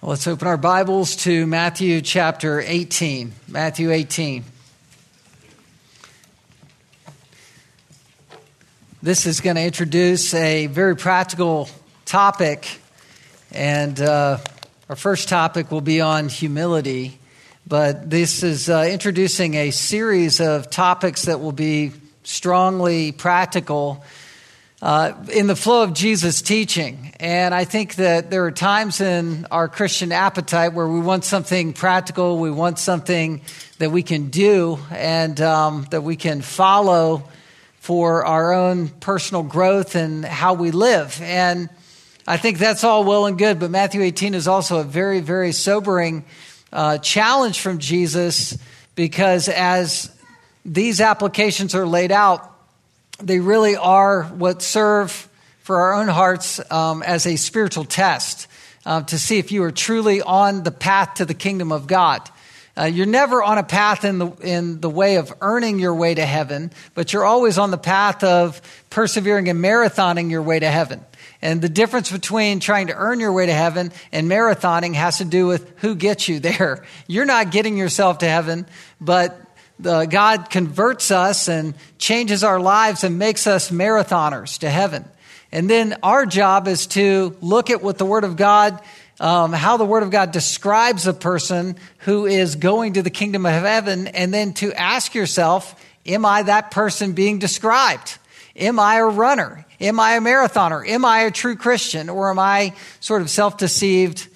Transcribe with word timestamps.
Let's 0.00 0.28
open 0.28 0.46
our 0.46 0.56
Bibles 0.56 1.16
to 1.24 1.44
Matthew 1.44 2.00
chapter 2.02 2.60
18. 2.60 3.32
Matthew 3.48 3.90
18. 3.90 4.44
This 9.02 9.26
is 9.26 9.40
going 9.40 9.56
to 9.56 9.62
introduce 9.62 10.32
a 10.34 10.68
very 10.68 10.94
practical 10.94 11.68
topic, 12.04 12.80
and 13.50 14.00
uh, 14.00 14.38
our 14.88 14.94
first 14.94 15.28
topic 15.28 15.72
will 15.72 15.80
be 15.80 16.00
on 16.00 16.28
humility. 16.28 17.18
But 17.66 18.08
this 18.08 18.44
is 18.44 18.70
uh, 18.70 18.86
introducing 18.88 19.54
a 19.54 19.72
series 19.72 20.40
of 20.40 20.70
topics 20.70 21.22
that 21.22 21.40
will 21.40 21.50
be 21.50 21.90
strongly 22.22 23.10
practical 23.10 24.04
uh, 24.80 25.12
in 25.32 25.46
the 25.46 25.56
flow 25.56 25.82
of 25.82 25.92
Jesus' 25.92 26.40
teaching. 26.40 27.12
And 27.18 27.54
I 27.54 27.64
think 27.64 27.96
that 27.96 28.30
there 28.30 28.44
are 28.44 28.52
times 28.52 29.00
in 29.00 29.46
our 29.50 29.68
Christian 29.68 30.12
appetite 30.12 30.72
where 30.72 30.86
we 30.86 31.00
want 31.00 31.24
something 31.24 31.72
practical, 31.72 32.38
we 32.38 32.50
want 32.50 32.78
something 32.78 33.40
that 33.78 33.90
we 33.90 34.02
can 34.02 34.30
do 34.30 34.78
and 34.90 35.40
um, 35.40 35.86
that 35.90 36.02
we 36.02 36.16
can 36.16 36.42
follow 36.42 37.28
for 37.80 38.24
our 38.24 38.52
own 38.52 38.88
personal 38.88 39.42
growth 39.42 39.94
and 39.94 40.24
how 40.24 40.54
we 40.54 40.70
live. 40.70 41.20
And 41.22 41.68
I 42.26 42.36
think 42.36 42.58
that's 42.58 42.84
all 42.84 43.04
well 43.04 43.26
and 43.26 43.38
good, 43.38 43.58
but 43.58 43.70
Matthew 43.70 44.02
18 44.02 44.34
is 44.34 44.46
also 44.46 44.78
a 44.78 44.84
very, 44.84 45.20
very 45.20 45.52
sobering 45.52 46.24
uh, 46.72 46.98
challenge 46.98 47.60
from 47.60 47.78
Jesus 47.78 48.58
because 48.94 49.48
as 49.48 50.14
these 50.64 51.00
applications 51.00 51.74
are 51.74 51.86
laid 51.86 52.12
out, 52.12 52.57
they 53.22 53.40
really 53.40 53.76
are 53.76 54.24
what 54.24 54.62
serve 54.62 55.28
for 55.60 55.80
our 55.80 55.94
own 55.94 56.08
hearts 56.08 56.60
um, 56.70 57.02
as 57.02 57.26
a 57.26 57.36
spiritual 57.36 57.84
test 57.84 58.46
uh, 58.86 59.02
to 59.02 59.18
see 59.18 59.38
if 59.38 59.52
you 59.52 59.62
are 59.64 59.70
truly 59.70 60.22
on 60.22 60.62
the 60.62 60.70
path 60.70 61.14
to 61.14 61.24
the 61.24 61.34
kingdom 61.34 61.72
of 61.72 61.86
God. 61.86 62.28
Uh, 62.78 62.84
you're 62.84 63.06
never 63.06 63.42
on 63.42 63.58
a 63.58 63.64
path 63.64 64.04
in 64.04 64.18
the, 64.18 64.28
in 64.40 64.80
the 64.80 64.88
way 64.88 65.16
of 65.16 65.34
earning 65.40 65.80
your 65.80 65.94
way 65.94 66.14
to 66.14 66.24
heaven, 66.24 66.70
but 66.94 67.12
you're 67.12 67.24
always 67.24 67.58
on 67.58 67.72
the 67.72 67.78
path 67.78 68.22
of 68.22 68.62
persevering 68.88 69.48
and 69.48 69.62
marathoning 69.62 70.30
your 70.30 70.42
way 70.42 70.60
to 70.60 70.70
heaven. 70.70 71.04
And 71.42 71.60
the 71.60 71.68
difference 71.68 72.10
between 72.10 72.60
trying 72.60 72.86
to 72.86 72.94
earn 72.94 73.18
your 73.18 73.32
way 73.32 73.46
to 73.46 73.52
heaven 73.52 73.92
and 74.12 74.30
marathoning 74.30 74.94
has 74.94 75.18
to 75.18 75.24
do 75.24 75.46
with 75.48 75.72
who 75.78 75.96
gets 75.96 76.28
you 76.28 76.38
there. 76.40 76.84
You're 77.08 77.26
not 77.26 77.50
getting 77.50 77.76
yourself 77.76 78.18
to 78.18 78.28
heaven, 78.28 78.66
but 79.00 79.36
the, 79.80 80.06
God 80.06 80.50
converts 80.50 81.10
us 81.10 81.48
and 81.48 81.74
changes 81.98 82.42
our 82.44 82.60
lives 82.60 83.04
and 83.04 83.18
makes 83.18 83.46
us 83.46 83.70
marathoners 83.70 84.58
to 84.58 84.70
heaven. 84.70 85.04
And 85.52 85.68
then 85.68 85.96
our 86.02 86.26
job 86.26 86.68
is 86.68 86.86
to 86.88 87.36
look 87.40 87.70
at 87.70 87.82
what 87.82 87.98
the 87.98 88.04
Word 88.04 88.24
of 88.24 88.36
God, 88.36 88.80
um, 89.20 89.52
how 89.52 89.76
the 89.76 89.84
Word 89.84 90.02
of 90.02 90.10
God 90.10 90.32
describes 90.32 91.06
a 91.06 91.14
person 91.14 91.76
who 91.98 92.26
is 92.26 92.56
going 92.56 92.94
to 92.94 93.02
the 93.02 93.10
kingdom 93.10 93.46
of 93.46 93.52
heaven, 93.52 94.08
and 94.08 94.32
then 94.32 94.52
to 94.54 94.72
ask 94.72 95.14
yourself, 95.14 95.84
Am 96.06 96.24
I 96.24 96.42
that 96.44 96.70
person 96.70 97.12
being 97.12 97.38
described? 97.38 98.18
Am 98.56 98.80
I 98.80 98.96
a 98.96 99.04
runner? 99.04 99.66
Am 99.80 100.00
I 100.00 100.14
a 100.14 100.20
marathoner? 100.20 100.86
Am 100.88 101.04
I 101.04 101.20
a 101.20 101.30
true 101.30 101.54
Christian? 101.54 102.08
Or 102.08 102.30
am 102.30 102.38
I 102.38 102.74
sort 103.00 103.20
of 103.20 103.30
self 103.30 103.58
deceived, 103.58 104.26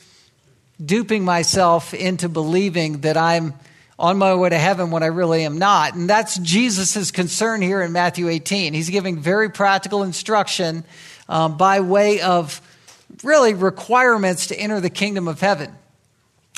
duping 0.84 1.24
myself 1.24 1.94
into 1.94 2.28
believing 2.28 3.00
that 3.00 3.16
I'm 3.16 3.54
on 4.02 4.18
my 4.18 4.34
way 4.34 4.48
to 4.48 4.58
heaven 4.58 4.90
when 4.90 5.04
I 5.04 5.06
really 5.06 5.44
am 5.44 5.58
not. 5.58 5.94
And 5.94 6.10
that's 6.10 6.36
Jesus' 6.38 7.12
concern 7.12 7.62
here 7.62 7.80
in 7.80 7.92
Matthew 7.92 8.28
18. 8.28 8.74
He's 8.74 8.90
giving 8.90 9.20
very 9.20 9.48
practical 9.48 10.02
instruction 10.02 10.82
um, 11.28 11.56
by 11.56 11.78
way 11.78 12.20
of 12.20 12.60
really 13.22 13.54
requirements 13.54 14.48
to 14.48 14.56
enter 14.56 14.80
the 14.80 14.90
kingdom 14.90 15.28
of 15.28 15.40
heaven. 15.40 15.72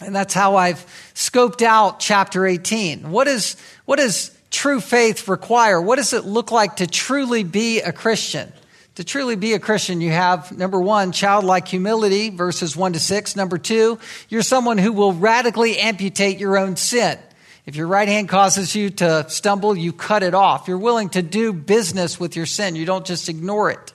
And 0.03 0.17
that's 0.17 0.33
how 0.33 0.57
I've 0.57 0.87
scoped 1.15 1.61
out 1.61 2.01
chapter 2.01 2.47
18. 2.47 3.11
What, 3.11 3.29
is, 3.29 3.57
what 3.85 3.97
does 3.97 4.37
true 4.51 4.81
faith 4.81 5.29
require? 5.29 5.79
What 5.83 5.97
does 5.97 6.15
it 6.15 6.25
look 6.25 6.51
like 6.51 6.77
to 6.77 6.87
truly 6.87 7.45
be 7.45 7.81
a 7.81 7.93
Christian? 7.93 8.51
To 8.95 9.05
truly 9.05 9.37
be 9.37 9.53
a 9.53 9.59
Christian, 9.59 10.01
you 10.01 10.13
have 10.13 10.57
number 10.57 10.81
one, 10.81 11.13
childlike 11.13 11.69
humility, 11.69 12.31
verses 12.31 12.75
one 12.75 12.95
to 12.95 13.01
six. 13.01 13.37
Number 13.37 13.59
two, 13.59 13.99
you're 14.31 14.43
someone 14.43 14.79
who 14.79 14.93
will 14.93 15.13
radically 15.13 15.79
amputate 15.79 16.39
your 16.39 16.57
own 16.57 16.77
sin. 16.77 17.19
If 17.67 17.77
your 17.77 17.87
right 17.87 18.09
hand 18.09 18.29
causes 18.29 18.75
you 18.75 18.91
to 18.91 19.29
stumble, 19.29 19.77
you 19.77 19.93
cut 19.93 20.23
it 20.23 20.35
off. 20.35 20.69
You're 20.69 20.79
willing 20.79 21.09
to 21.11 21.23
do 21.23 21.53
business 21.53 22.21
with 22.21 22.37
your 22.37 22.47
sin. 22.47 22.77
You 22.77 22.85
don't 22.85 23.07
just 23.07 23.29
ignore 23.29 23.71
it. 23.71 23.95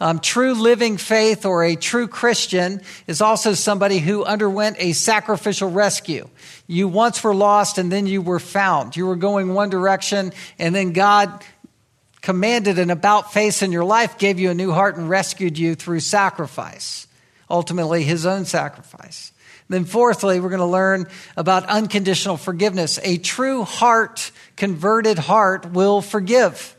Um, 0.00 0.20
true 0.20 0.54
living 0.54 0.96
faith 0.96 1.44
or 1.44 1.64
a 1.64 1.74
true 1.74 2.06
Christian 2.06 2.80
is 3.08 3.20
also 3.20 3.54
somebody 3.54 3.98
who 3.98 4.22
underwent 4.22 4.76
a 4.78 4.92
sacrificial 4.92 5.68
rescue. 5.70 6.28
You 6.68 6.86
once 6.86 7.24
were 7.24 7.34
lost 7.34 7.78
and 7.78 7.90
then 7.90 8.06
you 8.06 8.22
were 8.22 8.38
found. 8.38 8.96
You 8.96 9.06
were 9.06 9.16
going 9.16 9.54
one 9.54 9.70
direction 9.70 10.32
and 10.56 10.72
then 10.72 10.92
God 10.92 11.42
commanded 12.20 12.78
an 12.78 12.90
about 12.90 13.32
face 13.32 13.62
in 13.62 13.72
your 13.72 13.84
life, 13.84 14.18
gave 14.18 14.38
you 14.38 14.50
a 14.50 14.54
new 14.54 14.70
heart 14.70 14.96
and 14.96 15.08
rescued 15.08 15.58
you 15.58 15.74
through 15.74 16.00
sacrifice. 16.00 17.08
Ultimately, 17.50 18.04
his 18.04 18.26
own 18.26 18.44
sacrifice. 18.44 19.32
Then, 19.68 19.84
fourthly, 19.84 20.40
we're 20.40 20.48
going 20.48 20.60
to 20.60 20.66
learn 20.66 21.08
about 21.36 21.66
unconditional 21.66 22.36
forgiveness. 22.36 22.98
A 23.02 23.18
true 23.18 23.64
heart, 23.64 24.30
converted 24.56 25.18
heart, 25.18 25.72
will 25.72 26.00
forgive. 26.00 26.74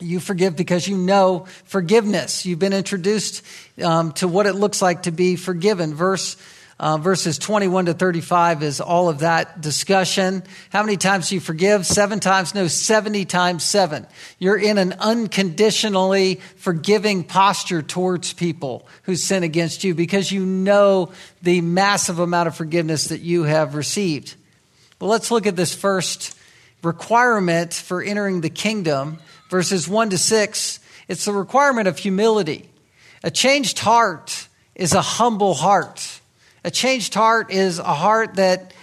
You 0.00 0.20
forgive 0.20 0.56
because 0.56 0.86
you 0.86 0.96
know 0.96 1.46
forgiveness. 1.64 2.44
You've 2.44 2.58
been 2.58 2.72
introduced 2.72 3.44
um, 3.82 4.12
to 4.12 4.28
what 4.28 4.46
it 4.46 4.54
looks 4.54 4.82
like 4.82 5.04
to 5.04 5.10
be 5.10 5.36
forgiven. 5.36 5.94
Verse 5.94 6.36
uh, 6.80 6.96
verses 6.96 7.38
21 7.38 7.86
to 7.86 7.94
35 7.94 8.62
is 8.62 8.80
all 8.80 9.08
of 9.08 9.20
that 9.20 9.60
discussion. 9.60 10.44
How 10.70 10.82
many 10.84 10.96
times 10.96 11.28
do 11.28 11.34
you 11.34 11.40
forgive? 11.40 11.84
Seven 11.84 12.20
times? 12.20 12.54
No, 12.54 12.68
70 12.68 13.24
times 13.24 13.64
seven. 13.64 14.06
You're 14.38 14.58
in 14.58 14.78
an 14.78 14.94
unconditionally 15.00 16.36
forgiving 16.56 17.24
posture 17.24 17.82
towards 17.82 18.32
people 18.32 18.86
who 19.02 19.16
sin 19.16 19.42
against 19.42 19.82
you 19.82 19.94
because 19.94 20.30
you 20.30 20.46
know 20.46 21.10
the 21.42 21.62
massive 21.62 22.20
amount 22.20 22.46
of 22.46 22.54
forgiveness 22.54 23.08
that 23.08 23.22
you 23.22 23.42
have 23.42 23.74
received. 23.74 24.36
Well, 25.00 25.10
let's 25.10 25.32
look 25.32 25.48
at 25.48 25.56
this 25.56 25.74
first 25.74 26.36
requirement 26.84 27.74
for 27.74 28.02
entering 28.02 28.40
the 28.40 28.50
kingdom, 28.50 29.18
verses 29.50 29.88
1 29.88 30.10
to 30.10 30.18
6. 30.18 30.80
It's 31.08 31.24
the 31.24 31.32
requirement 31.32 31.88
of 31.88 31.98
humility. 31.98 32.68
A 33.24 33.32
changed 33.32 33.80
heart 33.80 34.46
is 34.76 34.92
a 34.92 35.02
humble 35.02 35.54
heart. 35.54 36.17
A 36.64 36.70
changed 36.70 37.14
heart 37.14 37.52
is 37.52 37.78
a 37.78 37.94
heart 37.94 38.34
that 38.34 38.74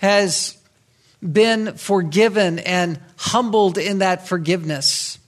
has 0.00 0.56
been 1.20 1.76
forgiven 1.76 2.58
and 2.58 3.00
humbled 3.16 3.78
in 3.78 3.98
that 3.98 4.28
forgiveness. 4.28 5.18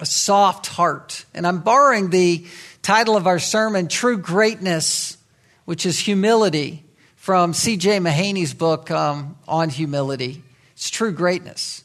A 0.00 0.06
soft 0.06 0.66
heart. 0.66 1.24
And 1.32 1.46
I'm 1.46 1.60
borrowing 1.60 2.10
the 2.10 2.44
title 2.82 3.16
of 3.16 3.26
our 3.26 3.38
sermon, 3.38 3.88
True 3.88 4.18
Greatness, 4.18 5.16
which 5.64 5.86
is 5.86 5.98
humility, 5.98 6.84
from 7.14 7.54
C.J. 7.54 7.98
Mahaney's 7.98 8.54
book 8.54 8.90
um, 8.90 9.36
on 9.48 9.68
humility. 9.70 10.44
It's 10.74 10.90
true 10.90 11.12
greatness. 11.12 11.82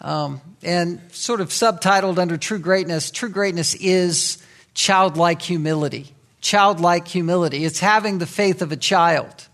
Um, 0.00 0.40
and 0.62 1.00
sort 1.12 1.40
of 1.40 1.48
subtitled 1.48 2.18
under 2.18 2.36
True 2.36 2.58
Greatness, 2.58 3.10
True 3.10 3.30
Greatness 3.30 3.74
is 3.76 4.44
childlike 4.74 5.40
humility 5.40 6.14
childlike 6.42 7.08
humility. 7.08 7.64
It's 7.64 7.80
having 7.80 8.18
the 8.18 8.26
faith 8.26 8.60
of 8.60 8.72
a 8.72 8.76
child. 8.76 9.48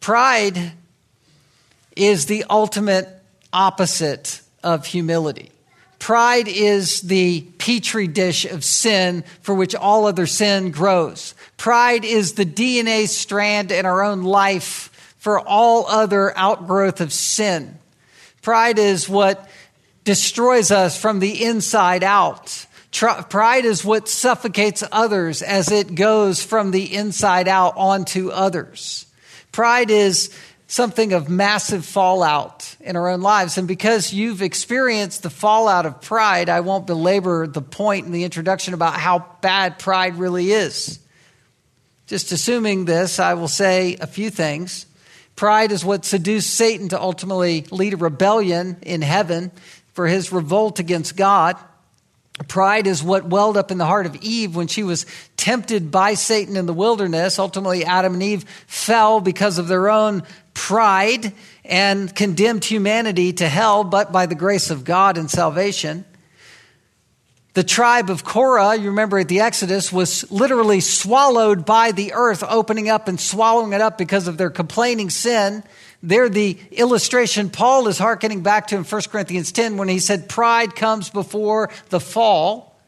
Pride 0.00 0.72
is 1.96 2.26
the 2.26 2.44
ultimate 2.48 3.08
opposite 3.52 4.40
of 4.62 4.86
humility. 4.86 5.50
Pride 5.98 6.48
is 6.48 7.00
the 7.02 7.42
petri 7.58 8.06
dish 8.06 8.44
of 8.44 8.62
sin 8.64 9.24
for 9.40 9.54
which 9.54 9.74
all 9.74 10.06
other 10.06 10.26
sin 10.26 10.70
grows. 10.70 11.34
Pride 11.56 12.04
is 12.04 12.34
the 12.34 12.44
DNA 12.44 13.08
strand 13.08 13.72
in 13.72 13.86
our 13.86 14.02
own 14.02 14.22
life 14.22 15.16
for 15.18 15.40
all 15.40 15.86
other 15.86 16.36
outgrowth 16.36 17.00
of 17.00 17.12
sin. 17.12 17.78
Pride 18.42 18.78
is 18.78 19.08
what 19.08 19.48
destroys 20.04 20.70
us 20.70 21.00
from 21.00 21.18
the 21.18 21.42
inside 21.44 22.04
out. 22.04 22.66
Pride 22.94 23.64
is 23.64 23.84
what 23.84 24.08
suffocates 24.08 24.84
others 24.92 25.42
as 25.42 25.72
it 25.72 25.96
goes 25.96 26.42
from 26.42 26.70
the 26.70 26.94
inside 26.94 27.48
out 27.48 27.74
onto 27.76 28.30
others. 28.30 29.06
Pride 29.50 29.90
is 29.90 30.32
something 30.68 31.12
of 31.12 31.28
massive 31.28 31.84
fallout 31.84 32.76
in 32.80 32.96
our 32.96 33.08
own 33.08 33.20
lives. 33.20 33.58
And 33.58 33.66
because 33.66 34.12
you've 34.12 34.42
experienced 34.42 35.22
the 35.22 35.30
fallout 35.30 35.86
of 35.86 36.00
pride, 36.02 36.48
I 36.48 36.60
won't 36.60 36.86
belabor 36.86 37.46
the 37.46 37.62
point 37.62 38.06
in 38.06 38.12
the 38.12 38.24
introduction 38.24 38.74
about 38.74 38.94
how 38.94 39.26
bad 39.40 39.78
pride 39.78 40.16
really 40.16 40.52
is. 40.52 41.00
Just 42.06 42.32
assuming 42.32 42.84
this, 42.84 43.18
I 43.18 43.34
will 43.34 43.48
say 43.48 43.96
a 44.00 44.06
few 44.06 44.30
things. 44.30 44.86
Pride 45.36 45.72
is 45.72 45.84
what 45.84 46.04
seduced 46.04 46.50
Satan 46.50 46.90
to 46.90 47.00
ultimately 47.00 47.66
lead 47.70 47.94
a 47.94 47.96
rebellion 47.96 48.76
in 48.82 49.02
heaven 49.02 49.50
for 49.94 50.06
his 50.06 50.30
revolt 50.32 50.78
against 50.78 51.16
God. 51.16 51.56
Pride 52.48 52.88
is 52.88 53.02
what 53.02 53.26
welled 53.26 53.56
up 53.56 53.70
in 53.70 53.78
the 53.78 53.86
heart 53.86 54.06
of 54.06 54.16
Eve 54.16 54.56
when 54.56 54.66
she 54.66 54.82
was 54.82 55.06
tempted 55.36 55.92
by 55.92 56.14
Satan 56.14 56.56
in 56.56 56.66
the 56.66 56.72
wilderness. 56.72 57.38
Ultimately, 57.38 57.84
Adam 57.84 58.14
and 58.14 58.22
Eve 58.22 58.44
fell 58.66 59.20
because 59.20 59.58
of 59.58 59.68
their 59.68 59.88
own 59.88 60.24
pride 60.52 61.32
and 61.64 62.14
condemned 62.14 62.64
humanity 62.64 63.32
to 63.34 63.48
hell, 63.48 63.84
but 63.84 64.10
by 64.10 64.26
the 64.26 64.34
grace 64.34 64.70
of 64.70 64.84
God 64.84 65.16
and 65.16 65.30
salvation. 65.30 66.04
The 67.54 67.62
tribe 67.62 68.10
of 68.10 68.24
Korah, 68.24 68.74
you 68.74 68.88
remember 68.88 69.20
at 69.20 69.28
the 69.28 69.40
Exodus, 69.40 69.92
was 69.92 70.28
literally 70.32 70.80
swallowed 70.80 71.64
by 71.64 71.92
the 71.92 72.14
earth, 72.14 72.42
opening 72.42 72.88
up 72.88 73.06
and 73.06 73.20
swallowing 73.20 73.72
it 73.72 73.80
up 73.80 73.96
because 73.96 74.26
of 74.26 74.38
their 74.38 74.50
complaining 74.50 75.08
sin. 75.08 75.62
There, 76.04 76.28
the 76.28 76.58
illustration 76.70 77.48
Paul 77.48 77.88
is 77.88 77.96
hearkening 77.96 78.42
back 78.42 78.66
to 78.66 78.76
in 78.76 78.84
1 78.84 79.02
Corinthians 79.10 79.52
10 79.52 79.78
when 79.78 79.88
he 79.88 79.98
said, 79.98 80.28
Pride 80.28 80.76
comes 80.76 81.08
before 81.08 81.70
the 81.88 81.98
fall. 81.98 82.78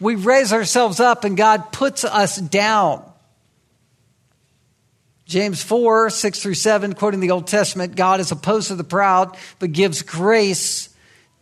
We 0.00 0.14
raise 0.14 0.54
ourselves 0.54 0.98
up 0.98 1.24
and 1.24 1.36
God 1.36 1.70
puts 1.70 2.02
us 2.02 2.38
down. 2.38 3.04
James 5.26 5.62
4, 5.62 6.08
6 6.08 6.40
through 6.40 6.54
7, 6.54 6.94
quoting 6.94 7.20
the 7.20 7.32
Old 7.32 7.46
Testament, 7.46 7.94
God 7.94 8.20
is 8.20 8.32
opposed 8.32 8.68
to 8.68 8.74
the 8.74 8.84
proud, 8.84 9.36
but 9.58 9.72
gives 9.72 10.00
grace 10.00 10.88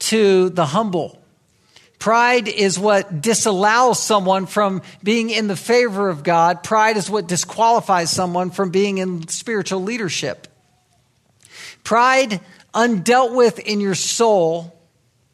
to 0.00 0.49
the 0.49 0.66
humble. 0.66 1.22
Pride 2.00 2.49
is 2.49 2.76
what 2.76 3.20
disallows 3.20 4.02
someone 4.02 4.46
from 4.46 4.82
being 5.05 5.31
in 5.31 5.46
the 5.46 5.55
favor 5.55 6.08
of 6.08 6.25
God. 6.25 6.64
Pride 6.64 6.96
is 6.96 7.08
what 7.08 7.28
disqualifies 7.28 8.11
someone 8.11 8.50
from 8.50 8.70
being 8.70 8.99
in 8.99 9.28
spiritual 9.28 9.81
leadership. 9.81 10.49
Pride 11.85 12.41
undealt 12.73 13.35
with 13.35 13.59
in 13.59 13.81
your 13.81 13.95
soul, 13.95 14.77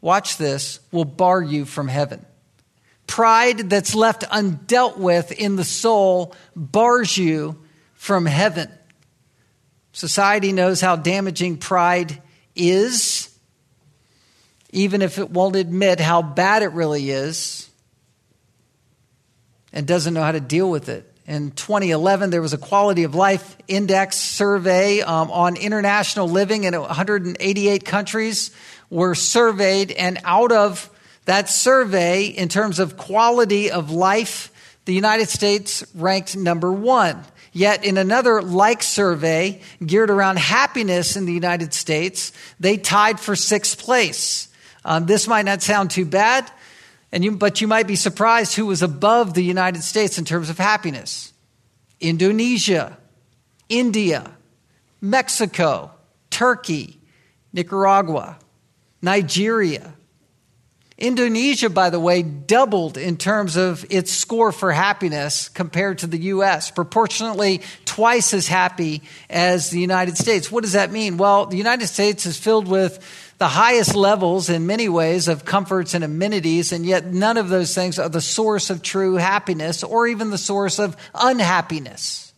watch 0.01 0.37
this, 0.37 0.79
will 0.91 1.05
bar 1.05 1.41
you 1.41 1.65
from 1.65 1.87
heaven. 1.87 2.25
Pride 3.07 3.69
that's 3.69 3.95
left 3.95 4.23
undealt 4.23 4.97
with 4.97 5.31
in 5.31 5.55
the 5.55 5.63
soul 5.63 6.35
bars 6.55 7.17
you 7.17 7.61
from 7.95 8.25
heaven. 8.25 8.69
Society 9.93 10.53
knows 10.53 10.79
how 10.81 10.95
damaging 10.95 11.57
pride 11.57 12.21
is, 12.55 13.33
even 14.71 15.01
if 15.01 15.17
it 15.17 15.29
won't 15.29 15.55
admit 15.55 15.99
how 15.99 16.21
bad 16.21 16.63
it 16.63 16.71
really 16.71 17.09
is, 17.09 17.69
and 19.73 19.85
doesn't 19.85 20.13
know 20.13 20.23
how 20.23 20.31
to 20.31 20.39
deal 20.39 20.69
with 20.69 20.89
it 20.89 21.10
in 21.31 21.51
2011, 21.51 22.29
there 22.29 22.41
was 22.41 22.51
a 22.51 22.57
quality 22.57 23.03
of 23.03 23.15
life 23.15 23.55
index 23.65 24.17
survey 24.17 24.99
um, 24.99 25.31
on 25.31 25.55
international 25.55 26.27
living, 26.27 26.65
and 26.65 26.77
188 26.77 27.85
countries 27.85 28.51
were 28.89 29.15
surveyed. 29.15 29.91
And 29.91 30.19
out 30.25 30.51
of 30.51 30.89
that 31.23 31.47
survey, 31.47 32.25
in 32.25 32.49
terms 32.49 32.79
of 32.79 32.97
quality 32.97 33.71
of 33.71 33.91
life, 33.91 34.51
the 34.83 34.93
United 34.93 35.29
States 35.29 35.85
ranked 35.95 36.35
number 36.35 36.69
one. 36.69 37.23
Yet, 37.53 37.85
in 37.85 37.97
another 37.97 38.41
like 38.41 38.83
survey 38.83 39.61
geared 39.85 40.09
around 40.09 40.37
happiness 40.37 41.15
in 41.15 41.25
the 41.25 41.33
United 41.33 41.73
States, 41.73 42.33
they 42.59 42.75
tied 42.75 43.21
for 43.21 43.37
sixth 43.37 43.79
place. 43.79 44.49
Um, 44.83 45.05
this 45.05 45.29
might 45.29 45.45
not 45.45 45.61
sound 45.61 45.91
too 45.91 46.05
bad, 46.05 46.51
and 47.11 47.23
you, 47.23 47.31
but 47.31 47.61
you 47.61 47.67
might 47.67 47.87
be 47.87 47.95
surprised 47.95 48.55
who 48.55 48.65
was 48.65 48.81
above 48.81 49.33
the 49.33 49.43
United 49.43 49.83
States 49.83 50.17
in 50.17 50.25
terms 50.25 50.49
of 50.49 50.57
happiness 50.57 51.33
Indonesia, 51.99 52.97
India, 53.69 54.31
Mexico, 54.99 55.91
Turkey, 56.29 56.99
Nicaragua, 57.53 58.37
Nigeria. 59.01 59.93
Indonesia, 60.97 61.67
by 61.67 61.89
the 61.89 61.99
way, 61.99 62.21
doubled 62.21 62.95
in 62.95 63.17
terms 63.17 63.55
of 63.55 63.83
its 63.89 64.11
score 64.11 64.51
for 64.51 64.71
happiness 64.71 65.49
compared 65.49 65.97
to 65.97 66.07
the 66.07 66.19
U.S., 66.19 66.69
proportionately 66.69 67.61
twice 67.85 68.35
as 68.35 68.47
happy 68.47 69.01
as 69.27 69.71
the 69.71 69.79
United 69.79 70.15
States. 70.15 70.51
What 70.51 70.61
does 70.61 70.73
that 70.73 70.91
mean? 70.91 71.17
Well, 71.17 71.47
the 71.47 71.57
United 71.57 71.87
States 71.87 72.27
is 72.27 72.37
filled 72.37 72.67
with 72.67 72.99
the 73.41 73.47
highest 73.47 73.95
levels 73.95 74.51
in 74.51 74.67
many 74.67 74.87
ways 74.87 75.27
of 75.27 75.45
comforts 75.45 75.95
and 75.95 76.03
amenities, 76.03 76.71
and 76.71 76.85
yet 76.85 77.07
none 77.07 77.37
of 77.37 77.49
those 77.49 77.73
things 77.73 77.97
are 77.97 78.07
the 78.07 78.21
source 78.21 78.69
of 78.69 78.83
true 78.83 79.15
happiness 79.15 79.81
or 79.81 80.05
even 80.05 80.29
the 80.29 80.37
source 80.37 80.77
of 80.77 80.95
unhappiness. 81.15 82.33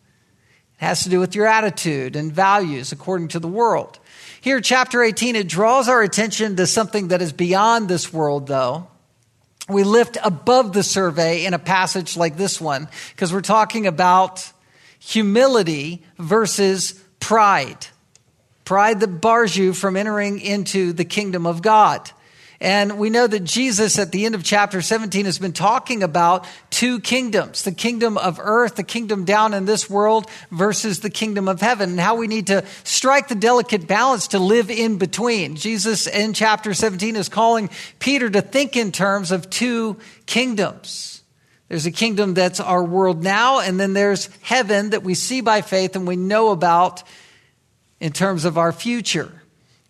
It 0.80 0.86
has 0.86 1.04
to 1.04 1.10
do 1.10 1.20
with 1.20 1.36
your 1.36 1.46
attitude 1.46 2.16
and 2.16 2.32
values 2.32 2.94
according 2.94 3.28
to 3.28 3.42
the 3.42 3.50
world. 3.50 4.00
Here, 4.40 4.62
chapter 4.62 5.04
18, 5.04 5.36
it 5.36 5.50
draws 5.50 5.90
our 5.90 6.02
attention 6.02 6.56
to 6.56 6.66
something 6.66 7.10
that 7.10 7.22
is 7.22 7.34
beyond 7.34 7.90
this 7.90 8.14
world, 8.14 8.48
though. 8.48 8.88
We 9.68 9.84
lift 9.84 10.18
above 10.24 10.72
the 10.72 10.84
survey 10.84 11.46
in 11.46 11.54
a 11.54 11.60
passage 11.60 12.16
like 12.16 12.38
this 12.38 12.62
one 12.62 12.88
because 13.10 13.34
we're 13.34 13.42
talking 13.42 13.88
about 13.88 14.50
humility 15.00 16.02
versus 16.18 16.94
pride. 17.20 17.88
Pride 18.66 19.00
that 19.02 19.22
bars 19.22 19.56
you 19.56 19.74
from 19.74 19.98
entering 19.98 20.40
into 20.40 20.94
the 20.94 21.06
kingdom 21.06 21.46
of 21.46 21.62
God. 21.62 22.10
And 22.64 22.98
we 22.98 23.10
know 23.10 23.28
that 23.28 23.44
Jesus 23.44 24.00
at 24.00 24.14
the 24.14 24.26
end 24.26 24.36
of 24.36 24.44
chapter 24.46 24.82
17 24.82 25.26
has 25.26 25.38
been 25.38 25.52
talking 25.52 26.02
about 26.02 26.48
two 26.70 27.02
kingdoms 27.02 27.64
the 27.64 27.74
kingdom 27.74 28.18
of 28.18 28.40
earth, 28.42 28.76
the 28.76 28.84
kingdom 28.84 29.26
down 29.26 29.54
in 29.54 29.66
this 29.66 29.90
world, 29.90 30.30
versus 30.50 31.02
the 31.02 31.10
kingdom 31.10 31.50
of 31.50 31.60
heaven, 31.60 31.90
and 31.92 32.00
how 32.00 32.16
we 32.16 32.28
need 32.28 32.48
to 32.48 32.64
strike 32.86 33.28
the 33.28 33.36
delicate 33.36 33.86
balance 33.86 34.30
to 34.30 34.40
live 34.40 34.72
in 34.72 34.98
between. 34.98 35.58
Jesus 35.58 36.08
in 36.08 36.32
chapter 36.32 36.74
17 36.74 37.18
is 37.18 37.28
calling 37.28 37.70
Peter 38.00 38.30
to 38.30 38.42
think 38.42 38.78
in 38.78 38.94
terms 38.94 39.32
of 39.34 39.50
two 39.50 39.98
kingdoms. 40.26 41.22
There's 41.68 41.86
a 41.86 41.92
kingdom 41.92 42.34
that's 42.34 42.62
our 42.62 42.84
world 42.84 43.24
now, 43.24 43.60
and 43.60 43.78
then 43.78 43.92
there's 43.92 44.30
heaven 44.42 44.92
that 44.92 45.04
we 45.04 45.16
see 45.16 45.42
by 45.42 45.62
faith 45.62 45.98
and 45.98 46.08
we 46.08 46.16
know 46.16 46.52
about 46.52 47.04
in 48.04 48.12
terms 48.12 48.44
of 48.44 48.58
our 48.58 48.74
future. 48.74 49.32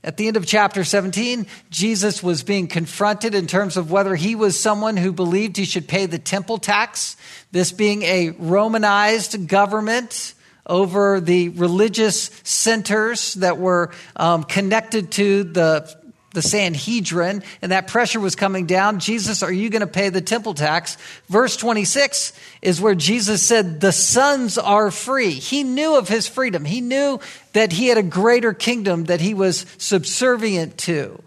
At 0.04 0.18
the 0.18 0.28
end 0.28 0.38
of 0.38 0.46
chapter 0.46 0.84
17, 0.84 1.48
Jesus 1.72 2.22
was 2.22 2.44
being 2.44 2.68
confronted 2.68 3.34
in 3.34 3.48
terms 3.48 3.76
of 3.76 3.90
whether 3.90 4.16
he 4.16 4.36
was 4.36 4.60
someone 4.60 4.98
who 4.98 5.12
believed 5.12 5.58
he 5.58 5.66
should 5.66 5.88
pay 5.88 6.06
the 6.06 6.20
temple 6.20 6.60
tax, 6.60 7.18
this 7.52 7.72
being 7.72 8.04
a 8.04 8.30
Romanized 8.38 9.48
government 9.48 10.36
over 10.68 11.22
the 11.22 11.50
religious 11.50 12.30
centers 12.44 13.34
that 13.36 13.58
were 13.58 13.92
um, 14.16 14.44
connected 14.44 15.12
to 15.14 15.44
the 15.46 15.98
the 16.34 16.42
Sanhedrin, 16.42 17.44
and 17.62 17.72
that 17.72 17.88
pressure 17.88 18.20
was 18.20 18.36
coming 18.36 18.66
down. 18.66 19.00
Jesus, 19.00 19.44
are 19.44 19.52
you 19.52 19.70
going 19.70 19.82
to 19.82 19.88
pay 19.88 20.10
the 20.10 20.22
temple 20.22 20.54
tax? 20.54 20.98
Verse 21.30 21.56
26 21.56 22.34
is 22.62 22.82
where 22.82 22.96
Jesus 22.96 23.42
said, 23.42 23.80
The 23.80 23.92
sons 23.92 24.58
are 24.58 24.92
free. 24.92 25.32
He 25.32 25.64
knew 25.64 25.96
of 25.96 26.08
his 26.08 26.28
freedom. 26.28 26.66
He 26.66 26.82
knew 26.82 27.20
that 27.54 27.72
he 27.72 27.88
had 27.88 27.98
a 27.98 28.04
greater 28.04 28.54
kingdom 28.54 29.06
that 29.06 29.22
he 29.22 29.34
was 29.34 29.66
subservient 29.78 30.78
to. 30.80 31.22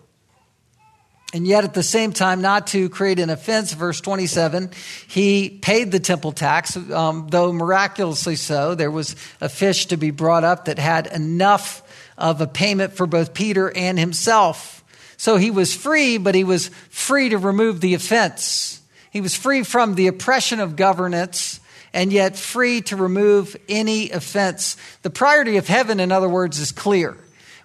And 1.35 1.47
yet, 1.47 1.65
at 1.65 1.75
the 1.75 1.83
same 1.83 2.13
time, 2.13 2.41
not 2.41 2.69
to 2.69 2.89
create 2.89 3.19
an 3.19 3.31
offense, 3.31 3.73
verse 3.73 4.01
27, 4.01 4.71
he 5.09 5.51
paid 5.51 5.93
the 5.93 6.01
temple 6.01 6.33
tax, 6.33 6.77
um, 6.77 7.27
though 7.31 7.53
miraculously 7.53 8.37
so. 8.37 8.75
There 8.75 8.91
was 8.91 9.17
a 9.41 9.49
fish 9.49 9.87
to 9.87 9.97
be 9.97 10.11
brought 10.13 10.45
up 10.45 10.67
that 10.67 10.79
had 10.79 11.09
enough 11.09 11.83
of 12.17 12.41
a 12.41 12.47
payment 12.47 12.95
for 12.95 13.07
both 13.07 13.35
Peter 13.35 13.71
and 13.77 13.99
himself. 13.99 14.76
So 15.17 15.37
he 15.37 15.51
was 15.51 15.75
free, 15.75 16.19
but 16.19 16.35
he 16.35 16.45
was 16.45 16.69
free 16.91 17.31
to 17.31 17.39
remove 17.39 17.81
the 17.81 17.95
offense. 17.95 18.81
He 19.11 19.21
was 19.21 19.35
free 19.35 19.63
from 19.63 19.95
the 19.95 20.09
oppression 20.09 20.61
of 20.61 20.77
governance 20.77 21.61
and 21.93 22.13
yet 22.13 22.37
free 22.37 22.83
to 22.83 22.97
remove 22.97 23.57
any 23.69 24.11
offense. 24.11 24.77
The 25.03 25.11
priority 25.11 25.57
of 25.57 25.67
heaven, 25.67 26.01
in 26.01 26.13
other 26.13 26.29
words, 26.29 26.59
is 26.59 26.71
clear. 26.71 27.17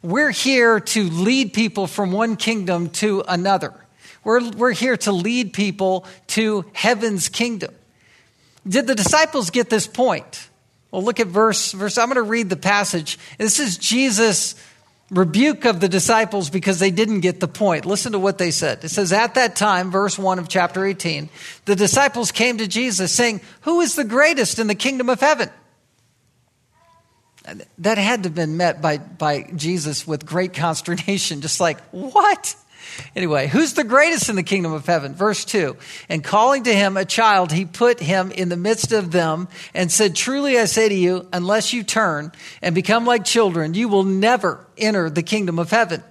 We're 0.01 0.31
here 0.31 0.79
to 0.79 1.03
lead 1.09 1.53
people 1.53 1.85
from 1.85 2.11
one 2.11 2.37
kingdom 2.37 2.89
to 2.91 3.23
another. 3.27 3.73
We're, 4.23 4.49
we're 4.51 4.71
here 4.71 4.97
to 4.97 5.11
lead 5.11 5.53
people 5.53 6.05
to 6.27 6.65
heaven's 6.73 7.27
kingdom. 7.27 7.73
Did 8.67 8.87
the 8.87 8.95
disciples 8.95 9.49
get 9.49 9.69
this 9.69 9.87
point? 9.87 10.47
Well, 10.91 11.03
look 11.03 11.19
at 11.19 11.27
verse, 11.27 11.71
verse. 11.71 11.97
I'm 11.97 12.07
going 12.07 12.15
to 12.15 12.21
read 12.21 12.49
the 12.49 12.55
passage. 12.55 13.17
This 13.37 13.59
is 13.59 13.77
Jesus 13.77 14.55
rebuke 15.11 15.65
of 15.65 15.81
the 15.81 15.89
disciples 15.89 16.49
because 16.49 16.79
they 16.79 16.89
didn't 16.89 17.19
get 17.19 17.39
the 17.39 17.47
point. 17.47 17.85
Listen 17.85 18.13
to 18.13 18.19
what 18.19 18.37
they 18.37 18.49
said. 18.49 18.83
It 18.83 18.89
says, 18.89 19.11
At 19.11 19.35
that 19.35 19.55
time, 19.55 19.91
verse 19.91 20.17
1 20.17 20.39
of 20.39 20.47
chapter 20.47 20.85
18, 20.85 21.29
the 21.65 21.75
disciples 21.75 22.31
came 22.31 22.57
to 22.57 22.67
Jesus 22.67 23.11
saying, 23.11 23.41
Who 23.61 23.81
is 23.81 23.95
the 23.95 24.05
greatest 24.05 24.57
in 24.57 24.67
the 24.67 24.75
kingdom 24.75 25.09
of 25.09 25.19
heaven? 25.19 25.49
That 27.79 27.97
had 27.97 28.23
to 28.23 28.29
have 28.29 28.35
been 28.35 28.55
met 28.55 28.81
by, 28.81 28.99
by 28.99 29.51
Jesus 29.55 30.07
with 30.07 30.25
great 30.25 30.53
consternation, 30.55 31.41
just 31.41 31.59
like, 31.59 31.79
What? 31.91 32.55
Anyway, 33.15 33.47
who's 33.47 33.73
the 33.73 33.83
greatest 33.83 34.29
in 34.29 34.35
the 34.35 34.43
kingdom 34.43 34.73
of 34.73 34.85
heaven? 34.85 35.13
Verse 35.13 35.45
2 35.45 35.75
And 36.09 36.23
calling 36.23 36.63
to 36.63 36.73
him 36.73 36.97
a 36.97 37.05
child, 37.05 37.51
he 37.51 37.65
put 37.65 37.99
him 37.99 38.31
in 38.31 38.49
the 38.49 38.57
midst 38.57 38.91
of 38.91 39.11
them 39.11 39.47
and 39.73 39.91
said, 39.91 40.15
Truly 40.15 40.57
I 40.57 40.65
say 40.65 40.89
to 40.89 40.95
you, 40.95 41.27
unless 41.33 41.73
you 41.73 41.83
turn 41.83 42.31
and 42.61 42.75
become 42.75 43.05
like 43.05 43.25
children, 43.25 43.73
you 43.73 43.87
will 43.87 44.03
never 44.03 44.65
enter 44.77 45.09
the 45.09 45.23
kingdom 45.23 45.59
of 45.59 45.71
heaven. 45.71 46.03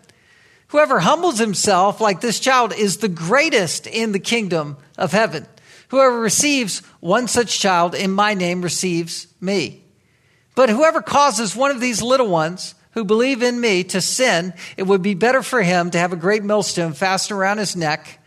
Whoever 0.69 1.01
humbles 1.01 1.39
himself 1.39 2.01
like 2.01 2.21
this 2.21 2.39
child 2.39 2.73
is 2.73 2.99
the 2.99 3.09
greatest 3.09 3.87
in 3.87 4.13
the 4.13 4.21
kingdom 4.21 4.77
of 4.97 5.13
heaven. 5.13 5.47
Whoever 5.89 6.21
receives 6.21 6.79
one 7.01 7.27
such 7.27 7.59
child 7.59 7.97
in 7.97 8.13
my 8.13 8.35
name 8.35 8.63
receives 8.63 9.27
me. 9.41 9.83
But 10.55 10.69
whoever 10.69 11.03
causes 11.03 11.57
one 11.57 11.73
of 11.73 11.81
these 11.81 12.03
little 12.03 12.29
ones 12.29 12.75
who 12.92 13.04
believe 13.04 13.42
in 13.42 13.61
me 13.61 13.85
to 13.85 14.00
sin, 14.00 14.52
it 14.76 14.85
would 14.85 15.02
be 15.02 15.14
better 15.14 15.42
for 15.42 15.62
him 15.62 15.90
to 15.90 15.99
have 15.99 16.12
a 16.12 16.16
great 16.16 16.42
millstone 16.42 16.92
fastened 16.92 17.38
around 17.38 17.59
his 17.59 17.76
neck, 17.76 18.18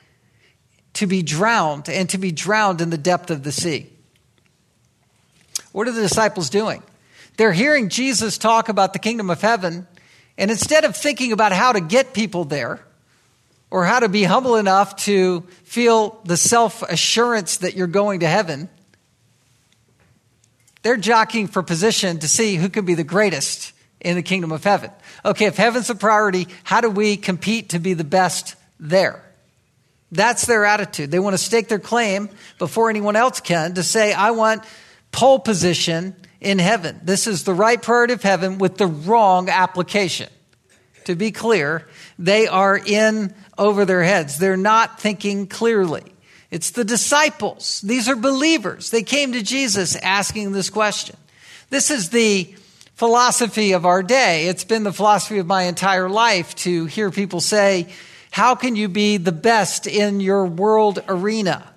to 0.94 1.08
be 1.08 1.22
drowned, 1.22 1.90
and 1.90 2.10
to 2.10 2.18
be 2.18 2.32
drowned 2.32 2.80
in 2.80 2.90
the 2.90 2.98
depth 2.98 3.30
of 3.30 3.44
the 3.44 3.52
sea. 3.52 3.90
What 5.72 5.88
are 5.88 5.92
the 5.92 6.02
disciples 6.02 6.50
doing? 6.50 6.84
They're 7.38 7.52
hearing 7.52 7.90
Jesus 7.90 8.38
talk 8.38 8.70
about 8.70 8.94
the 8.94 9.00
kingdom 9.00 9.30
of 9.30 9.42
heaven, 9.42 9.88
and 10.38 10.50
instead 10.50 10.86
of 10.86 10.96
thinking 10.96 11.32
about 11.32 11.52
how 11.52 11.74
to 11.74 11.82
get 11.82 12.14
people 12.14 12.46
there, 12.46 12.80
or 13.70 13.86
how 13.86 14.00
to 14.00 14.08
be 14.08 14.24
humble 14.24 14.56
enough 14.56 14.96
to 14.98 15.42
feel 15.64 16.22
the 16.26 16.38
self 16.38 16.84
assurance 16.84 17.58
that 17.58 17.76
you're 17.76 17.88
going 17.88 18.20
to 18.20 18.28
heaven, 18.28 18.70
they're 20.84 20.96
jockeying 20.96 21.48
for 21.48 21.64
position 21.64 22.20
to 22.20 22.28
see 22.28 22.56
who 22.56 22.70
can 22.70 22.86
be 22.86 22.94
the 22.94 23.04
greatest 23.04 23.73
in 24.04 24.16
the 24.16 24.22
kingdom 24.22 24.52
of 24.52 24.64
heaven. 24.64 24.92
Okay, 25.26 25.46
if 25.46 25.58
heaven's 25.58 25.90
a 25.90 25.96
priority, 25.96 26.48
how 26.64 26.82
do 26.82 26.90
we 26.90 27.18
compete 27.18 27.70
to 27.70 27.80
be 27.80 27.94
the 27.94 28.04
best 28.04 28.56
there? 28.80 29.24
That's 30.12 30.46
their 30.46 30.66
attitude. 30.66 31.10
They 31.10 31.20
want 31.20 31.34
to 31.34 31.40
stake 31.40 31.70
their 31.70 31.80
claim 31.80 32.30
before 32.60 32.90
anyone 32.90 33.16
else 33.16 33.40
can 33.40 33.74
to 33.76 33.84
say, 33.84 34.14
I 34.14 34.32
want 34.32 34.64
pole 35.12 35.40
position 35.40 36.16
in 36.40 36.60
heaven. 36.60 37.00
This 37.04 37.26
is 37.26 37.44
the 37.44 37.54
right 37.54 37.82
priority 37.82 38.14
of 38.14 38.22
heaven 38.22 38.60
with 38.60 38.78
the 38.78 38.88
wrong 38.88 39.50
application. 39.50 40.30
To 41.06 41.16
be 41.16 41.32
clear, 41.32 41.88
they 42.20 42.48
are 42.48 42.78
in 42.78 43.34
over 43.58 43.86
their 43.86 44.04
heads. 44.04 44.38
They're 44.38 44.56
not 44.56 45.00
thinking 45.00 45.48
clearly. 45.48 46.04
It's 46.52 46.72
the 46.72 46.84
disciples. 46.84 47.82
These 47.82 48.08
are 48.08 48.16
believers. 48.16 48.92
They 48.92 49.02
came 49.02 49.34
to 49.34 49.42
Jesus 49.42 49.96
asking 49.96 50.52
this 50.52 50.70
question. 50.70 51.18
This 51.72 51.90
is 51.90 52.10
the 52.10 52.54
philosophy 52.96 53.74
of 53.74 53.86
our 53.86 54.04
day. 54.04 54.48
It's 54.48 54.64
been 54.64 54.84
the 54.84 54.94
philosophy 54.94 55.40
of 55.40 55.48
my 55.48 55.64
entire 55.64 56.10
life 56.10 56.56
to 56.58 56.86
hear 56.86 57.12
people 57.12 57.42
say, 57.42 57.88
How 58.32 58.56
can 58.56 58.76
you 58.76 58.88
be 58.88 59.18
the 59.18 59.32
best 59.32 59.88
in 59.88 60.20
your 60.20 60.46
world 60.46 61.04
arena? 61.08 61.72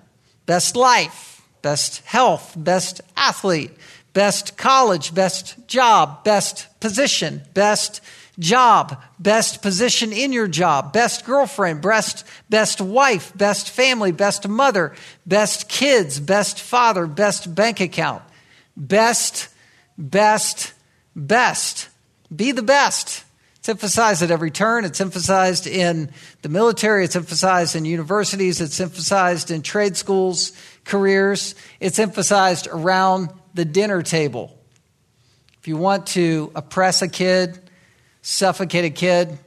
Best 0.45 0.75
life, 0.75 1.41
best 1.61 2.05
health, 2.05 2.53
best 2.55 3.01
athlete, 3.15 3.71
best 4.13 4.57
college, 4.57 5.13
best 5.13 5.67
job, 5.67 6.23
best 6.23 6.67
position, 6.79 7.41
best 7.53 8.01
job, 8.39 9.01
best 9.19 9.61
position 9.61 10.13
in 10.13 10.31
your 10.31 10.47
job, 10.47 10.93
best 10.93 11.25
girlfriend, 11.25 11.81
best, 11.81 12.23
best 12.49 12.79
wife, 12.79 13.35
best 13.35 13.69
family, 13.69 14.11
best 14.11 14.47
mother, 14.47 14.95
best 15.25 15.67
kids, 15.67 16.19
best 16.19 16.61
father, 16.61 17.07
best 17.07 17.53
bank 17.53 17.79
account, 17.79 18.23
best, 18.75 19.49
best, 19.97 20.73
best. 21.17 21.89
Be 22.33 22.51
the 22.51 22.61
best. 22.61 23.23
It's 23.57 23.69
emphasized 23.69 24.21
at 24.21 24.31
every 24.31 24.51
turn. 24.51 24.85
It's 24.85 25.01
emphasized 25.01 25.67
in 25.67 26.11
the 26.41 26.49
military. 26.49 27.03
It's 27.03 27.17
emphasized 27.17 27.75
in 27.75 27.83
universities. 27.83 28.61
It's 28.61 28.79
emphasized 28.79 29.51
in 29.51 29.61
trade 29.61 29.97
schools, 29.97 30.53
careers. 30.85 31.55
It's 31.81 31.99
emphasized 31.99 32.67
around 32.71 33.29
the 33.53 33.65
dinner 33.65 34.03
table. 34.03 34.57
If 35.59 35.67
you 35.67 35.75
want 35.75 36.07
to 36.07 36.51
oppress 36.55 37.01
a 37.01 37.09
kid, 37.09 37.59
suffocate 38.21 38.85
a 38.85 38.89
kid, 38.89 39.37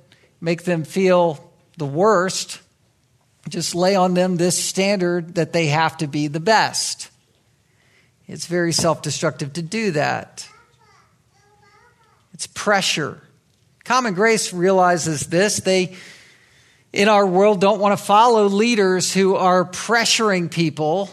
make 0.41 0.65
them 0.65 0.85
feel 0.85 1.53
the 1.79 1.87
worst, 1.87 2.61
just 3.49 3.75
lay 3.75 3.95
on 3.95 4.12
them 4.12 4.37
this 4.37 4.62
standard 4.62 5.37
that 5.37 5.55
they 5.55 5.69
have 5.69 5.97
to 5.99 6.07
be 6.07 6.27
the 6.27 6.41
best. 6.41 7.11
It's 8.29 8.47
very 8.47 8.73
self 8.73 9.00
destructive 9.00 9.55
to 9.55 9.62
do 9.62 9.93
that. 9.93 10.47
It's 12.40 12.47
pressure. 12.47 13.20
Common 13.85 14.14
Grace 14.14 14.54
realizes 14.54 15.26
this. 15.26 15.59
They, 15.59 15.94
in 16.90 17.06
our 17.06 17.26
world, 17.26 17.61
don't 17.61 17.80
want 17.80 17.99
to 17.99 18.02
follow 18.02 18.47
leaders 18.47 19.12
who 19.12 19.37
are 19.37 19.66
pressuring 19.66 20.50
people 20.50 21.11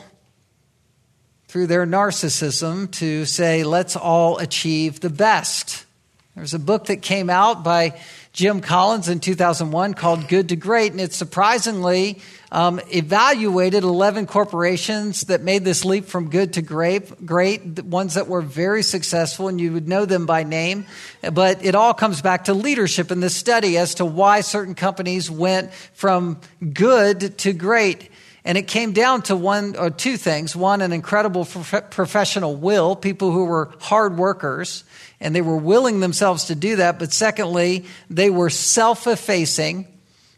through 1.50 1.68
their 1.68 1.86
narcissism 1.86 2.90
to 2.92 3.26
say, 3.26 3.66
let's 3.66 3.98
all 3.98 4.38
achieve 4.38 5.02
the 5.02 5.10
best. 5.10 5.86
There's 6.34 6.54
a 6.54 6.60
book 6.60 6.86
that 6.86 7.02
came 7.02 7.30
out 7.30 7.62
by 7.62 8.00
Jim 8.38 8.62
Collins 8.62 9.10
in 9.10 9.20
2001 9.20 9.96
called 9.96 10.28
Good 10.28 10.50
to 10.50 10.56
Great, 10.56 10.92
and 10.92 11.02
it 11.02 11.12
surprisingly 11.12 12.22
um, 12.52 12.80
evaluated 12.94 13.84
11 13.84 14.28
corporations 14.28 15.22
that 15.22 15.42
made 15.42 15.64
this 15.66 15.84
leap 15.84 16.06
from 16.06 16.30
good 16.30 16.54
to 16.54 16.62
great, 16.62 17.26
great, 17.26 17.84
ones 17.84 18.14
that 18.14 18.28
were 18.28 18.44
very 18.44 18.84
successful, 18.84 19.48
and 19.48 19.60
you 19.60 19.72
would 19.72 19.88
know 19.88 20.06
them 20.06 20.28
by 20.28 20.44
name. 20.44 20.86
But 21.34 21.66
it 21.66 21.74
all 21.74 21.96
comes 21.96 22.22
back 22.22 22.44
to 22.44 22.54
leadership 22.54 23.10
in 23.10 23.22
this 23.22 23.36
study 23.36 23.76
as 23.76 23.96
to 23.96 24.06
why 24.06 24.42
certain 24.42 24.76
companies 24.76 25.32
went 25.32 25.74
from 25.96 26.40
good 26.74 27.40
to 27.40 27.54
great. 27.54 28.12
And 28.46 28.56
it 28.56 28.68
came 28.68 28.94
down 28.94 29.24
to 29.24 29.36
one 29.36 29.76
or 29.76 29.90
two 29.90 30.16
things. 30.16 30.56
One, 30.56 30.82
an 30.82 30.94
incredible 30.94 31.44
prof- 31.44 31.90
professional 31.90 32.56
will, 32.56 32.96
people 32.96 33.32
who 33.32 33.46
were 33.46 33.74
hard 33.80 34.16
workers 34.16 34.84
and 35.20 35.36
they 35.36 35.42
were 35.42 35.58
willing 35.58 36.00
themselves 36.00 36.46
to 36.46 36.56
do 36.56 36.78
that. 36.78 37.00
But 37.00 37.12
secondly, 37.14 37.86
they 38.10 38.30
were 38.30 38.50
self 38.50 39.08
effacing 39.08 39.88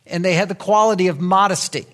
and 0.06 0.24
they 0.26 0.34
had 0.34 0.50
the 0.50 0.56
quality 0.56 1.08
of 1.08 1.20
modesty. 1.20 1.86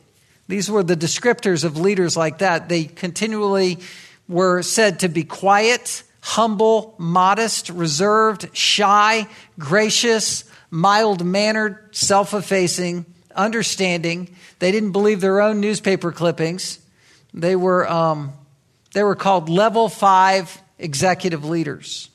These 0.48 0.70
were 0.70 0.84
the 0.84 0.96
descriptors 0.96 1.64
of 1.64 1.78
leaders 1.78 2.16
like 2.16 2.40
that. 2.40 2.70
They 2.70 2.86
continually 2.86 3.80
were 4.28 4.62
said 4.62 5.00
to 5.00 5.10
be 5.10 5.24
quiet, 5.24 6.04
humble, 6.22 6.96
modest, 6.98 7.70
reserved, 7.70 8.56
shy, 8.56 9.28
gracious, 9.58 10.44
mild 10.70 11.26
mannered, 11.26 11.96
self 11.96 12.34
effacing, 12.34 13.06
understanding. 13.36 14.36
They 14.60 14.72
didn't 14.72 14.92
believe 14.92 15.20
their 15.22 15.42
own 15.42 15.60
newspaper 15.60 16.12
clippings. 16.12 16.80
They 17.34 17.56
were, 17.56 17.90
um, 17.90 18.34
they 18.94 19.04
were 19.04 19.16
called 19.16 19.50
level 19.50 19.90
five 19.90 20.62
executive 20.78 21.44
leaders. 21.44 22.10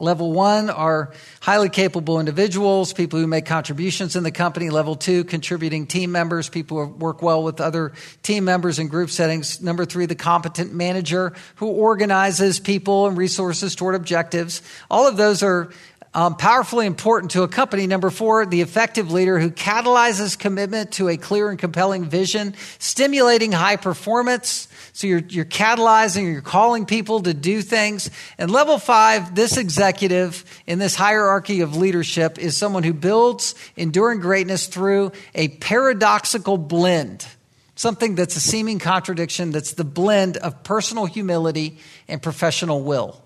Level 0.00 0.32
one 0.32 0.70
are 0.70 1.12
highly 1.40 1.68
capable 1.68 2.18
individuals, 2.18 2.92
people 2.92 3.20
who 3.20 3.28
make 3.28 3.46
contributions 3.46 4.16
in 4.16 4.24
the 4.24 4.32
company. 4.32 4.68
Level 4.70 4.96
two, 4.96 5.22
contributing 5.22 5.86
team 5.86 6.10
members, 6.10 6.48
people 6.48 6.84
who 6.84 6.92
work 6.92 7.22
well 7.22 7.44
with 7.44 7.60
other 7.60 7.92
team 8.22 8.44
members 8.44 8.80
in 8.80 8.88
group 8.88 9.08
settings. 9.08 9.60
Number 9.62 9.84
three, 9.84 10.06
the 10.06 10.16
competent 10.16 10.74
manager 10.74 11.32
who 11.56 11.68
organizes 11.68 12.58
people 12.58 13.06
and 13.06 13.16
resources 13.16 13.76
toward 13.76 13.94
objectives. 13.94 14.62
All 14.90 15.06
of 15.06 15.16
those 15.16 15.42
are 15.44 15.70
um, 16.14 16.36
powerfully 16.36 16.86
important 16.86 17.32
to 17.32 17.42
a 17.42 17.48
company. 17.48 17.86
Number 17.88 18.08
four, 18.08 18.46
the 18.46 18.60
effective 18.60 19.10
leader 19.10 19.40
who 19.40 19.50
catalyzes 19.50 20.38
commitment 20.38 20.92
to 20.92 21.08
a 21.08 21.16
clear 21.16 21.50
and 21.50 21.58
compelling 21.58 22.04
vision, 22.04 22.54
stimulating 22.78 23.50
high 23.50 23.76
performance. 23.76 24.68
So 24.92 25.08
you're, 25.08 25.24
you're 25.28 25.44
catalyzing, 25.44 26.32
you're 26.32 26.40
calling 26.40 26.86
people 26.86 27.22
to 27.22 27.34
do 27.34 27.62
things. 27.62 28.10
And 28.38 28.48
level 28.48 28.78
five, 28.78 29.34
this 29.34 29.56
executive 29.56 30.44
in 30.68 30.78
this 30.78 30.94
hierarchy 30.94 31.62
of 31.62 31.76
leadership 31.76 32.38
is 32.38 32.56
someone 32.56 32.84
who 32.84 32.92
builds 32.94 33.56
enduring 33.74 34.20
greatness 34.20 34.68
through 34.68 35.10
a 35.34 35.48
paradoxical 35.48 36.56
blend. 36.58 37.26
Something 37.74 38.14
that's 38.14 38.36
a 38.36 38.40
seeming 38.40 38.78
contradiction, 38.78 39.50
that's 39.50 39.72
the 39.72 39.82
blend 39.82 40.36
of 40.36 40.62
personal 40.62 41.06
humility 41.06 41.78
and 42.06 42.22
professional 42.22 42.84
will. 42.84 43.20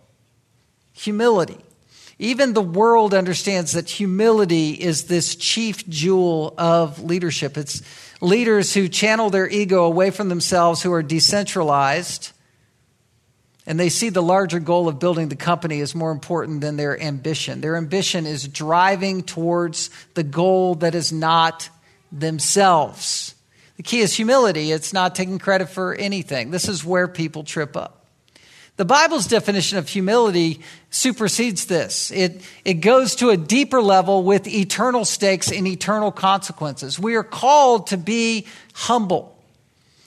Humility. 0.95 1.59
Even 2.19 2.53
the 2.53 2.63
world 2.63 3.15
understands 3.15 3.73
that 3.73 3.89
humility 3.89 4.73
is 4.73 5.05
this 5.05 5.37
chief 5.37 5.89
jewel 5.89 6.53
of 6.59 7.03
leadership. 7.03 7.57
It's 7.57 7.83
leaders 8.21 8.75
who 8.75 8.89
channel 8.89 9.31
their 9.31 9.49
ego 9.49 9.85
away 9.85 10.11
from 10.11 10.29
themselves, 10.29 10.83
who 10.83 10.93
are 10.93 11.03
decentralized, 11.03 12.33
and 13.67 13.79
they 13.79 13.89
see 13.89 14.09
the 14.09 14.23
larger 14.23 14.59
goal 14.59 14.89
of 14.89 14.99
building 14.99 15.29
the 15.29 15.37
company 15.37 15.81
as 15.81 15.95
more 15.95 16.11
important 16.11 16.61
than 16.61 16.77
their 16.77 17.01
ambition. 17.01 17.61
Their 17.61 17.77
ambition 17.77 18.27
is 18.27 18.49
driving 18.49 19.23
towards 19.23 19.91
the 20.15 20.25
goal 20.25 20.77
that 20.77 20.95
is 20.95 21.13
not 21.13 21.69
themselves. 22.11 23.35
The 23.77 23.83
key 23.85 24.01
is 24.01 24.15
humility, 24.15 24.73
it's 24.73 24.93
not 24.93 25.15
taking 25.15 25.39
credit 25.39 25.69
for 25.69 25.95
anything. 25.95 26.51
This 26.51 26.69
is 26.69 26.85
where 26.85 27.07
people 27.07 27.45
trip 27.45 27.77
up. 27.77 27.98
The 28.79 28.85
Bible's 28.85 29.27
definition 29.27 29.77
of 29.79 29.89
humility 29.89 30.61
supersedes 30.91 31.67
this. 31.67 32.13
It, 32.13 32.43
it 32.65 32.75
goes 32.75 33.17
to 33.17 33.31
a 33.31 33.37
deeper 33.37 33.83
level 33.83 34.23
with 34.23 34.47
eternal 34.47 35.05
stakes 35.05 35.51
and 35.51 35.67
eternal 35.67 36.13
consequences. 36.13 36.97
We 36.97 37.17
are 37.17 37.25
called 37.25 37.89
to 37.89 37.97
be 37.97 38.47
humble. 38.75 39.37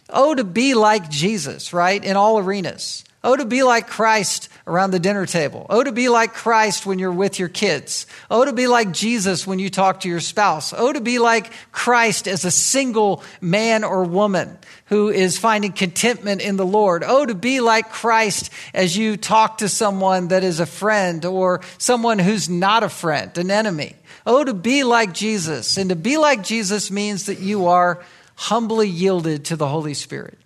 Oh, 0.10 0.34
to 0.34 0.46
be 0.46 0.74
like 0.74 1.10
Jesus, 1.10 1.74
right? 1.74 2.02
In 2.02 2.16
all 2.16 2.40
arenas. 2.40 3.04
Oh, 3.24 3.36
to 3.36 3.46
be 3.46 3.62
like 3.62 3.86
Christ 3.86 4.50
around 4.66 4.92
the 4.92 5.00
dinner 5.00 5.28
table. 5.28 5.68
Oh, 5.70 5.84
to 5.84 5.92
be 5.92 6.10
like 6.10 6.34
Christ 6.34 6.88
when 6.88 6.98
you're 6.98 7.12
with 7.12 7.38
your 7.38 7.50
kids. 7.50 8.08
Oh, 8.32 8.46
to 8.46 8.52
be 8.52 8.66
like 8.66 8.92
Jesus 8.92 9.46
when 9.46 9.60
you 9.60 9.70
talk 9.70 10.00
to 10.02 10.10
your 10.10 10.20
spouse. 10.20 10.74
Oh, 10.76 10.92
to 10.92 11.02
be 11.02 11.20
like 11.20 11.52
Christ 11.72 12.28
as 12.28 12.46
a 12.46 12.52
single 12.52 13.24
man 13.40 13.84
or 13.84 14.04
woman 14.06 14.58
who 14.86 15.10
is 15.10 15.38
finding 15.38 15.72
contentment 15.72 16.42
in 16.42 16.58
the 16.58 16.66
Lord. 16.66 17.04
Oh, 17.06 17.24
to 17.24 17.36
be 17.36 17.60
like 17.60 17.92
Christ 17.92 18.50
as 18.74 18.98
you 18.98 19.18
talk 19.18 19.60
to 19.60 19.70
someone 19.70 20.30
that 20.30 20.44
is 20.44 20.60
a 20.60 20.66
friend 20.66 21.24
or 21.24 21.62
someone 21.78 22.18
who's 22.18 22.50
not 22.50 22.82
a 22.82 22.90
friend, 22.90 23.38
an 23.38 23.52
enemy. 23.52 23.96
Oh, 24.26 24.44
to 24.44 24.56
be 24.56 24.84
like 24.84 25.14
Jesus. 25.14 25.78
And 25.78 25.92
to 25.92 25.96
be 25.96 26.18
like 26.18 26.44
Jesus 26.44 26.90
means 26.90 27.28
that 27.28 27.40
you 27.40 27.68
are 27.68 28.04
humbly 28.36 28.90
yielded 28.90 29.46
to 29.46 29.56
the 29.56 29.68
Holy 29.68 29.94
Spirit. 29.94 30.40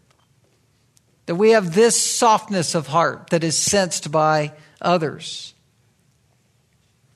That 1.25 1.35
we 1.35 1.51
have 1.51 1.73
this 1.73 1.99
softness 1.99 2.75
of 2.75 2.87
heart 2.87 3.29
that 3.31 3.43
is 3.43 3.57
sensed 3.57 4.11
by 4.11 4.53
others. 4.81 5.55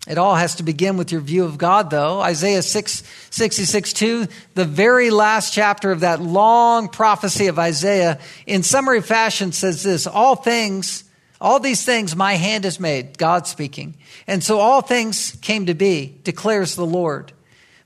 It 0.08 0.18
all 0.18 0.36
has 0.36 0.56
to 0.56 0.64
begin 0.64 0.98
with 0.98 1.12
your 1.12 1.22
view 1.22 1.46
of 1.46 1.60
God, 1.60 1.92
though. 1.92 2.20
Isaiah 2.20 2.64
6, 2.64 3.04
66 3.30 3.94
2, 3.94 4.28
the 4.56 4.66
very 4.66 5.12
last 5.12 5.54
chapter 5.54 5.92
of 5.92 6.00
that 6.00 6.20
long 6.20 6.88
prophecy 6.88 7.46
of 7.46 7.60
Isaiah, 7.60 8.18
in 8.48 8.64
summary 8.64 9.02
fashion 9.02 9.52
says 9.52 9.84
this 9.84 10.08
All 10.08 10.36
things, 10.36 11.04
all 11.40 11.60
these 11.60 11.86
things 11.86 12.16
my 12.16 12.34
hand 12.34 12.64
has 12.64 12.80
made, 12.80 13.20
God 13.20 13.46
speaking. 13.46 13.98
And 14.26 14.44
so 14.44 14.60
all 14.60 14.82
things 14.82 15.38
came 15.42 15.68
to 15.68 15.76
be, 15.76 16.20
declares 16.24 16.76
the 16.76 16.88
Lord. 16.88 17.32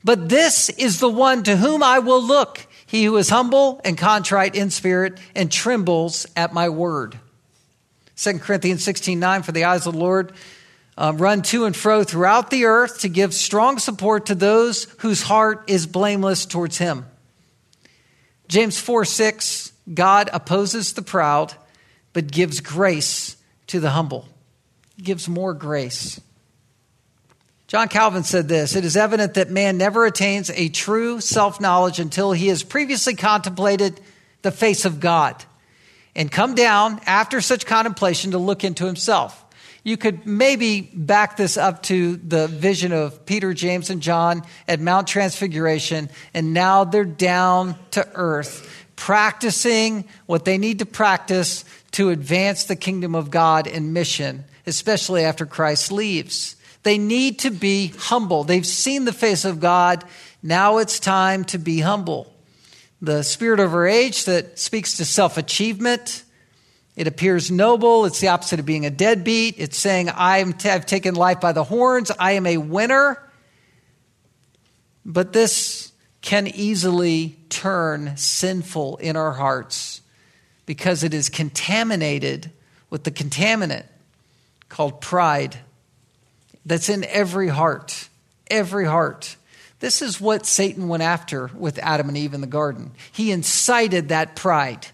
But 0.02 0.30
this 0.30 0.70
is 0.70 1.00
the 1.00 1.10
one 1.10 1.42
to 1.42 1.56
whom 1.56 1.82
I 1.82 1.98
will 1.98 2.22
look 2.22 2.66
he 2.94 3.02
who 3.02 3.16
is 3.16 3.28
humble 3.28 3.80
and 3.84 3.98
contrite 3.98 4.54
in 4.54 4.70
spirit 4.70 5.18
and 5.34 5.50
trembles 5.50 6.28
at 6.36 6.52
my 6.54 6.68
word. 6.68 7.18
2 8.14 8.38
Corinthians 8.38 8.84
16 8.84 9.18
9, 9.18 9.42
for 9.42 9.50
the 9.50 9.64
eyes 9.64 9.84
of 9.88 9.94
the 9.94 9.98
Lord 9.98 10.32
um, 10.96 11.18
run 11.18 11.42
to 11.42 11.64
and 11.64 11.74
fro 11.74 12.04
throughout 12.04 12.50
the 12.50 12.66
earth 12.66 13.00
to 13.00 13.08
give 13.08 13.34
strong 13.34 13.80
support 13.80 14.26
to 14.26 14.36
those 14.36 14.84
whose 15.00 15.22
heart 15.22 15.64
is 15.66 15.88
blameless 15.88 16.46
towards 16.46 16.78
him. 16.78 17.04
James 18.46 18.78
4 18.78 19.04
6, 19.04 19.72
God 19.92 20.30
opposes 20.32 20.92
the 20.92 21.02
proud, 21.02 21.52
but 22.12 22.30
gives 22.30 22.60
grace 22.60 23.36
to 23.66 23.80
the 23.80 23.90
humble. 23.90 24.28
Gives 25.02 25.28
more 25.28 25.52
grace. 25.52 26.20
John 27.74 27.88
Calvin 27.88 28.22
said 28.22 28.46
this 28.46 28.76
It 28.76 28.84
is 28.84 28.96
evident 28.96 29.34
that 29.34 29.50
man 29.50 29.76
never 29.76 30.06
attains 30.06 30.48
a 30.48 30.68
true 30.68 31.20
self 31.20 31.60
knowledge 31.60 31.98
until 31.98 32.30
he 32.30 32.46
has 32.46 32.62
previously 32.62 33.16
contemplated 33.16 34.00
the 34.42 34.52
face 34.52 34.84
of 34.84 35.00
God 35.00 35.44
and 36.14 36.30
come 36.30 36.54
down 36.54 37.00
after 37.04 37.40
such 37.40 37.66
contemplation 37.66 38.30
to 38.30 38.38
look 38.38 38.62
into 38.62 38.86
himself. 38.86 39.44
You 39.82 39.96
could 39.96 40.24
maybe 40.24 40.82
back 40.82 41.36
this 41.36 41.56
up 41.56 41.82
to 41.84 42.14
the 42.14 42.46
vision 42.46 42.92
of 42.92 43.26
Peter, 43.26 43.52
James, 43.52 43.90
and 43.90 44.00
John 44.00 44.44
at 44.68 44.78
Mount 44.78 45.08
Transfiguration, 45.08 46.10
and 46.32 46.54
now 46.54 46.84
they're 46.84 47.04
down 47.04 47.74
to 47.90 48.08
earth, 48.14 48.86
practicing 48.94 50.04
what 50.26 50.44
they 50.44 50.58
need 50.58 50.78
to 50.78 50.86
practice 50.86 51.64
to 51.90 52.10
advance 52.10 52.66
the 52.66 52.76
kingdom 52.76 53.16
of 53.16 53.32
God 53.32 53.66
in 53.66 53.92
mission, 53.92 54.44
especially 54.64 55.24
after 55.24 55.44
Christ 55.44 55.90
leaves. 55.90 56.54
They 56.84 56.98
need 56.98 57.40
to 57.40 57.50
be 57.50 57.88
humble. 57.98 58.44
They've 58.44 58.66
seen 58.66 59.06
the 59.06 59.12
face 59.12 59.44
of 59.44 59.58
God. 59.58 60.04
Now 60.42 60.78
it's 60.78 61.00
time 61.00 61.44
to 61.46 61.58
be 61.58 61.80
humble. 61.80 62.32
The 63.00 63.22
spirit 63.22 63.58
of 63.58 63.74
our 63.74 63.86
age 63.86 64.26
that 64.26 64.58
speaks 64.58 64.98
to 64.98 65.04
self 65.04 65.36
achievement. 65.36 66.22
It 66.94 67.08
appears 67.08 67.50
noble. 67.50 68.04
It's 68.04 68.20
the 68.20 68.28
opposite 68.28 68.60
of 68.60 68.66
being 68.66 68.86
a 68.86 68.90
deadbeat. 68.90 69.56
It's 69.58 69.76
saying, 69.76 70.10
I've 70.10 70.56
taken 70.58 71.16
life 71.16 71.40
by 71.40 71.52
the 71.52 71.64
horns. 71.64 72.12
I 72.20 72.32
am 72.32 72.46
a 72.46 72.58
winner. 72.58 73.20
But 75.04 75.32
this 75.32 75.90
can 76.20 76.46
easily 76.46 77.36
turn 77.48 78.16
sinful 78.16 78.98
in 78.98 79.16
our 79.16 79.32
hearts 79.32 80.02
because 80.66 81.02
it 81.02 81.12
is 81.12 81.28
contaminated 81.28 82.50
with 82.90 83.04
the 83.04 83.10
contaminant 83.10 83.84
called 84.68 85.00
pride 85.00 85.58
that's 86.66 86.88
in 86.88 87.04
every 87.04 87.48
heart. 87.48 88.08
Every 88.50 88.86
heart. 88.86 89.36
This 89.80 90.00
is 90.00 90.20
what 90.20 90.46
Satan 90.46 90.88
went 90.88 91.02
after 91.02 91.50
with 91.54 91.78
Adam 91.78 92.08
and 92.08 92.16
Eve 92.16 92.34
in 92.34 92.40
the 92.40 92.46
garden. 92.46 92.92
He 93.12 93.32
incited 93.32 94.08
that 94.08 94.34
pride. 94.36 94.86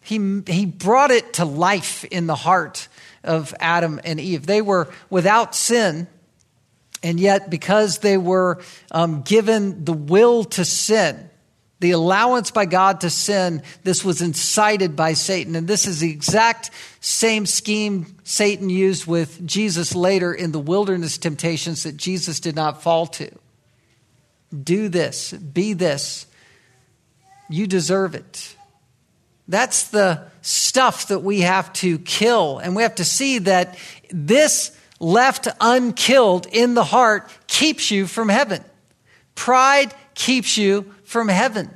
He, 0.00 0.42
he 0.46 0.66
brought 0.66 1.10
it 1.10 1.34
to 1.34 1.44
life 1.44 2.04
in 2.04 2.26
the 2.26 2.36
heart 2.36 2.86
of 3.24 3.52
Adam 3.58 4.00
and 4.04 4.20
Eve. 4.20 4.46
They 4.46 4.62
were 4.62 4.88
without 5.10 5.54
sin, 5.54 6.06
and 7.02 7.18
yet 7.18 7.50
because 7.50 7.98
they 7.98 8.16
were 8.16 8.62
um, 8.92 9.22
given 9.22 9.84
the 9.84 9.92
will 9.92 10.44
to 10.44 10.64
sin, 10.64 11.28
the 11.78 11.90
allowance 11.90 12.50
by 12.50 12.64
God 12.64 13.02
to 13.02 13.10
sin, 13.10 13.62
this 13.82 14.04
was 14.04 14.22
incited 14.22 14.96
by 14.96 15.12
Satan. 15.12 15.54
And 15.54 15.68
this 15.68 15.86
is 15.86 16.00
the 16.00 16.10
exact 16.10 16.70
same 17.00 17.44
scheme 17.44 18.16
Satan 18.24 18.70
used 18.70 19.06
with 19.06 19.46
Jesus 19.46 19.94
later 19.94 20.32
in 20.32 20.52
the 20.52 20.58
wilderness 20.58 21.18
temptations 21.18 21.82
that 21.82 21.96
Jesus 21.96 22.40
did 22.40 22.56
not 22.56 22.82
fall 22.82 23.06
to. 23.06 23.30
Do 24.62 24.88
this, 24.88 25.32
be 25.32 25.74
this. 25.74 26.26
You 27.50 27.66
deserve 27.66 28.14
it. 28.14 28.56
That's 29.48 29.88
the 29.88 30.26
stuff 30.40 31.08
that 31.08 31.20
we 31.20 31.42
have 31.42 31.72
to 31.74 31.98
kill. 31.98 32.58
And 32.58 32.74
we 32.74 32.82
have 32.82 32.96
to 32.96 33.04
see 33.04 33.38
that 33.40 33.78
this 34.10 34.76
left 34.98 35.46
unkilled 35.60 36.46
in 36.46 36.74
the 36.74 36.84
heart 36.84 37.30
keeps 37.46 37.90
you 37.90 38.06
from 38.06 38.28
heaven. 38.28 38.64
Pride 39.34 39.94
keeps 40.14 40.56
you 40.56 40.94
from 41.06 41.28
heaven 41.28 41.70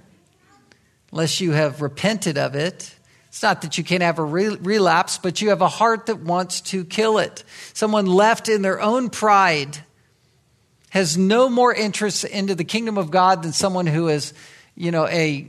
unless 1.12 1.40
you 1.40 1.52
have 1.52 1.80
repented 1.80 2.38
of 2.38 2.54
it. 2.54 2.94
It's 3.28 3.42
not 3.42 3.62
that 3.62 3.78
you 3.78 3.84
can't 3.84 4.02
have 4.02 4.18
a 4.18 4.24
relapse, 4.24 5.18
but 5.18 5.40
you 5.40 5.50
have 5.50 5.62
a 5.62 5.68
heart 5.68 6.06
that 6.06 6.18
wants 6.18 6.60
to 6.62 6.84
kill 6.84 7.18
it. 7.18 7.44
Someone 7.74 8.06
left 8.06 8.48
in 8.48 8.62
their 8.62 8.80
own 8.80 9.08
pride 9.08 9.78
has 10.90 11.16
no 11.16 11.48
more 11.48 11.72
interest 11.72 12.24
into 12.24 12.56
the 12.56 12.64
kingdom 12.64 12.98
of 12.98 13.12
God 13.12 13.44
than 13.44 13.52
someone 13.52 13.86
who 13.86 14.08
is, 14.08 14.34
you 14.74 14.90
know, 14.90 15.06
a 15.06 15.48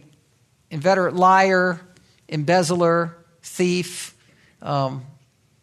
inveterate 0.70 1.15
liar, 1.15 1.82
embezzler, 2.30 3.17
thief. 3.41 4.15
Um, 4.62 5.04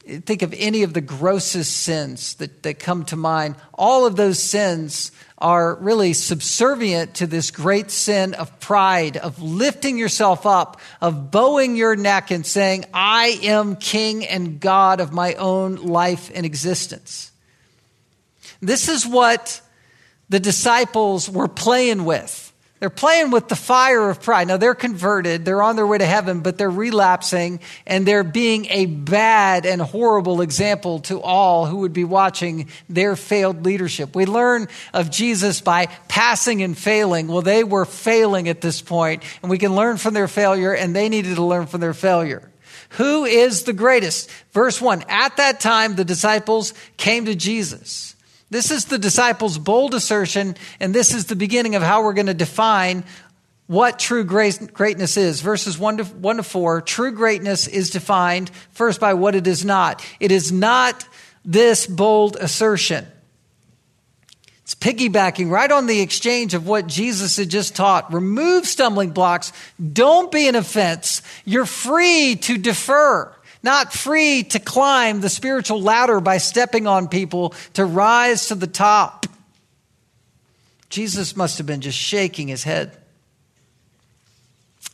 think 0.04 0.42
of 0.42 0.52
any 0.58 0.82
of 0.82 0.94
the 0.94 1.00
grossest 1.00 1.76
sins 1.76 2.34
that, 2.34 2.64
that 2.64 2.80
come 2.80 3.04
to 3.06 3.16
mind. 3.16 3.54
All 3.74 4.06
of 4.06 4.16
those 4.16 4.42
sins 4.42 5.12
are 5.38 5.76
really 5.76 6.12
subservient 6.12 7.14
to 7.14 7.26
this 7.26 7.52
great 7.52 7.90
sin 7.90 8.34
of 8.34 8.58
pride, 8.58 9.16
of 9.16 9.40
lifting 9.40 9.96
yourself 9.96 10.46
up, 10.46 10.80
of 11.00 11.30
bowing 11.30 11.76
your 11.76 11.94
neck 11.94 12.30
and 12.32 12.44
saying, 12.44 12.84
I 12.92 13.38
am 13.44 13.76
king 13.76 14.26
and 14.26 14.58
God 14.58 15.00
of 15.00 15.12
my 15.12 15.34
own 15.34 15.76
life 15.76 16.30
and 16.34 16.44
existence. 16.44 17.30
This 18.60 18.88
is 18.88 19.06
what 19.06 19.60
the 20.28 20.40
disciples 20.40 21.30
were 21.30 21.48
playing 21.48 22.04
with. 22.04 22.47
They're 22.80 22.90
playing 22.90 23.32
with 23.32 23.48
the 23.48 23.56
fire 23.56 24.08
of 24.08 24.22
pride. 24.22 24.46
Now 24.46 24.56
they're 24.56 24.74
converted, 24.74 25.44
they're 25.44 25.62
on 25.62 25.74
their 25.74 25.86
way 25.86 25.98
to 25.98 26.06
heaven, 26.06 26.40
but 26.40 26.58
they're 26.58 26.70
relapsing 26.70 27.58
and 27.86 28.06
they're 28.06 28.22
being 28.22 28.66
a 28.70 28.86
bad 28.86 29.66
and 29.66 29.82
horrible 29.82 30.40
example 30.40 31.00
to 31.00 31.20
all 31.20 31.66
who 31.66 31.78
would 31.78 31.92
be 31.92 32.04
watching 32.04 32.68
their 32.88 33.16
failed 33.16 33.64
leadership. 33.64 34.14
We 34.14 34.26
learn 34.26 34.68
of 34.94 35.10
Jesus 35.10 35.60
by 35.60 35.86
passing 36.06 36.62
and 36.62 36.78
failing. 36.78 37.26
Well, 37.26 37.42
they 37.42 37.64
were 37.64 37.84
failing 37.84 38.48
at 38.48 38.60
this 38.60 38.80
point, 38.80 39.24
and 39.42 39.50
we 39.50 39.58
can 39.58 39.74
learn 39.74 39.96
from 39.96 40.14
their 40.14 40.28
failure, 40.28 40.72
and 40.72 40.94
they 40.94 41.08
needed 41.08 41.34
to 41.34 41.44
learn 41.44 41.66
from 41.66 41.80
their 41.80 41.94
failure. 41.94 42.48
Who 42.90 43.24
is 43.24 43.64
the 43.64 43.72
greatest? 43.72 44.30
Verse 44.52 44.80
1 44.80 45.04
At 45.08 45.36
that 45.38 45.60
time, 45.60 45.96
the 45.96 46.04
disciples 46.04 46.74
came 46.96 47.24
to 47.24 47.34
Jesus. 47.34 48.14
This 48.50 48.70
is 48.70 48.86
the 48.86 48.98
disciples' 48.98 49.58
bold 49.58 49.94
assertion, 49.94 50.56
and 50.80 50.94
this 50.94 51.12
is 51.12 51.26
the 51.26 51.36
beginning 51.36 51.74
of 51.74 51.82
how 51.82 52.02
we're 52.02 52.14
going 52.14 52.26
to 52.26 52.34
define 52.34 53.04
what 53.66 53.98
true 53.98 54.24
greatness 54.24 55.16
is. 55.18 55.42
Verses 55.42 55.78
1 55.78 55.98
to, 55.98 56.04
1 56.04 56.36
to 56.38 56.42
4 56.42 56.80
true 56.80 57.12
greatness 57.12 57.66
is 57.68 57.90
defined 57.90 58.50
first 58.70 59.00
by 59.00 59.14
what 59.14 59.34
it 59.34 59.46
is 59.46 59.64
not. 59.64 60.04
It 60.18 60.32
is 60.32 60.50
not 60.50 61.04
this 61.44 61.86
bold 61.86 62.36
assertion. 62.36 63.06
It's 64.62 64.74
piggybacking 64.74 65.50
right 65.50 65.70
on 65.70 65.86
the 65.86 66.00
exchange 66.00 66.54
of 66.54 66.66
what 66.66 66.86
Jesus 66.86 67.36
had 67.36 67.48
just 67.48 67.76
taught. 67.76 68.12
Remove 68.12 68.66
stumbling 68.66 69.10
blocks. 69.10 69.52
Don't 69.92 70.32
be 70.32 70.48
an 70.48 70.56
offense. 70.56 71.22
You're 71.44 71.64
free 71.64 72.36
to 72.42 72.58
defer 72.58 73.34
not 73.68 73.92
free 73.92 74.44
to 74.44 74.58
climb 74.58 75.20
the 75.20 75.28
spiritual 75.28 75.82
ladder 75.82 76.20
by 76.20 76.38
stepping 76.38 76.86
on 76.86 77.06
people 77.06 77.52
to 77.74 77.84
rise 77.84 78.48
to 78.48 78.54
the 78.54 78.66
top. 78.66 79.26
Jesus 80.88 81.36
must 81.36 81.58
have 81.58 81.66
been 81.66 81.82
just 81.82 81.98
shaking 81.98 82.48
his 82.48 82.64
head. 82.64 82.96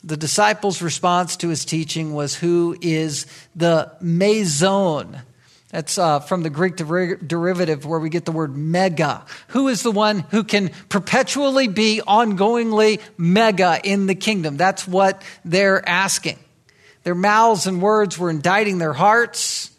the 0.03 0.17
disciples' 0.17 0.83
response 0.83 1.37
to 1.37 1.49
his 1.49 1.65
teaching 1.65 2.15
was, 2.15 2.35
Who 2.35 2.77
is 2.81 3.27
the 3.55 3.93
meizon? 4.03 5.23
That's 5.71 5.97
uh, 5.97 6.19
from 6.19 6.43
the 6.43 6.51
Greek 6.51 6.75
der- 6.77 7.17
derivative 7.17 7.87
where 7.87 8.01
we 8.01 8.11
get 8.11 8.25
the 8.25 8.33
word 8.33 8.57
mega. 8.57 9.25
Who 9.49 9.69
is 9.69 9.83
the 9.83 9.93
one 9.93 10.19
who 10.31 10.43
can 10.43 10.71
perpetually 10.89 11.69
be 11.69 12.03
ongoingly 12.07 13.01
mega 13.17 13.81
in 13.85 14.07
the 14.07 14.15
kingdom? 14.17 14.57
That's 14.57 14.87
what 14.87 15.23
they're 15.45 15.89
asking. 15.89 16.39
Their 17.05 17.15
mouths 17.15 17.67
and 17.67 17.81
words 17.81 18.19
were 18.19 18.31
indicting 18.31 18.79
their 18.79 18.95
hearts. 18.95 19.71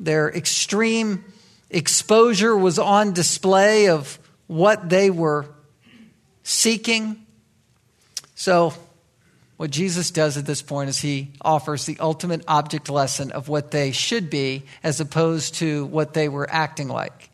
Their 0.00 0.30
extreme 0.30 1.24
exposure 1.70 2.56
was 2.56 2.78
on 2.78 3.12
display 3.12 3.88
of 3.88 4.18
what 4.46 4.88
they 4.88 5.10
were 5.10 5.46
seeking. 6.42 7.24
So, 8.34 8.72
what 9.58 9.70
Jesus 9.70 10.10
does 10.10 10.38
at 10.38 10.46
this 10.46 10.62
point 10.62 10.88
is 10.88 10.98
he 10.98 11.32
offers 11.42 11.84
the 11.84 11.98
ultimate 12.00 12.42
object 12.48 12.88
lesson 12.88 13.30
of 13.30 13.48
what 13.50 13.70
they 13.70 13.92
should 13.92 14.30
be 14.30 14.62
as 14.82 15.00
opposed 15.00 15.56
to 15.56 15.84
what 15.84 16.14
they 16.14 16.30
were 16.30 16.48
acting 16.50 16.88
like 16.88 17.28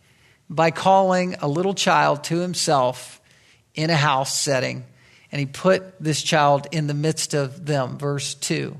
by 0.50 0.72
calling 0.72 1.36
a 1.40 1.46
little 1.46 1.74
child 1.74 2.24
to 2.24 2.38
himself 2.40 3.20
in 3.76 3.90
a 3.90 3.96
house 3.96 4.36
setting. 4.36 4.84
And 5.30 5.38
he 5.38 5.46
put 5.46 6.02
this 6.02 6.20
child 6.20 6.66
in 6.72 6.88
the 6.88 6.94
midst 6.94 7.34
of 7.34 7.64
them. 7.64 7.96
Verse 7.96 8.34
2. 8.34 8.76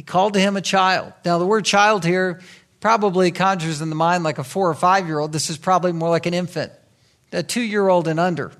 He 0.00 0.02
called 0.02 0.32
to 0.32 0.40
him 0.40 0.56
a 0.56 0.62
child. 0.62 1.12
Now, 1.26 1.36
the 1.36 1.44
word 1.44 1.66
child 1.66 2.06
here 2.06 2.40
probably 2.80 3.32
conjures 3.32 3.82
in 3.82 3.90
the 3.90 3.94
mind 3.94 4.24
like 4.24 4.38
a 4.38 4.44
four 4.44 4.70
or 4.70 4.74
five 4.74 5.06
year 5.06 5.18
old. 5.18 5.30
This 5.30 5.50
is 5.50 5.58
probably 5.58 5.92
more 5.92 6.08
like 6.08 6.24
an 6.24 6.32
infant, 6.32 6.72
a 7.32 7.42
two 7.42 7.60
year 7.60 7.86
old 7.86 8.08
and 8.08 8.18
under. 8.18 8.50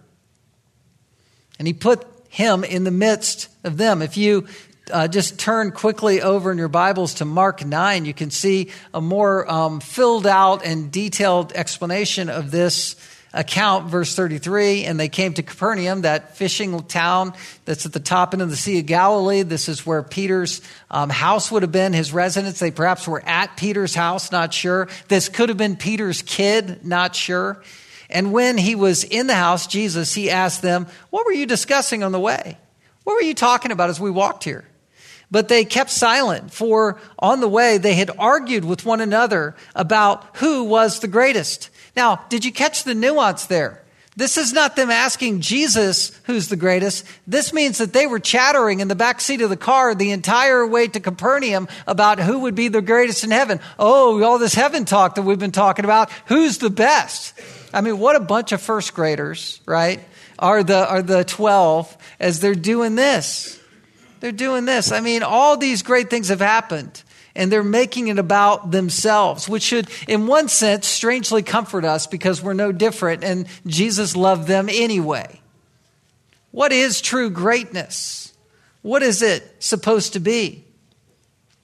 And 1.59 1.67
he 1.67 1.73
put 1.73 2.07
him 2.29 2.63
in 2.63 2.85
the 2.85 2.91
midst 2.91 3.49
of 3.65 3.79
them. 3.79 4.03
If 4.03 4.19
you 4.19 4.49
uh, 4.93 5.09
just 5.09 5.39
turn 5.41 5.71
quickly 5.73 6.21
over 6.21 6.53
in 6.53 6.59
your 6.59 6.69
Bibles 6.69 7.15
to 7.15 7.25
Mark 7.25 7.65
9, 7.65 8.05
you 8.05 8.13
can 8.13 8.31
see 8.31 8.71
a 8.93 9.01
more 9.01 9.51
um, 9.51 9.81
filled 9.81 10.27
out 10.27 10.63
and 10.63 10.93
detailed 10.93 11.55
explanation 11.55 12.29
of 12.29 12.51
this 12.51 12.97
account, 13.33 13.87
verse 13.87 14.15
33. 14.15 14.85
And 14.85 14.99
they 14.99 15.09
came 15.09 15.35
to 15.35 15.43
Capernaum, 15.43 16.03
that 16.03 16.37
fishing 16.37 16.83
town 16.85 17.33
that's 17.65 17.87
at 17.87 17.93
the 17.93 18.01
top 18.01 18.33
end 18.33 18.43
of 18.43 18.51
the 18.51 18.57
Sea 18.57 18.81
of 18.81 18.87
Galilee. 18.87 19.43
This 19.43 19.69
is 19.69 19.87
where 19.87 20.03
Peter's 20.03 20.61
um, 20.91 21.11
house 21.11 21.51
would 21.51 21.63
have 21.63 21.73
been, 21.73 21.93
his 21.93 22.13
residence. 22.13 22.59
They 22.59 22.71
perhaps 22.71 23.07
were 23.07 23.23
at 23.25 23.57
Peter's 23.57 23.95
house, 23.95 24.33
not 24.33 24.53
sure. 24.53 24.89
This 25.09 25.29
could 25.29 25.49
have 25.49 25.59
been 25.59 25.77
Peter's 25.77 26.23
kid, 26.23 26.85
not 26.85 27.15
sure. 27.15 27.63
And 28.09 28.33
when 28.33 28.59
he 28.59 28.75
was 28.75 29.05
in 29.05 29.29
the 29.29 29.35
house, 29.35 29.67
Jesus, 29.67 30.15
he 30.15 30.31
asked 30.31 30.63
them, 30.63 30.87
What 31.11 31.27
were 31.27 31.33
you 31.33 31.47
discussing 31.47 32.03
on 32.03 32.13
the 32.13 32.21
way? 32.21 32.59
What 33.05 33.15
were 33.15 33.23
you 33.23 33.35
talking 33.35 33.71
about 33.71 33.91
as 33.91 34.01
we 34.01 34.11
walked 34.11 34.45
here? 34.45 34.65
But 35.31 35.47
they 35.47 35.65
kept 35.65 35.91
silent, 35.91 36.53
for 36.53 37.01
on 37.17 37.39
the 37.41 37.49
way 37.49 37.79
they 37.79 37.95
had 37.95 38.11
argued 38.19 38.65
with 38.65 38.85
one 38.85 39.01
another 39.01 39.55
about 39.77 40.37
who 40.39 40.65
was 40.65 40.99
the 40.99 41.09
greatest. 41.09 41.71
Now, 41.97 42.25
did 42.29 42.45
you 42.45 42.53
catch 42.53 42.85
the 42.85 42.95
nuance 42.95 43.47
there? 43.47 43.83
This 44.17 44.37
is 44.37 44.53
not 44.53 44.75
them 44.75 44.91
asking 44.91 45.41
Jesus 45.41 46.13
who's 46.25 46.49
the 46.49 46.57
greatest. 46.57 47.07
This 47.27 47.53
means 47.53 47.79
that 47.79 47.93
they 47.93 48.07
were 48.07 48.19
chattering 48.19 48.81
in 48.81 48.89
the 48.89 48.97
back 48.97 49.21
seat 49.21 49.41
of 49.41 49.51
the 49.51 49.57
car 49.57 49.95
the 49.95 50.11
entire 50.11 50.67
way 50.67 50.89
to 50.89 51.01
Capernaum 51.01 51.69
about 51.87 52.19
who 52.19 52.41
would 52.41 52.57
be 52.57 52.69
the 52.69 52.83
greatest 52.83 53.23
in 53.23 53.31
heaven. 53.31 53.61
Oh, 53.79 54.23
all 54.23 54.39
this 54.39 54.55
heaven 54.55 54.85
talk 54.85 55.15
that 55.15 55.23
we've 55.23 55.39
been 55.39 55.53
talking 55.53 55.85
about. 55.85 56.11
Who's 56.27 56.59
the 56.59 56.71
best? 56.71 57.33
I 57.73 57.83
mean, 57.83 57.99
what 57.99 58.17
a 58.17 58.21
bunch 58.21 58.51
of 58.53 58.61
first 58.61 58.95
graders, 58.95 59.61
right? 59.65 60.01
Are 60.39 60.65
the, 60.65 60.89
are 60.89 61.03
the 61.03 61.25
12 61.25 61.97
as 62.19 62.41
they're 62.41 62.55
doing 62.55 62.97
this. 62.97 63.61
They're 64.19 64.33
doing 64.33 64.65
this. 64.65 64.91
I 64.91 65.01
mean, 65.01 65.23
all 65.23 65.57
these 65.57 65.83
great 65.83 66.11
things 66.11 66.29
have 66.29 66.41
happened 66.41 67.03
and 67.35 67.51
they're 67.51 67.63
making 67.63 68.09
it 68.09 68.19
about 68.19 68.71
themselves, 68.71 69.49
which 69.49 69.63
should, 69.63 69.89
in 70.09 70.27
one 70.27 70.49
sense, 70.49 70.87
strangely 70.87 71.43
comfort 71.43 71.85
us 71.85 72.07
because 72.07 72.43
we're 72.43 72.53
no 72.53 72.73
different 72.73 73.25
and 73.25 73.47
Jesus 73.67 74.17
loved 74.17 74.47
them 74.47 74.69
anyway. 74.69 75.41
What 76.51 76.73
is 76.73 77.01
true 77.01 77.31
greatness? 77.31 78.33
What 78.83 79.03
is 79.03 79.23
it 79.23 79.63
supposed 79.63 80.15
to 80.15 80.21
be? 80.21 80.65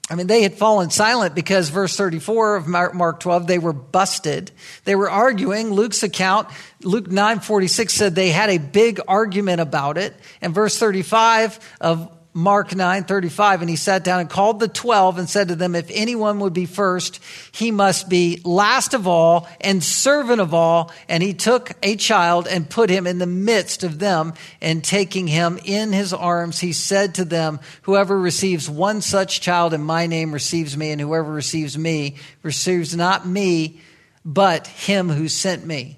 I 0.09 0.14
mean, 0.14 0.29
they 0.29 0.42
had 0.42 0.55
fallen 0.55 0.90
silent 0.90 1.35
because 1.35 1.68
verse 1.68 1.96
34 1.96 2.57
of 2.57 2.68
Mark 2.68 3.18
12, 3.18 3.48
they 3.48 3.59
were 3.59 3.72
busted. 3.72 4.52
They 4.85 4.94
were 4.94 5.11
arguing. 5.11 5.72
Luke's 5.72 6.05
account, 6.05 6.48
Luke 6.83 7.09
9:46 7.09 7.90
said 7.90 8.14
they 8.14 8.31
had 8.31 8.48
a 8.48 8.59
big 8.59 9.00
argument 9.09 9.61
about 9.61 9.98
it. 9.98 10.14
And 10.40 10.55
verse 10.55 10.79
35 10.79 11.59
of 11.81 12.15
Mark 12.37 12.77
9 12.77 13.05
35, 13.05 13.62
and 13.62 13.70
he 13.70 13.77
sat 13.77 14.05
down 14.05 14.20
and 14.20 14.29
called 14.29 14.61
the 14.61 14.68
12 14.68 15.16
and 15.16 15.27
said 15.27 15.49
to 15.49 15.57
them, 15.57 15.75
If 15.75 15.90
anyone 15.90 16.38
would 16.40 16.53
be 16.53 16.66
first, 16.66 17.18
he 17.51 17.70
must 17.70 18.11
be 18.11 18.42
last 18.44 18.92
of 18.92 19.07
all 19.07 19.49
and 19.59 19.83
servant 19.83 20.42
of 20.42 20.53
all. 20.53 20.92
And 21.09 21.22
he 21.22 21.33
took 21.33 21.72
a 21.83 21.96
child 21.96 22.46
and 22.46 22.68
put 22.68 22.90
him 22.90 23.07
in 23.07 23.16
the 23.16 23.27
midst 23.27 23.85
of 23.85 23.99
them, 23.99 24.35
and 24.61 24.85
taking 24.85 25.27
him 25.27 25.59
in 25.64 25.94
his 25.94 26.12
arms, 26.12 26.61
he 26.61 26.75
said 26.75 27.14
to 27.14 27.25
them, 27.25 27.59
Whoever 27.83 28.20
receives 28.20 28.68
one 28.68 29.01
such 29.01 29.40
child 29.40 29.72
in 29.72 29.83
my 29.83 30.07
name 30.07 30.31
receives 30.31 30.77
me, 30.77 30.90
and 30.90 31.01
whoever 31.01 31.33
receives 31.33 31.79
me 31.79 32.16
receives 32.42 32.94
not 32.94 33.27
me, 33.27 33.81
but 34.27 34.66
him 34.66 35.09
who 35.09 35.29
sent 35.29 35.64
me. 35.64 35.96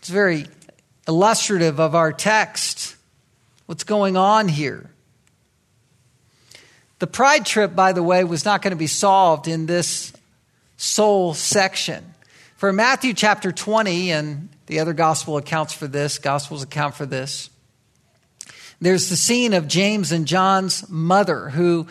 It's 0.00 0.10
very 0.10 0.44
illustrative 1.08 1.80
of 1.80 1.94
our 1.94 2.12
text. 2.12 2.94
What's 3.64 3.84
going 3.84 4.18
on 4.18 4.48
here? 4.48 4.90
The 6.98 7.06
pride 7.06 7.46
trip, 7.46 7.74
by 7.76 7.92
the 7.92 8.02
way, 8.02 8.24
was 8.24 8.44
not 8.44 8.62
going 8.62 8.72
to 8.72 8.76
be 8.76 8.88
solved 8.88 9.46
in 9.46 9.66
this 9.66 10.12
soul 10.76 11.34
section. 11.34 12.04
For 12.56 12.72
Matthew 12.72 13.14
chapter 13.14 13.52
20, 13.52 14.10
and 14.10 14.48
the 14.66 14.80
other 14.80 14.92
gospel 14.92 15.36
accounts 15.36 15.72
for 15.72 15.86
this, 15.86 16.18
gospels 16.18 16.62
account 16.62 16.94
for 16.94 17.06
this, 17.06 17.50
there's 18.80 19.10
the 19.10 19.16
scene 19.16 19.54
of 19.54 19.68
James 19.68 20.12
and 20.12 20.26
John's 20.26 20.88
mother 20.88 21.50
who 21.50 21.86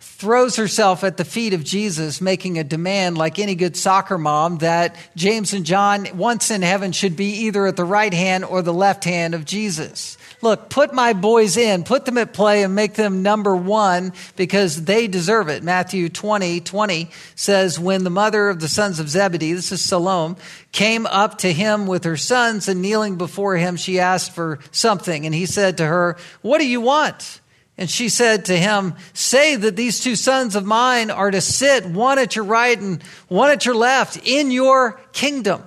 throws 0.00 0.56
herself 0.56 1.02
at 1.02 1.16
the 1.16 1.24
feet 1.24 1.52
of 1.52 1.64
Jesus, 1.64 2.20
making 2.20 2.58
a 2.58 2.64
demand, 2.64 3.18
like 3.18 3.38
any 3.38 3.54
good 3.54 3.76
soccer 3.76 4.16
mom, 4.16 4.58
that 4.58 4.96
James 5.16 5.52
and 5.52 5.66
John, 5.66 6.06
once 6.14 6.50
in 6.50 6.62
heaven, 6.62 6.92
should 6.92 7.16
be 7.16 7.46
either 7.46 7.66
at 7.66 7.76
the 7.76 7.84
right 7.84 8.12
hand 8.14 8.44
or 8.44 8.62
the 8.62 8.72
left 8.72 9.04
hand 9.04 9.34
of 9.34 9.44
Jesus. 9.44 10.16
Look, 10.42 10.70
put 10.70 10.92
my 10.92 11.12
boys 11.12 11.56
in, 11.56 11.84
put 11.84 12.04
them 12.04 12.18
at 12.18 12.32
play 12.32 12.64
and 12.64 12.74
make 12.74 12.94
them 12.94 13.22
number 13.22 13.54
one 13.54 14.12
because 14.34 14.84
they 14.84 15.06
deserve 15.06 15.48
it. 15.48 15.62
Matthew 15.62 16.08
20, 16.08 16.60
20 16.60 17.10
says, 17.36 17.78
When 17.78 18.02
the 18.02 18.10
mother 18.10 18.48
of 18.48 18.58
the 18.58 18.68
sons 18.68 18.98
of 18.98 19.08
Zebedee, 19.08 19.52
this 19.52 19.70
is 19.70 19.80
Salome, 19.80 20.34
came 20.72 21.06
up 21.06 21.38
to 21.38 21.52
him 21.52 21.86
with 21.86 22.02
her 22.02 22.16
sons 22.16 22.68
and 22.68 22.82
kneeling 22.82 23.16
before 23.16 23.56
him, 23.56 23.76
she 23.76 24.00
asked 24.00 24.32
for 24.32 24.58
something. 24.72 25.24
And 25.26 25.34
he 25.34 25.46
said 25.46 25.78
to 25.78 25.86
her, 25.86 26.16
What 26.42 26.58
do 26.58 26.66
you 26.66 26.80
want? 26.80 27.40
And 27.78 27.88
she 27.88 28.08
said 28.08 28.46
to 28.46 28.56
him, 28.56 28.94
Say 29.14 29.54
that 29.54 29.76
these 29.76 30.00
two 30.00 30.16
sons 30.16 30.56
of 30.56 30.66
mine 30.66 31.12
are 31.12 31.30
to 31.30 31.40
sit, 31.40 31.86
one 31.86 32.18
at 32.18 32.34
your 32.34 32.44
right 32.44 32.78
and 32.78 33.00
one 33.28 33.50
at 33.50 33.64
your 33.64 33.76
left, 33.76 34.18
in 34.26 34.50
your 34.50 35.00
kingdom. 35.12 35.62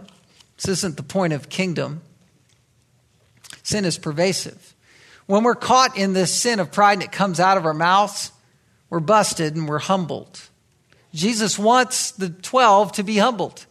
This 0.57 0.67
isn't 0.67 0.97
the 0.97 1.03
point 1.03 1.31
of 1.31 1.47
kingdom. 1.47 2.01
Sin 3.65 3.83
is 3.83 3.97
pervasive. 3.97 4.75
When 5.25 5.43
we're 5.43 5.55
caught 5.55 5.97
in 5.97 6.13
this 6.13 6.31
sin 6.31 6.59
of 6.59 6.71
pride 6.71 6.93
and 6.93 7.01
it 7.01 7.11
comes 7.11 7.39
out 7.39 7.57
of 7.57 7.65
our 7.65 7.73
mouths, 7.73 8.31
we're 8.91 8.99
busted 8.99 9.55
and 9.55 9.67
we're 9.67 9.79
humbled. 9.79 10.39
Jesus 11.15 11.57
wants 11.57 12.11
the 12.11 12.29
12 12.29 12.91
to 12.91 13.03
be 13.03 13.17
humbled. 13.17 13.65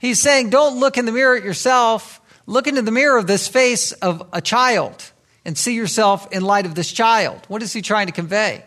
He's 0.00 0.18
saying, 0.18 0.50
don't 0.50 0.80
look 0.80 0.98
in 0.98 1.06
the 1.06 1.12
mirror 1.12 1.36
at 1.36 1.44
yourself. 1.44 2.20
Look 2.46 2.66
into 2.66 2.82
the 2.82 2.90
mirror 2.90 3.16
of 3.18 3.28
this 3.28 3.46
face 3.46 3.92
of 3.92 4.28
a 4.32 4.40
child 4.40 5.12
and 5.44 5.56
see 5.56 5.76
yourself 5.76 6.26
in 6.32 6.42
light 6.42 6.66
of 6.66 6.74
this 6.74 6.90
child. 6.90 7.40
What 7.46 7.62
is 7.62 7.72
he 7.72 7.82
trying 7.82 8.08
to 8.08 8.12
convey? 8.12 8.64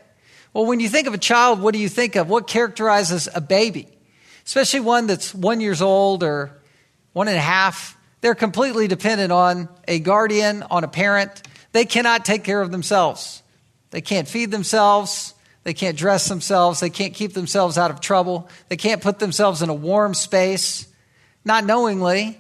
Well, 0.54 0.66
when 0.66 0.80
you 0.80 0.88
think 0.88 1.08
of 1.08 1.14
a 1.14 1.18
child, 1.18 1.62
what 1.62 1.74
do 1.74 1.80
you 1.82 1.90
think 1.90 2.16
of? 2.16 2.30
What 2.30 2.48
characterizes 2.48 3.28
a 3.36 3.42
baby? 3.42 3.90
Especially 4.46 4.80
one 4.80 5.08
that's 5.08 5.36
one 5.36 5.60
years 5.60 5.82
old 5.82 6.24
or 6.24 6.58
one 7.12 7.28
and 7.28 7.36
a 7.36 7.42
half. 7.42 7.98
They're 8.22 8.36
completely 8.36 8.88
dependent 8.88 9.32
on 9.32 9.70
a 9.88 10.00
guardian, 10.00 10.64
on 10.70 10.84
a 10.84 10.88
parent. 10.88 11.42
They 11.72 11.86
cannot 11.86 12.26
take 12.26 12.44
care 12.44 12.62
of 12.62 12.72
themselves. 12.72 13.42
They 13.92 14.02
can't 14.02 14.28
feed 14.28 14.52
themselves. 14.52 15.34
They 15.64 15.74
can't 15.74 15.98
dress 15.98 16.28
themselves. 16.28 16.80
They 16.80 16.90
can't 16.90 17.14
keep 17.14 17.34
themselves 17.34 17.78
out 17.78 17.92
of 17.92 18.02
trouble. 18.02 18.50
They 18.68 18.78
can't 18.78 19.02
put 19.02 19.20
themselves 19.20 19.62
in 19.62 19.70
a 19.70 19.74
warm 19.74 20.14
space, 20.14 20.88
not 21.46 21.66
knowingly. 21.66 22.40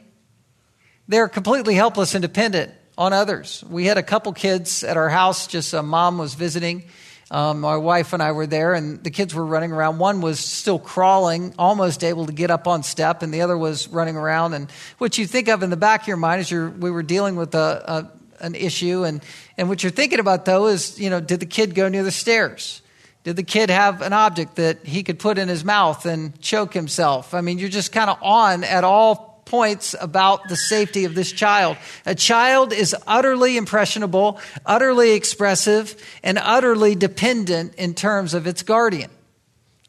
They're 1.08 1.28
completely 1.28 1.76
helpless 1.76 2.14
and 2.14 2.22
dependent 2.22 2.72
on 2.98 3.14
others. 3.14 3.64
We 3.70 3.86
had 3.86 3.98
a 3.98 4.04
couple 4.04 4.34
kids 4.34 4.84
at 4.84 4.98
our 4.98 5.10
house, 5.10 5.48
just 5.48 5.74
a 5.74 5.82
mom 5.82 6.18
was 6.18 6.34
visiting 6.34 6.84
um, 7.32 7.62
my 7.62 7.78
wife 7.78 8.14
and 8.14 8.24
I 8.24 8.32
were 8.32 8.48
there, 8.48 8.74
and 8.74 9.04
the 9.04 9.12
kids 9.12 9.36
were 9.36 9.46
running 9.46 9.72
around. 9.72 10.00
One 10.00 10.22
was 10.22 10.40
still 10.40 10.80
crawling, 10.80 11.54
almost 11.60 12.04
able 12.04 12.26
to 12.26 12.34
get 12.34 12.50
up 12.50 12.68
on 12.68 12.82
step, 12.82 13.22
and 13.22 13.34
the 13.34 13.42
other 13.42 13.58
was 13.58 13.88
running 13.88 14.16
around. 14.16 14.54
And 14.56 14.72
what 14.98 15.18
you 15.18 15.28
think 15.28 15.48
of 15.48 15.62
in 15.62 15.70
the 15.70 15.78
back 15.78 16.02
of 16.02 16.08
your 16.08 16.18
mind 16.18 16.42
is 16.42 16.52
we 16.52 16.90
were 16.90 17.04
dealing 17.04 17.36
with 17.36 17.54
a, 17.54 18.12
an 18.40 18.56
issue. 18.56 19.04
And, 19.04 19.22
and 19.58 19.70
what 19.70 19.84
you're 19.84 19.92
thinking 19.92 20.20
about, 20.20 20.46
though, 20.46 20.68
is, 20.68 21.00
you 21.00 21.10
know, 21.10 21.20
did 21.20 21.40
the 21.40 21.46
kid 21.46 21.76
go 21.76 21.88
near 21.88 22.04
the 22.04 22.12
stairs? 22.12 22.82
Did 23.24 23.36
the 23.36 23.44
kid 23.44 23.70
have 23.70 24.02
an 24.02 24.14
object 24.14 24.56
that 24.56 24.86
he 24.86 25.04
could 25.04 25.20
put 25.20 25.38
in 25.38 25.50
his 25.50 25.64
mouth 25.64 26.06
and 26.06 26.40
choke 26.42 26.74
himself? 26.74 27.34
I 27.34 27.42
mean, 27.42 27.60
you're 27.60 27.70
just 27.70 27.92
kind 27.92 28.10
of 28.10 28.18
on 28.24 28.64
at 28.64 28.84
all 28.84 29.29
points 29.50 29.96
about 30.00 30.48
the 30.48 30.56
safety 30.56 31.06
of 31.06 31.16
this 31.16 31.32
child. 31.32 31.76
A 32.06 32.14
child 32.14 32.72
is 32.72 32.96
utterly 33.08 33.58
impressionable, 33.58 34.40
utterly 34.66 35.12
expressive, 35.12 35.96
and 36.24 36.38
utterly 36.38 36.96
dependent 36.96 37.76
in 37.76 37.96
terms 37.96 38.34
of 38.34 38.48
its 38.48 38.62
guardian. 38.62 39.10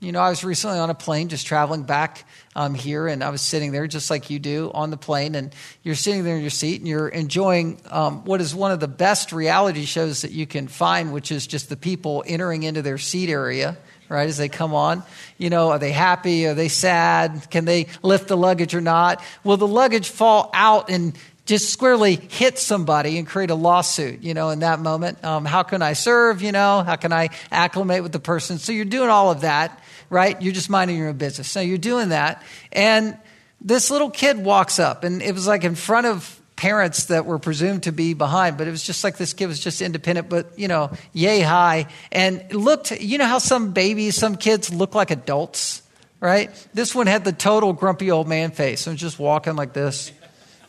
You 0.00 0.12
know, 0.12 0.20
I 0.20 0.30
was 0.30 0.42
recently 0.42 0.78
on 0.78 0.88
a 0.88 0.94
plane 0.94 1.28
just 1.28 1.46
traveling 1.46 1.82
back 1.82 2.24
um, 2.56 2.74
here, 2.74 3.06
and 3.06 3.22
I 3.22 3.28
was 3.28 3.42
sitting 3.42 3.70
there 3.70 3.86
just 3.86 4.10
like 4.10 4.30
you 4.30 4.38
do 4.38 4.70
on 4.72 4.88
the 4.88 4.96
plane, 4.96 5.34
and 5.34 5.54
you're 5.82 5.94
sitting 5.94 6.24
there 6.24 6.36
in 6.36 6.40
your 6.40 6.48
seat 6.48 6.80
and 6.80 6.88
you're 6.88 7.08
enjoying 7.08 7.78
um, 7.90 8.24
what 8.24 8.40
is 8.40 8.54
one 8.54 8.72
of 8.72 8.80
the 8.80 8.88
best 8.88 9.30
reality 9.30 9.84
shows 9.84 10.22
that 10.22 10.30
you 10.30 10.46
can 10.46 10.68
find, 10.68 11.12
which 11.12 11.30
is 11.30 11.46
just 11.46 11.68
the 11.68 11.76
people 11.76 12.24
entering 12.26 12.62
into 12.62 12.80
their 12.80 12.96
seat 12.96 13.28
area. 13.28 13.76
Right 14.10 14.28
as 14.28 14.36
they 14.36 14.48
come 14.48 14.74
on, 14.74 15.04
you 15.38 15.50
know, 15.50 15.70
are 15.70 15.78
they 15.78 15.92
happy? 15.92 16.46
Are 16.46 16.54
they 16.54 16.68
sad? 16.68 17.48
Can 17.48 17.64
they 17.64 17.86
lift 18.02 18.26
the 18.28 18.36
luggage 18.36 18.74
or 18.74 18.80
not? 18.80 19.22
Will 19.44 19.56
the 19.56 19.68
luggage 19.68 20.08
fall 20.08 20.50
out 20.52 20.90
and 20.90 21.16
just 21.46 21.70
squarely 21.70 22.16
hit 22.16 22.58
somebody 22.58 23.18
and 23.18 23.26
create 23.26 23.50
a 23.50 23.54
lawsuit, 23.54 24.20
you 24.22 24.34
know, 24.34 24.50
in 24.50 24.60
that 24.60 24.78
moment. 24.78 25.24
Um, 25.24 25.44
how 25.44 25.64
can 25.64 25.82
I 25.82 25.94
serve, 25.94 26.42
you 26.42 26.52
know? 26.52 26.82
How 26.82 26.94
can 26.94 27.12
I 27.12 27.30
acclimate 27.50 28.04
with 28.04 28.12
the 28.12 28.20
person? 28.20 28.58
So 28.58 28.70
you're 28.70 28.84
doing 28.84 29.08
all 29.08 29.32
of 29.32 29.40
that 29.40 29.80
right? 30.10 30.42
You're 30.42 30.52
just 30.52 30.68
minding 30.68 30.98
your 30.98 31.08
own 31.08 31.16
business. 31.16 31.48
So 31.48 31.60
you're 31.60 31.78
doing 31.78 32.10
that. 32.10 32.42
And 32.72 33.16
this 33.60 33.90
little 33.90 34.10
kid 34.10 34.38
walks 34.38 34.78
up, 34.78 35.04
and 35.04 35.22
it 35.22 35.32
was 35.32 35.46
like 35.46 35.64
in 35.64 35.76
front 35.76 36.06
of 36.06 36.39
parents 36.60 37.06
that 37.06 37.24
were 37.24 37.38
presumed 37.38 37.84
to 37.84 37.90
be 37.90 38.12
behind, 38.12 38.58
but 38.58 38.68
it 38.68 38.70
was 38.70 38.82
just 38.82 39.02
like 39.02 39.16
this 39.16 39.32
kid 39.32 39.46
was 39.46 39.58
just 39.58 39.80
independent, 39.80 40.28
but 40.28 40.58
you 40.58 40.68
know, 40.68 40.90
yay 41.14 41.40
high. 41.40 41.86
And 42.12 42.52
looked, 42.52 42.90
you 43.00 43.16
know 43.16 43.24
how 43.24 43.38
some 43.38 43.72
babies, 43.72 44.14
some 44.14 44.36
kids 44.36 44.70
look 44.70 44.94
like 44.94 45.10
adults, 45.10 45.80
right? 46.20 46.50
This 46.74 46.94
one 46.94 47.06
had 47.06 47.24
the 47.24 47.32
total 47.32 47.72
grumpy 47.72 48.10
old 48.10 48.28
man 48.28 48.50
face 48.50 48.86
and 48.86 48.92
was 48.92 49.00
just 49.00 49.18
walking 49.18 49.56
like 49.56 49.72
this, 49.72 50.12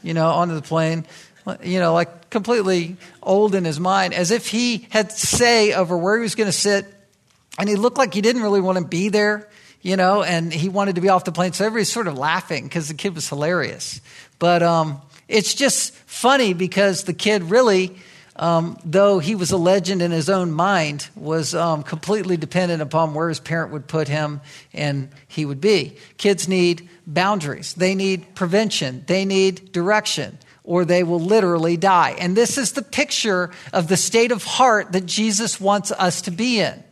you 0.02 0.14
know, 0.14 0.30
onto 0.30 0.56
the 0.56 0.62
plane, 0.62 1.06
you 1.62 1.80
know, 1.80 1.94
like 1.94 2.30
completely 2.30 2.96
old 3.22 3.54
in 3.54 3.66
his 3.66 3.78
mind, 3.78 4.14
as 4.14 4.32
if 4.32 4.48
he 4.48 4.88
had 4.92 5.12
say 5.12 5.74
over 5.74 5.98
where 5.98 6.16
he 6.16 6.22
was 6.22 6.36
going 6.36 6.48
to 6.48 6.54
sit 6.54 6.86
and 7.60 7.68
he 7.68 7.76
looked 7.76 7.98
like 7.98 8.14
he 8.14 8.22
didn't 8.22 8.44
really 8.44 8.62
want 8.62 8.78
to 8.78 8.86
be 8.86 9.10
there, 9.10 9.50
you 9.82 9.98
know, 9.98 10.24
and 10.24 10.54
he 10.54 10.70
wanted 10.70 10.96
to 10.96 11.02
be 11.02 11.10
off 11.10 11.26
the 11.26 11.34
plane. 11.34 11.52
So 11.52 11.66
everybody's 11.66 11.92
sort 11.92 12.08
of 12.08 12.18
laughing 12.18 12.64
because 12.64 12.88
the 12.88 12.94
kid 12.94 13.14
was 13.14 13.28
hilarious. 13.28 14.00
But 14.40 14.64
um, 14.64 15.02
it's 15.32 15.54
just 15.54 15.94
funny 15.94 16.54
because 16.54 17.06
the 17.06 17.14
kid 17.14 17.44
really, 17.44 17.96
um, 18.36 18.78
though 18.84 19.20
he 19.20 19.34
was 19.36 19.52
a 19.52 19.58
legend 19.58 20.02
in 20.02 20.12
his 20.12 20.30
own 20.30 20.52
mind, 20.52 21.08
was 21.16 21.56
um, 21.56 21.84
completely 21.84 22.38
dependent 22.38 22.82
upon 22.82 23.14
where 23.14 23.30
his 23.30 23.40
parent 23.40 23.72
would 23.72 23.88
put 23.88 24.08
him 24.08 24.42
and 24.74 25.10
he 25.28 25.46
would 25.46 25.62
be. 25.62 25.96
Kids 26.18 26.48
need 26.48 26.90
boundaries, 27.08 27.74
they 27.74 27.96
need 27.96 28.36
prevention, 28.36 29.04
they 29.08 29.26
need 29.26 29.72
direction 29.72 30.38
or 30.64 30.86
they 30.86 31.04
will 31.04 31.20
literally 31.20 31.76
die. 31.78 32.16
And 32.20 32.36
this 32.36 32.58
is 32.58 32.74
the 32.74 32.84
picture 32.84 33.50
of 33.74 33.88
the 33.88 33.98
state 33.98 34.32
of 34.32 34.44
heart 34.44 34.92
that 34.92 35.06
Jesus 35.06 35.60
wants 35.60 35.92
us 35.92 36.24
to 36.24 36.32
be 36.32 36.60
in. 36.60 36.84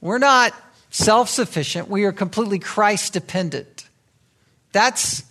We're 0.00 0.18
not 0.18 0.54
self 0.90 1.28
sufficient, 1.28 1.88
we 1.88 2.04
are 2.04 2.12
completely 2.12 2.58
Christ 2.58 3.14
dependent. 3.14 3.88
That's, 4.72 5.24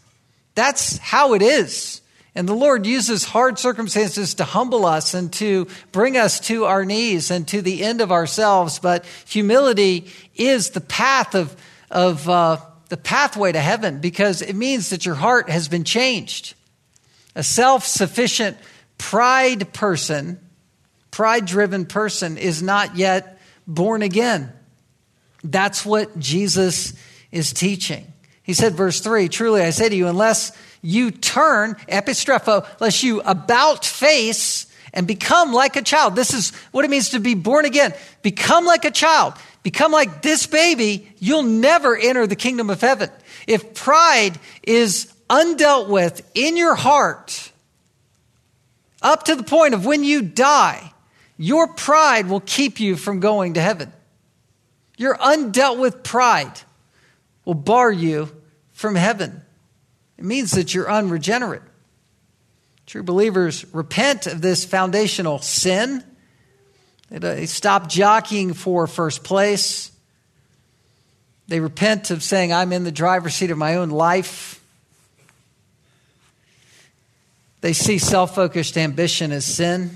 that's 0.56 0.98
how 0.98 1.34
it 1.36 1.42
is. 1.42 2.02
And 2.39 2.47
the 2.47 2.54
Lord 2.54 2.86
uses 2.86 3.25
hard 3.25 3.60
circumstances 3.60 4.36
to 4.36 4.45
humble 4.45 4.86
us 4.86 5.13
and 5.13 5.30
to 5.34 5.67
bring 5.91 6.15
us 6.15 6.39
to 6.47 6.63
our 6.63 6.86
knees 6.86 7.32
and 7.32 7.45
to 7.49 7.62
the 7.62 7.84
end 7.84 7.99
of 7.99 8.13
ourselves. 8.13 8.80
But 8.80 9.04
humility 9.28 10.08
is 10.38 10.69
the 10.69 10.80
path 10.80 11.36
of, 11.36 11.54
of 11.91 12.30
uh, 12.30 12.60
the 12.88 12.95
pathway 12.95 13.52
to 13.52 13.60
heaven 13.60 13.99
because 13.99 14.41
it 14.41 14.56
means 14.56 14.91
that 14.91 15.06
your 15.06 15.15
heart 15.15 15.49
has 15.49 15.67
been 15.67 15.84
changed. 15.84 16.54
A 17.36 17.43
self 17.43 17.84
sufficient 17.84 18.56
pride 18.97 19.73
person, 19.73 20.39
pride 21.12 21.45
driven 21.45 21.86
person, 21.86 22.38
is 22.38 22.63
not 22.63 22.95
yet 22.95 23.38
born 23.67 24.02
again. 24.02 24.49
That's 25.43 25.86
what 25.86 26.17
Jesus 26.17 26.93
is 27.34 27.52
teaching. 27.52 28.13
He 28.43 28.54
said, 28.54 28.75
verse 28.75 29.02
3 29.02 29.28
Truly 29.28 29.62
I 29.62 29.71
say 29.71 29.89
to 29.89 29.95
you, 29.95 30.08
unless 30.08 30.54
you 30.82 31.12
turn, 31.12 31.76
epistrepho, 31.88 32.68
lest 32.80 33.04
you 33.04 33.22
about 33.22 33.86
face 33.86 34.68
and 34.94 35.08
become 35.08 35.54
like 35.54 35.76
a 35.76 35.82
child. 35.82 36.15
This 36.15 36.34
is 36.34 36.52
what 36.72 36.86
it 36.86 36.92
means 36.92 37.10
to 37.10 37.20
be 37.20 37.36
born 37.36 37.65
again. 37.65 37.94
Become 38.22 38.65
like 38.65 38.86
a 38.86 38.92
child. 38.92 39.34
Become 39.63 39.92
like 39.92 40.22
this 40.22 40.48
baby. 40.48 41.12
You'll 41.20 41.44
never 41.44 41.96
enter 41.98 42.26
the 42.26 42.36
kingdom 42.36 42.70
of 42.70 42.82
heaven. 42.82 43.10
If 43.48 43.74
pride 43.74 44.39
is 44.63 45.13
undealt 45.30 45.89
with 45.89 46.30
in 46.34 46.58
your 46.58 46.76
heart, 46.76 47.52
up 49.02 49.24
to 49.26 49.36
the 49.36 49.44
point 49.44 49.74
of 49.74 49.86
when 49.86 50.04
you 50.04 50.22
die, 50.22 50.94
your 51.38 51.68
pride 51.68 52.28
will 52.28 52.42
keep 52.42 52.80
you 52.80 52.96
from 52.96 53.20
going 53.20 53.54
to 53.54 53.62
heaven. 53.62 53.94
Your 54.98 55.15
undealt 55.18 55.80
with 55.80 56.04
pride 56.04 56.60
will 57.46 57.54
bar 57.54 57.92
you 57.92 58.30
from 58.74 58.96
heaven. 58.96 59.42
It 60.20 60.26
means 60.26 60.52
that 60.52 60.74
you're 60.74 60.92
unregenerate. 60.92 61.62
True 62.86 63.04
believers 63.04 63.64
repent 63.74 64.28
of 64.28 64.42
this 64.42 64.66
foundational 64.66 65.40
sin. 65.40 66.04
They 67.10 67.46
stop 67.46 67.88
jockeying 67.88 68.54
for 68.54 68.86
first 68.86 69.24
place. 69.24 69.94
They 71.48 71.62
repent 71.62 72.12
of 72.12 72.22
saying, 72.22 72.52
I'm 72.52 72.74
in 72.74 72.84
the 72.84 72.92
driver's 72.92 73.34
seat 73.34 73.50
of 73.50 73.58
my 73.58 73.78
own 73.78 73.92
life. 73.92 74.62
They 77.62 77.72
see 77.72 77.98
self 77.98 78.36
focused 78.36 78.78
ambition 78.78 79.32
as 79.32 79.46
sin. 79.46 79.90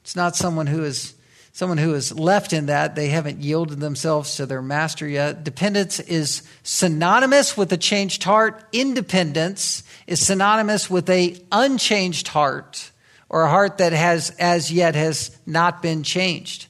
It's 0.00 0.16
not 0.16 0.34
someone 0.34 0.66
who 0.66 0.82
is 0.82 1.12
someone 1.52 1.78
who 1.78 1.94
is 1.94 2.18
left 2.18 2.52
in 2.52 2.66
that, 2.66 2.96
they 2.96 3.08
haven't 3.08 3.40
yielded 3.40 3.78
themselves 3.78 4.36
to 4.36 4.46
their 4.46 4.62
master 4.62 5.06
yet. 5.06 5.44
Dependence 5.44 6.00
is 6.00 6.42
synonymous 6.62 7.56
with 7.56 7.72
a 7.72 7.76
changed 7.76 8.24
heart. 8.24 8.64
Independence 8.72 9.82
is 10.06 10.24
synonymous 10.24 10.88
with 10.88 11.08
a 11.10 11.36
unchanged 11.52 12.28
heart 12.28 12.90
or 13.28 13.42
a 13.42 13.50
heart 13.50 13.78
that 13.78 13.92
has 13.92 14.30
as 14.38 14.72
yet 14.72 14.94
has 14.94 15.36
not 15.46 15.82
been 15.82 16.02
changed. 16.02 16.66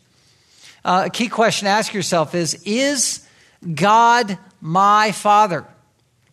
Uh, 0.84 1.04
a 1.06 1.10
key 1.10 1.28
question 1.28 1.66
to 1.66 1.70
ask 1.70 1.94
yourself 1.94 2.34
is 2.34 2.54
Is 2.64 3.26
God 3.74 4.36
my 4.60 5.12
Father? 5.12 5.64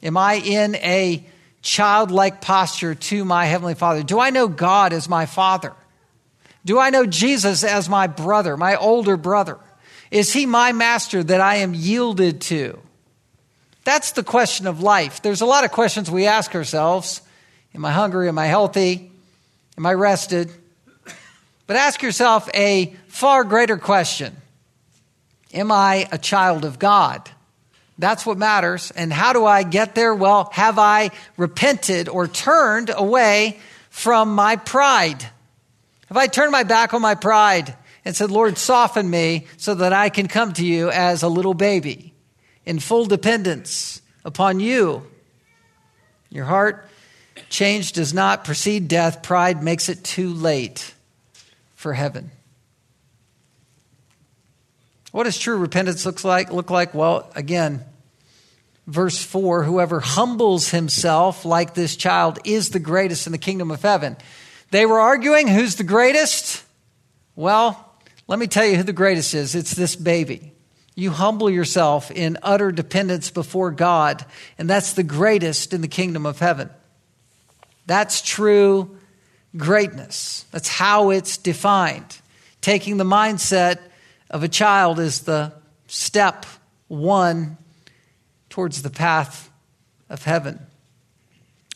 Am 0.01 0.17
I 0.17 0.35
in 0.35 0.75
a 0.75 1.23
childlike 1.61 2.41
posture 2.41 2.95
to 2.95 3.25
my 3.25 3.45
Heavenly 3.45 3.75
Father? 3.75 4.01
Do 4.01 4.19
I 4.19 4.31
know 4.31 4.47
God 4.47 4.91
as 4.91 5.07
my 5.07 5.27
Father? 5.27 5.73
Do 6.69 6.77
I 6.77 6.91
know 6.91 7.07
Jesus 7.07 7.63
as 7.63 7.89
my 7.89 8.05
brother, 8.05 8.55
my 8.55 8.75
older 8.75 9.17
brother? 9.17 9.57
Is 10.11 10.31
he 10.31 10.45
my 10.45 10.71
master 10.71 11.23
that 11.23 11.41
I 11.41 11.55
am 11.55 11.73
yielded 11.73 12.41
to? 12.41 12.77
That's 13.85 14.11
the 14.11 14.21
question 14.21 14.67
of 14.67 14.79
life. 14.79 15.19
There's 15.23 15.41
a 15.41 15.47
lot 15.47 15.65
of 15.65 15.71
questions 15.71 16.11
we 16.11 16.27
ask 16.27 16.53
ourselves 16.53 17.23
Am 17.73 17.83
I 17.83 17.91
hungry? 17.91 18.27
Am 18.27 18.37
I 18.37 18.45
healthy? 18.45 19.11
Am 19.79 19.85
I 19.87 19.95
rested? 19.95 20.51
But 21.65 21.75
ask 21.75 22.03
yourself 22.03 22.47
a 22.53 22.93
far 23.07 23.43
greater 23.45 23.79
question 23.79 24.37
Am 25.51 25.71
I 25.71 26.07
a 26.11 26.19
child 26.19 26.65
of 26.65 26.77
God? 26.77 27.27
That's 27.97 28.27
what 28.27 28.37
matters. 28.37 28.91
And 28.91 29.11
how 29.11 29.33
do 29.33 29.43
I 29.43 29.63
get 29.63 29.95
there? 29.95 30.13
Well, 30.13 30.51
have 30.53 30.77
I 30.77 31.09
repented 31.35 32.09
or 32.09 32.27
turned 32.27 32.91
away 32.95 33.57
from 33.89 34.35
my 34.35 34.55
pride? 34.55 35.31
Have 36.09 36.17
I 36.17 36.27
turned 36.27 36.51
my 36.51 36.63
back 36.63 36.93
on 36.93 37.01
my 37.01 37.15
pride 37.15 37.75
and 38.03 38.15
said, 38.15 38.31
Lord, 38.31 38.57
soften 38.57 39.09
me 39.09 39.45
so 39.57 39.75
that 39.75 39.93
I 39.93 40.09
can 40.09 40.27
come 40.27 40.53
to 40.53 40.65
you 40.65 40.89
as 40.89 41.21
a 41.21 41.29
little 41.29 41.53
baby 41.53 42.13
in 42.65 42.79
full 42.79 43.05
dependence 43.05 44.01
upon 44.25 44.59
you? 44.59 45.05
Your 46.31 46.45
heart 46.45 46.89
change 47.49 47.93
does 47.93 48.13
not 48.13 48.43
precede 48.43 48.87
death. 48.87 49.21
Pride 49.21 49.63
makes 49.63 49.87
it 49.87 50.03
too 50.03 50.33
late 50.33 50.93
for 51.75 51.93
heaven. 51.93 52.31
What 55.11 55.23
does 55.23 55.37
true 55.37 55.57
repentance 55.57 56.05
looks 56.05 56.23
like? 56.23 56.51
Look 56.51 56.71
like? 56.71 56.93
Well, 56.93 57.31
again, 57.35 57.85
verse 58.87 59.23
4 59.23 59.63
whoever 59.63 59.99
humbles 59.99 60.69
himself 60.69 61.45
like 61.45 61.75
this 61.75 61.95
child 61.95 62.39
is 62.45 62.71
the 62.71 62.79
greatest 62.79 63.27
in 63.27 63.31
the 63.31 63.37
kingdom 63.37 63.69
of 63.71 63.81
heaven. 63.81 64.17
They 64.71 64.85
were 64.85 64.99
arguing 64.99 65.47
who's 65.47 65.75
the 65.75 65.83
greatest? 65.83 66.63
Well, 67.35 67.93
let 68.27 68.39
me 68.39 68.47
tell 68.47 68.65
you 68.65 68.75
who 68.77 68.83
the 68.83 68.93
greatest 68.93 69.33
is. 69.33 69.55
It's 69.55 69.73
this 69.73 69.95
baby. 69.95 70.53
You 70.95 71.11
humble 71.11 71.49
yourself 71.49 72.11
in 72.11 72.37
utter 72.43 72.71
dependence 72.71 73.31
before 73.31 73.71
God, 73.71 74.25
and 74.57 74.69
that's 74.69 74.93
the 74.93 75.03
greatest 75.03 75.73
in 75.73 75.81
the 75.81 75.87
kingdom 75.87 76.25
of 76.25 76.39
heaven. 76.39 76.69
That's 77.85 78.21
true 78.21 78.97
greatness. 79.57 80.45
That's 80.51 80.67
how 80.67 81.09
it's 81.09 81.37
defined. 81.37 82.17
Taking 82.61 82.97
the 82.97 83.03
mindset 83.03 83.79
of 84.29 84.43
a 84.43 84.47
child 84.47 84.99
is 84.99 85.21
the 85.21 85.53
step 85.87 86.45
one 86.87 87.57
towards 88.49 88.81
the 88.81 88.89
path 88.89 89.49
of 90.09 90.23
heaven. 90.23 90.59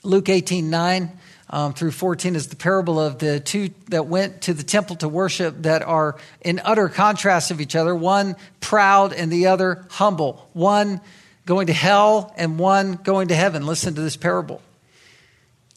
Luke 0.03 0.29
18 0.29 0.69
9 0.69 1.11
um, 1.53 1.71
through 1.71 1.91
14 1.91 2.35
is 2.35 2.47
the 2.47 2.55
parable 2.55 2.99
of 2.99 3.19
the 3.19 3.39
two 3.39 3.69
that 3.89 4.07
went 4.07 4.41
to 4.41 4.55
the 4.55 4.63
temple 4.63 4.95
to 4.97 5.07
worship 5.07 5.55
that 5.61 5.83
are 5.83 6.17
in 6.41 6.59
utter 6.65 6.89
contrast 6.89 7.51
of 7.51 7.61
each 7.61 7.75
other 7.75 7.93
one 7.93 8.35
proud 8.59 9.13
and 9.13 9.31
the 9.31 9.45
other 9.45 9.85
humble, 9.91 10.49
one 10.53 10.99
going 11.45 11.67
to 11.67 11.73
hell 11.73 12.33
and 12.37 12.57
one 12.57 12.93
going 12.95 13.27
to 13.27 13.35
heaven. 13.35 13.67
Listen 13.67 13.93
to 13.93 14.01
this 14.01 14.17
parable. 14.17 14.63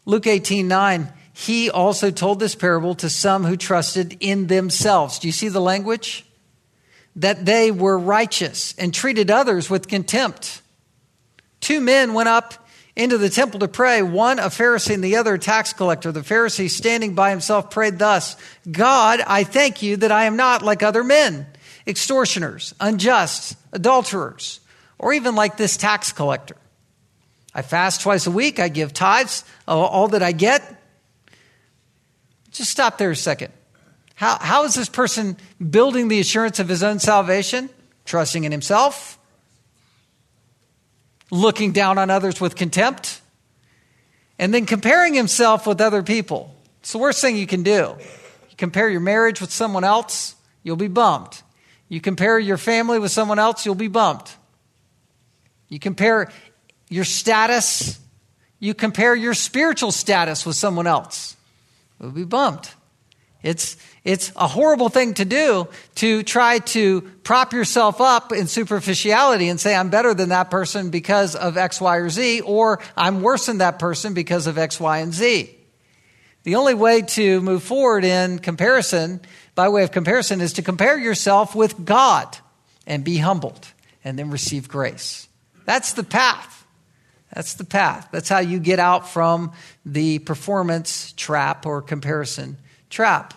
Luke 0.07 0.27
18 0.27 0.67
9 0.67 1.13
he 1.35 1.69
also 1.69 2.11
told 2.11 2.41
this 2.41 2.55
parable 2.55 2.95
to 2.95 3.11
some 3.11 3.45
who 3.45 3.59
trusted 3.59 4.17
in 4.21 4.47
themselves. 4.47 5.19
Do 5.19 5.29
you 5.29 5.33
see 5.33 5.51
the 5.51 5.61
language? 5.61 6.25
That 7.17 7.45
they 7.45 7.71
were 7.71 7.99
righteous 7.99 8.75
and 8.79 8.95
treated 8.95 9.31
others 9.31 9.69
with 9.69 9.89
contempt. 9.89 10.63
Two 11.61 11.83
men 11.83 12.15
went 12.15 12.31
up 12.31 12.66
into 12.97 13.19
the 13.19 13.29
temple 13.29 13.61
to 13.61 13.69
pray, 13.69 14.03
one 14.03 14.39
a 14.39 14.45
Pharisee 14.45 14.95
and 14.95 15.05
the 15.05 15.17
other 15.17 15.35
a 15.35 15.39
tax 15.39 15.75
collector. 15.75 16.11
The 16.11 16.21
Pharisee, 16.21 16.71
standing 16.71 17.15
by 17.15 17.31
himself, 17.31 17.71
prayed 17.71 17.99
thus 17.99 18.37
God, 18.71 19.21
I 19.27 19.45
thank 19.45 19.83
you 19.83 19.99
that 19.99 20.11
I 20.11 20.25
am 20.25 20.37
not 20.37 20.63
like 20.63 20.83
other 20.83 21.05
men, 21.05 21.47
extortioners, 21.87 22.75
unjust, 22.81 23.57
adulterers, 23.73 24.61
or 24.99 25.13
even 25.13 25.35
like 25.35 25.59
this 25.59 25.77
tax 25.77 26.11
collector. 26.11 26.57
I 27.55 27.63
fast 27.63 28.01
twice 28.01 28.27
a 28.27 28.31
week, 28.31 28.59
I 28.59 28.69
give 28.69 28.93
tithes 28.93 29.45
of 29.69 29.79
all 29.79 30.09
that 30.09 30.23
I 30.23 30.33
get. 30.33 30.63
Just 32.51 32.71
stop 32.71 32.97
there 32.97 33.11
a 33.11 33.17
second. 33.17 33.53
How, 34.15 34.39
how 34.39 34.65
is 34.65 34.75
this 34.75 34.89
person 34.89 35.37
building 35.71 36.09
the 36.09 36.21
assurance 36.21 36.59
of 36.59 36.69
his 36.69 36.83
own 36.83 36.99
salvation? 36.99 37.69
Trusting 38.07 38.45
in 38.45 38.53
himself? 38.53 39.19
Looking 41.31 41.73
down 41.73 41.99
on 41.99 42.11
others 42.11 42.41
with 42.41 42.57
contempt? 42.57 43.21
And 44.39 44.53
then 44.53 44.67
comparing 44.67 45.15
himself 45.15 45.67
with 45.67 45.81
other 45.81 46.03
people. 46.03 46.55
It's 46.81 46.93
the 46.93 46.99
worst 46.99 47.21
thing 47.21 47.37
you 47.37 47.47
can 47.47 47.63
do. 47.63 47.97
You 48.51 48.57
compare 48.57 48.89
your 48.89 49.01
marriage 49.01 49.41
with 49.41 49.51
someone 49.51 49.85
else, 49.85 50.35
you'll 50.63 50.77
be 50.77 50.89
bumped. 50.89 51.43
You 51.89 52.01
compare 52.01 52.39
your 52.39 52.59
family 52.59 52.99
with 52.99 53.11
someone 53.11 53.39
else, 53.39 53.65
you'll 53.65 53.75
be 53.75 53.89
bumped. 53.89 54.37
You 55.69 55.79
compare 55.79 56.31
your 56.89 57.05
status, 57.05 57.99
you 58.61 58.75
compare 58.75 59.15
your 59.15 59.35
spiritual 59.35 59.93
status 59.93 60.47
with 60.47 60.57
someone 60.57 60.87
else 60.87 61.37
you'll 62.01 62.11
be 62.11 62.25
bumped. 62.25 62.75
It's, 63.43 63.77
it's 64.07 64.31
a 64.37 64.47
horrible 64.47 64.89
thing 64.89 65.15
to 65.15 65.25
do 65.25 65.67
to 65.97 66.23
try 66.23 66.61
to 66.61 67.01
prop 67.25 67.53
yourself 67.53 68.01
up 68.01 68.31
in 68.31 68.47
superficiality 68.47 69.49
and 69.49 69.61
say, 69.61 69.75
I'm 69.75 69.91
better 69.91 70.15
than 70.15 70.29
that 70.29 70.49
person 70.49 70.91
because 70.91 71.35
of 71.35 71.57
X, 71.57 71.81
Y, 71.81 71.97
or 71.97 72.09
Z, 72.09 72.43
or 72.43 72.79
I'm 72.97 73.21
worse 73.21 73.47
than 73.47 73.59
that 73.59 73.81
person 73.81 74.15
because 74.15 74.47
of 74.47 74.59
X, 74.59 74.79
Y, 74.79 74.99
and 74.99 75.13
Z. 75.13 75.53
The 76.45 76.55
only 76.55 76.75
way 76.75 77.03
to 77.03 77.41
move 77.41 77.65
forward 77.65 78.05
in 78.05 78.39
comparison, 78.39 79.21
by 79.57 79.69
way 79.71 79.83
of 79.83 79.91
comparison, 79.91 80.41
is 80.41 80.53
to 80.53 80.63
compare 80.63 80.97
yourself 80.97 81.57
with 81.57 81.85
God 81.85 82.39
and 82.87 83.03
be 83.03 83.17
humbled 83.17 83.67
and 84.05 84.17
then 84.17 84.31
receive 84.31 84.69
grace. 84.69 85.27
That's 85.65 85.95
the 85.95 86.05
path. 86.05 86.65
That's 87.35 87.55
the 87.55 87.65
path. 87.65 88.11
That's 88.13 88.29
how 88.29 88.39
you 88.39 88.61
get 88.61 88.79
out 88.79 89.09
from 89.09 89.51
the 89.85 90.21
performance 90.21 91.11
trap 91.17 91.67
or 91.67 91.83
comparison 91.83 92.59
trap. 92.89 93.35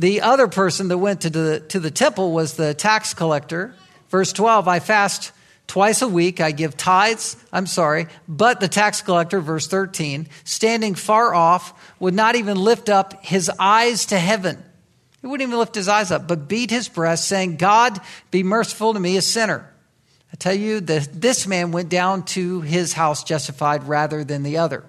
The 0.00 0.22
other 0.22 0.48
person 0.48 0.88
that 0.88 0.96
went 0.96 1.20
to 1.20 1.30
the, 1.30 1.60
to 1.68 1.78
the 1.78 1.90
temple 1.90 2.32
was 2.32 2.54
the 2.54 2.72
tax 2.72 3.12
collector. 3.12 3.74
Verse 4.08 4.32
12 4.32 4.66
I 4.66 4.78
fast 4.78 5.30
twice 5.66 6.00
a 6.00 6.08
week, 6.08 6.40
I 6.40 6.52
give 6.52 6.74
tithes, 6.74 7.36
I'm 7.52 7.66
sorry, 7.66 8.06
but 8.26 8.60
the 8.60 8.66
tax 8.66 9.02
collector, 9.02 9.42
verse 9.42 9.68
13, 9.68 10.26
standing 10.42 10.94
far 10.94 11.34
off, 11.34 11.74
would 12.00 12.14
not 12.14 12.34
even 12.34 12.56
lift 12.56 12.88
up 12.88 13.22
his 13.22 13.50
eyes 13.58 14.06
to 14.06 14.18
heaven. 14.18 14.64
He 15.20 15.26
wouldn't 15.26 15.46
even 15.46 15.58
lift 15.58 15.74
his 15.74 15.86
eyes 15.86 16.10
up, 16.10 16.26
but 16.26 16.48
beat 16.48 16.70
his 16.70 16.88
breast, 16.88 17.28
saying, 17.28 17.58
God, 17.58 18.00
be 18.30 18.42
merciful 18.42 18.94
to 18.94 19.00
me, 19.00 19.18
a 19.18 19.22
sinner. 19.22 19.70
I 20.32 20.36
tell 20.36 20.54
you 20.54 20.80
that 20.80 21.20
this 21.20 21.46
man 21.46 21.72
went 21.72 21.90
down 21.90 22.24
to 22.36 22.62
his 22.62 22.94
house 22.94 23.22
justified 23.22 23.86
rather 23.86 24.24
than 24.24 24.44
the 24.44 24.56
other. 24.56 24.82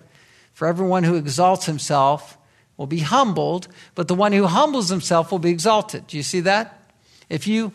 For 0.53 0.69
everyone 0.69 1.03
who 1.03 1.15
exalts 1.15 1.65
himself 1.65 2.37
will 2.81 2.87
be 2.87 2.97
humbled, 2.97 3.67
but 3.93 4.07
the 4.07 4.15
one 4.15 4.33
who 4.33 4.47
humbles 4.47 4.89
himself 4.89 5.31
will 5.31 5.37
be 5.37 5.51
exalted. 5.51 6.07
Do 6.07 6.17
you 6.17 6.23
see 6.23 6.39
that? 6.39 6.81
If 7.29 7.45
you 7.45 7.73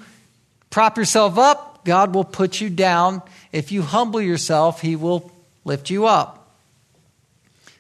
prop 0.69 0.99
yourself 0.99 1.39
up, 1.39 1.85
God 1.85 2.13
will 2.13 2.25
put 2.25 2.61
you 2.61 2.69
down. 2.69 3.23
If 3.53 3.71
you 3.71 3.83
humble 3.83 4.21
yourself, 4.21 4.81
he 4.81 4.97
will 4.97 5.31
lift 5.65 5.91
you 5.91 6.07
up. 6.07 6.51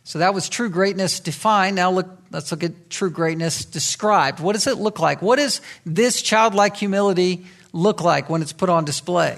So 0.04 0.20
that 0.20 0.34
was 0.34 0.48
true 0.48 0.68
greatness 0.68 1.18
defined. 1.18 1.74
Now 1.74 1.90
look, 1.90 2.06
let's 2.30 2.52
look 2.52 2.62
at 2.62 2.90
true 2.90 3.10
greatness 3.10 3.64
described. 3.64 4.38
What 4.38 4.52
does 4.52 4.68
it 4.68 4.78
look 4.78 5.00
like? 5.00 5.20
What 5.20 5.40
does 5.40 5.60
this 5.84 6.22
childlike 6.22 6.76
humility 6.76 7.44
look 7.72 8.02
like 8.02 8.30
when 8.30 8.40
it's 8.40 8.52
put 8.52 8.68
on 8.68 8.84
display? 8.84 9.36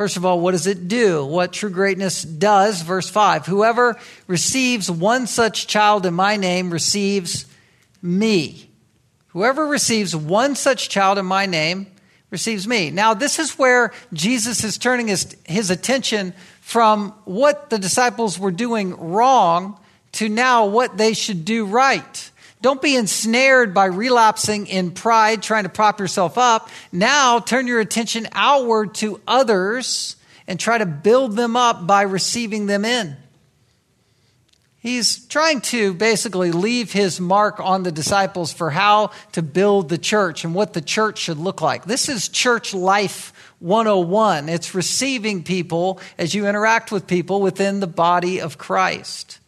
First 0.00 0.16
of 0.16 0.24
all, 0.24 0.40
what 0.40 0.52
does 0.52 0.66
it 0.66 0.88
do? 0.88 1.26
What 1.26 1.52
true 1.52 1.68
greatness 1.68 2.22
does? 2.22 2.80
Verse 2.80 3.10
5 3.10 3.44
Whoever 3.44 3.98
receives 4.26 4.90
one 4.90 5.26
such 5.26 5.66
child 5.66 6.06
in 6.06 6.14
my 6.14 6.38
name 6.38 6.70
receives 6.70 7.44
me. 8.00 8.70
Whoever 9.26 9.66
receives 9.66 10.16
one 10.16 10.54
such 10.54 10.88
child 10.88 11.18
in 11.18 11.26
my 11.26 11.44
name 11.44 11.86
receives 12.30 12.66
me. 12.66 12.90
Now, 12.90 13.12
this 13.12 13.38
is 13.38 13.58
where 13.58 13.92
Jesus 14.14 14.64
is 14.64 14.78
turning 14.78 15.08
his, 15.08 15.36
his 15.44 15.68
attention 15.68 16.32
from 16.62 17.10
what 17.26 17.68
the 17.68 17.78
disciples 17.78 18.38
were 18.38 18.52
doing 18.52 18.96
wrong 18.96 19.78
to 20.12 20.30
now 20.30 20.64
what 20.64 20.96
they 20.96 21.12
should 21.12 21.44
do 21.44 21.66
right. 21.66 22.30
Don't 22.62 22.82
be 22.82 22.96
ensnared 22.96 23.72
by 23.72 23.86
relapsing 23.86 24.66
in 24.66 24.90
pride, 24.90 25.42
trying 25.42 25.62
to 25.62 25.70
prop 25.70 25.98
yourself 25.98 26.36
up. 26.36 26.68
Now 26.92 27.38
turn 27.38 27.66
your 27.66 27.80
attention 27.80 28.28
outward 28.32 28.94
to 28.96 29.20
others 29.26 30.16
and 30.46 30.60
try 30.60 30.78
to 30.78 30.86
build 30.86 31.36
them 31.36 31.56
up 31.56 31.86
by 31.86 32.02
receiving 32.02 32.66
them 32.66 32.84
in. 32.84 33.16
He's 34.80 35.26
trying 35.26 35.60
to 35.62 35.92
basically 35.92 36.52
leave 36.52 36.90
his 36.90 37.20
mark 37.20 37.60
on 37.60 37.82
the 37.82 37.92
disciples 37.92 38.50
for 38.50 38.70
how 38.70 39.10
to 39.32 39.42
build 39.42 39.90
the 39.90 39.98
church 39.98 40.42
and 40.42 40.54
what 40.54 40.72
the 40.72 40.80
church 40.80 41.18
should 41.18 41.36
look 41.36 41.60
like. 41.60 41.84
This 41.84 42.08
is 42.08 42.30
church 42.30 42.72
life 42.72 43.34
101. 43.58 44.48
It's 44.48 44.74
receiving 44.74 45.42
people 45.42 46.00
as 46.16 46.34
you 46.34 46.46
interact 46.46 46.90
with 46.90 47.06
people 47.06 47.42
within 47.42 47.80
the 47.80 47.86
body 47.86 48.40
of 48.40 48.56
Christ. 48.56 49.39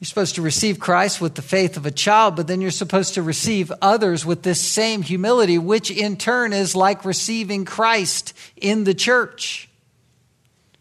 You're 0.00 0.06
supposed 0.06 0.36
to 0.36 0.42
receive 0.42 0.80
Christ 0.80 1.20
with 1.20 1.34
the 1.34 1.42
faith 1.42 1.76
of 1.76 1.84
a 1.84 1.90
child, 1.90 2.34
but 2.34 2.46
then 2.46 2.62
you're 2.62 2.70
supposed 2.70 3.14
to 3.14 3.22
receive 3.22 3.70
others 3.82 4.24
with 4.24 4.42
this 4.42 4.58
same 4.58 5.02
humility, 5.02 5.58
which 5.58 5.90
in 5.90 6.16
turn 6.16 6.54
is 6.54 6.74
like 6.74 7.04
receiving 7.04 7.66
Christ 7.66 8.32
in 8.56 8.84
the 8.84 8.94
church. 8.94 9.68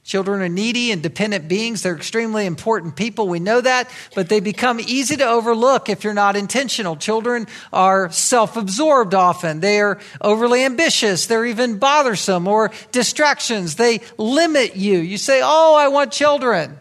Children 0.06 0.42
are 0.42 0.50
needy 0.50 0.92
and 0.92 1.04
dependent 1.04 1.50
beings. 1.50 1.84
They're 1.84 1.98
extremely 1.98 2.46
important 2.46 2.96
people. 2.96 3.28
We 3.28 3.42
know 3.42 3.60
that, 3.60 3.92
but 4.16 4.30
they 4.30 4.40
become 4.40 4.80
easy 4.80 5.18
to 5.18 5.28
overlook 5.28 5.90
if 5.90 6.06
you're 6.06 6.14
not 6.14 6.38
intentional. 6.38 6.96
Children 6.96 7.46
are 7.74 8.10
self 8.12 8.56
absorbed 8.56 9.14
often. 9.14 9.60
They 9.60 9.82
are 9.82 10.00
overly 10.22 10.64
ambitious. 10.64 11.28
They're 11.28 11.46
even 11.46 11.78
bothersome 11.78 12.48
or 12.48 12.72
distractions. 12.94 13.76
They 13.76 14.00
limit 14.18 14.78
you. 14.78 14.98
You 14.98 15.18
say, 15.18 15.42
Oh, 15.44 15.76
I 15.76 15.90
want 15.90 16.14
children. 16.14 16.80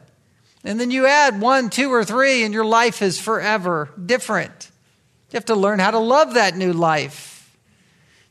And 0.68 0.78
then 0.78 0.90
you 0.90 1.06
add 1.06 1.40
one, 1.40 1.70
two, 1.70 1.90
or 1.90 2.04
three, 2.04 2.42
and 2.44 2.52
your 2.52 2.66
life 2.66 3.00
is 3.00 3.18
forever 3.18 3.88
different. 4.04 4.70
You 5.30 5.38
have 5.38 5.46
to 5.46 5.54
learn 5.54 5.78
how 5.78 5.92
to 5.92 5.98
love 5.98 6.34
that 6.34 6.58
new 6.58 6.74
life. 6.74 7.56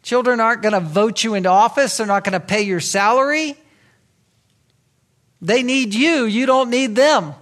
Children 0.03 0.39
aren't 0.39 0.61
going 0.61 0.75
to 0.75 0.79
vote 0.79 1.23
you 1.23 1.33
into 1.33 1.49
office, 1.49 1.97
they're 1.97 2.05
not 2.05 2.23
going 2.23 2.33
to 2.33 2.39
pay 2.39 2.61
your 2.61 2.79
salary. 2.79 3.57
They 5.41 5.63
need 5.63 5.95
you, 5.95 6.25
you 6.25 6.45
don't 6.45 6.69
need 6.69 6.95
them. 6.95 7.33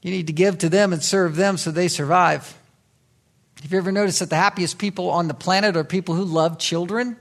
You 0.00 0.12
need 0.12 0.28
to 0.28 0.32
give 0.32 0.58
to 0.58 0.68
them 0.68 0.92
and 0.92 1.02
serve 1.02 1.34
them 1.34 1.56
so 1.56 1.72
they 1.72 1.88
survive. 1.88 2.56
Have 3.62 3.72
you 3.72 3.78
ever 3.78 3.90
noticed 3.90 4.20
that 4.20 4.30
the 4.30 4.36
happiest 4.36 4.78
people 4.78 5.10
on 5.10 5.26
the 5.26 5.34
planet 5.34 5.76
are 5.76 5.82
people 5.82 6.14
who 6.14 6.22
love 6.22 6.60
children? 6.60 7.16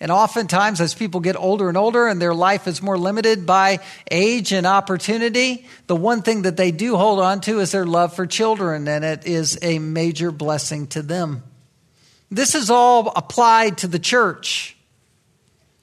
And 0.00 0.10
oftentimes, 0.10 0.80
as 0.80 0.94
people 0.94 1.20
get 1.20 1.36
older 1.36 1.68
and 1.68 1.78
older 1.78 2.08
and 2.08 2.20
their 2.20 2.34
life 2.34 2.66
is 2.66 2.82
more 2.82 2.98
limited 2.98 3.46
by 3.46 3.78
age 4.10 4.52
and 4.52 4.66
opportunity, 4.66 5.66
the 5.86 5.96
one 5.96 6.22
thing 6.22 6.42
that 6.42 6.56
they 6.56 6.72
do 6.72 6.96
hold 6.96 7.20
on 7.20 7.40
to 7.42 7.60
is 7.60 7.72
their 7.72 7.86
love 7.86 8.14
for 8.14 8.26
children, 8.26 8.88
and 8.88 9.04
it 9.04 9.26
is 9.26 9.58
a 9.62 9.78
major 9.78 10.30
blessing 10.30 10.86
to 10.88 11.02
them. 11.02 11.42
This 12.30 12.54
is 12.54 12.70
all 12.70 13.12
applied 13.14 13.78
to 13.78 13.86
the 13.86 13.98
church. 13.98 14.76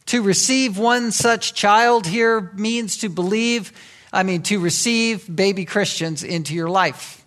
To 0.07 0.21
receive 0.21 0.77
one 0.77 1.11
such 1.11 1.53
child 1.53 2.05
here 2.05 2.51
means 2.55 2.97
to 2.97 3.09
believe 3.09 3.71
I 4.13 4.23
mean, 4.23 4.43
to 4.43 4.59
receive 4.59 5.33
baby 5.33 5.65
Christians 5.65 6.23
into 6.23 6.53
your 6.53 6.69
life. 6.69 7.25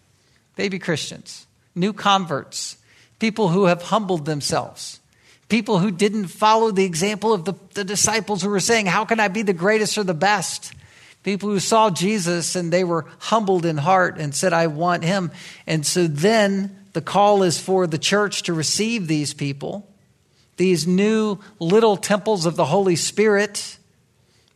Baby 0.56 0.78
Christians, 0.78 1.46
new 1.74 1.92
converts, 1.92 2.76
people 3.18 3.48
who 3.48 3.64
have 3.64 3.82
humbled 3.82 4.26
themselves, 4.26 5.00
people 5.54 5.78
who 5.78 5.92
didn't 5.92 6.26
follow 6.26 6.72
the 6.72 6.84
example 6.84 7.32
of 7.32 7.44
the, 7.44 7.54
the 7.74 7.84
disciples 7.84 8.42
who 8.42 8.48
were 8.48 8.58
saying, 8.58 8.86
How 8.86 9.04
can 9.04 9.20
I 9.20 9.28
be 9.28 9.42
the 9.42 9.52
greatest 9.52 9.96
or 9.96 10.02
the 10.02 10.12
best? 10.12 10.74
People 11.22 11.48
who 11.48 11.60
saw 11.60 11.90
Jesus 11.90 12.56
and 12.56 12.72
they 12.72 12.82
were 12.82 13.06
humbled 13.20 13.64
in 13.64 13.76
heart 13.76 14.18
and 14.18 14.34
said, 14.34 14.52
I 14.52 14.66
want 14.66 15.04
him. 15.04 15.30
And 15.64 15.86
so 15.86 16.08
then 16.08 16.76
the 16.92 17.00
call 17.00 17.44
is 17.44 17.56
for 17.56 17.86
the 17.86 17.98
church 17.98 18.42
to 18.42 18.52
receive 18.52 19.06
these 19.06 19.32
people, 19.32 19.88
these 20.56 20.88
new 20.88 21.38
little 21.60 21.96
temples 21.96 22.46
of 22.46 22.56
the 22.56 22.64
Holy 22.64 22.96
Spirit, 22.96 23.78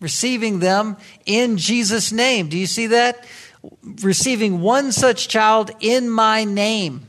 receiving 0.01 0.59
them 0.59 0.97
in 1.25 1.59
Jesus' 1.59 2.11
name. 2.11 2.49
Do 2.49 2.59
you 2.59 2.67
see 2.67 2.89
that? 2.89 3.25
Receiving 4.03 4.63
one 4.63 4.91
such 4.91 5.29
child 5.29 5.71
in 5.79 6.11
my 6.11 6.43
name. 6.43 7.07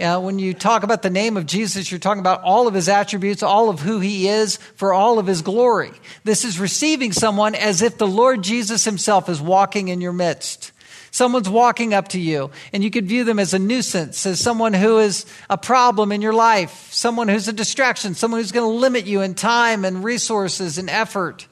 Uh, 0.00 0.18
when 0.18 0.38
you 0.38 0.54
talk 0.54 0.82
about 0.82 1.02
the 1.02 1.10
name 1.10 1.36
of 1.36 1.44
Jesus, 1.44 1.90
you're 1.90 2.00
talking 2.00 2.20
about 2.20 2.42
all 2.42 2.66
of 2.66 2.74
his 2.74 2.88
attributes, 2.88 3.42
all 3.42 3.68
of 3.68 3.80
who 3.80 4.00
he 4.00 4.28
is, 4.28 4.56
for 4.76 4.94
all 4.94 5.18
of 5.18 5.26
his 5.26 5.42
glory. 5.42 5.92
This 6.24 6.44
is 6.44 6.58
receiving 6.58 7.12
someone 7.12 7.54
as 7.54 7.82
if 7.82 7.98
the 7.98 8.06
Lord 8.06 8.42
Jesus 8.42 8.84
himself 8.84 9.28
is 9.28 9.40
walking 9.40 9.88
in 9.88 10.00
your 10.00 10.12
midst. 10.12 10.72
Someone's 11.10 11.50
walking 11.50 11.92
up 11.92 12.08
to 12.08 12.20
you, 12.20 12.50
and 12.72 12.84
you 12.84 12.90
could 12.90 13.06
view 13.06 13.24
them 13.24 13.38
as 13.38 13.52
a 13.52 13.58
nuisance, 13.58 14.24
as 14.26 14.40
someone 14.40 14.72
who 14.72 14.98
is 14.98 15.26
a 15.50 15.58
problem 15.58 16.12
in 16.12 16.22
your 16.22 16.32
life, 16.32 16.88
someone 16.92 17.28
who's 17.28 17.48
a 17.48 17.52
distraction, 17.52 18.14
someone 18.14 18.40
who's 18.40 18.52
going 18.52 18.70
to 18.70 18.78
limit 18.80 19.06
you 19.06 19.20
in 19.20 19.34
time 19.34 19.84
and 19.84 20.04
resources 20.04 20.78
and 20.78 20.88
effort. 20.88 21.46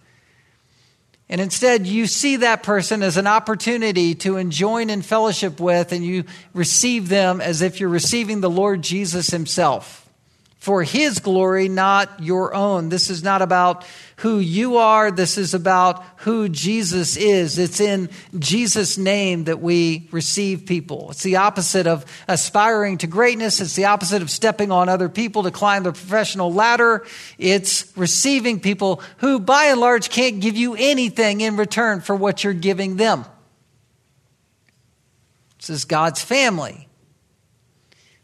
And 1.28 1.40
instead, 1.40 1.86
you 1.86 2.06
see 2.06 2.36
that 2.36 2.62
person 2.62 3.02
as 3.02 3.18
an 3.18 3.26
opportunity 3.26 4.14
to 4.16 4.38
enjoin 4.38 4.88
in 4.88 5.02
fellowship 5.02 5.60
with, 5.60 5.92
and 5.92 6.04
you 6.04 6.24
receive 6.54 7.08
them 7.08 7.40
as 7.40 7.60
if 7.60 7.80
you're 7.80 7.90
receiving 7.90 8.40
the 8.40 8.48
Lord 8.48 8.82
Jesus 8.82 9.28
Himself 9.28 10.07
for 10.58 10.82
His 10.82 11.20
glory, 11.20 11.68
not 11.68 12.22
your 12.22 12.52
own. 12.52 12.88
This 12.88 13.10
is 13.10 13.22
not 13.22 13.42
about 13.42 13.86
who 14.16 14.40
you 14.40 14.78
are. 14.78 15.12
This 15.12 15.38
is 15.38 15.54
about 15.54 16.04
who 16.18 16.48
Jesus 16.48 17.16
is. 17.16 17.58
It's 17.58 17.78
in 17.78 18.10
Jesus' 18.36 18.98
name 18.98 19.44
that 19.44 19.60
we 19.60 20.08
receive 20.10 20.66
people. 20.66 21.12
It's 21.12 21.22
the 21.22 21.36
opposite 21.36 21.86
of 21.86 22.04
aspiring 22.26 22.98
to 22.98 23.06
greatness. 23.06 23.60
It's 23.60 23.76
the 23.76 23.84
opposite 23.84 24.20
of 24.20 24.30
stepping 24.30 24.72
on 24.72 24.88
other 24.88 25.08
people 25.08 25.44
to 25.44 25.52
climb 25.52 25.84
the 25.84 25.92
professional 25.92 26.52
ladder. 26.52 27.06
It's 27.38 27.90
receiving 27.96 28.58
people 28.58 29.00
who, 29.18 29.38
by 29.38 29.66
and 29.66 29.80
large, 29.80 30.10
can't 30.10 30.40
give 30.40 30.56
you 30.56 30.74
anything 30.74 31.40
in 31.40 31.56
return 31.56 32.00
for 32.00 32.16
what 32.16 32.42
you're 32.42 32.52
giving 32.52 32.96
them. 32.96 33.24
This 35.58 35.70
is 35.70 35.84
God's 35.84 36.20
family. 36.20 36.87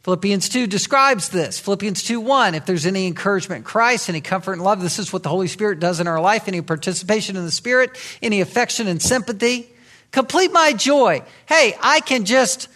Philippians 0.05 0.51
2 0.51 0.67
describes 0.67 1.31
this. 1.31 1.59
Philippians 1.59 2.03
2 2.03 2.21
1, 2.21 2.55
if 2.55 2.67
there's 2.67 2.85
any 2.85 3.07
encouragement 3.07 3.61
in 3.61 3.65
Christ, 3.65 4.11
any 4.11 4.21
comfort 4.21 4.53
and 4.53 4.63
love, 4.63 4.83
this 4.83 4.99
is 4.99 5.15
what 5.15 5.23
the 5.23 5.31
Holy 5.31 5.49
Spirit 5.49 5.81
does 5.81 5.99
in 5.99 6.07
our 6.07 6.21
life, 6.21 6.47
any 6.47 6.61
participation 6.61 7.37
in 7.37 7.45
the 7.45 7.51
Spirit, 7.51 7.99
any 8.21 8.43
affection 8.43 8.87
and 8.87 9.01
sympathy. 9.01 9.67
Complete 10.11 10.53
my 10.53 10.75
joy. 10.75 11.23
Hey, 11.47 11.75
I 11.83 12.01
can 12.01 12.27
just 12.27 12.69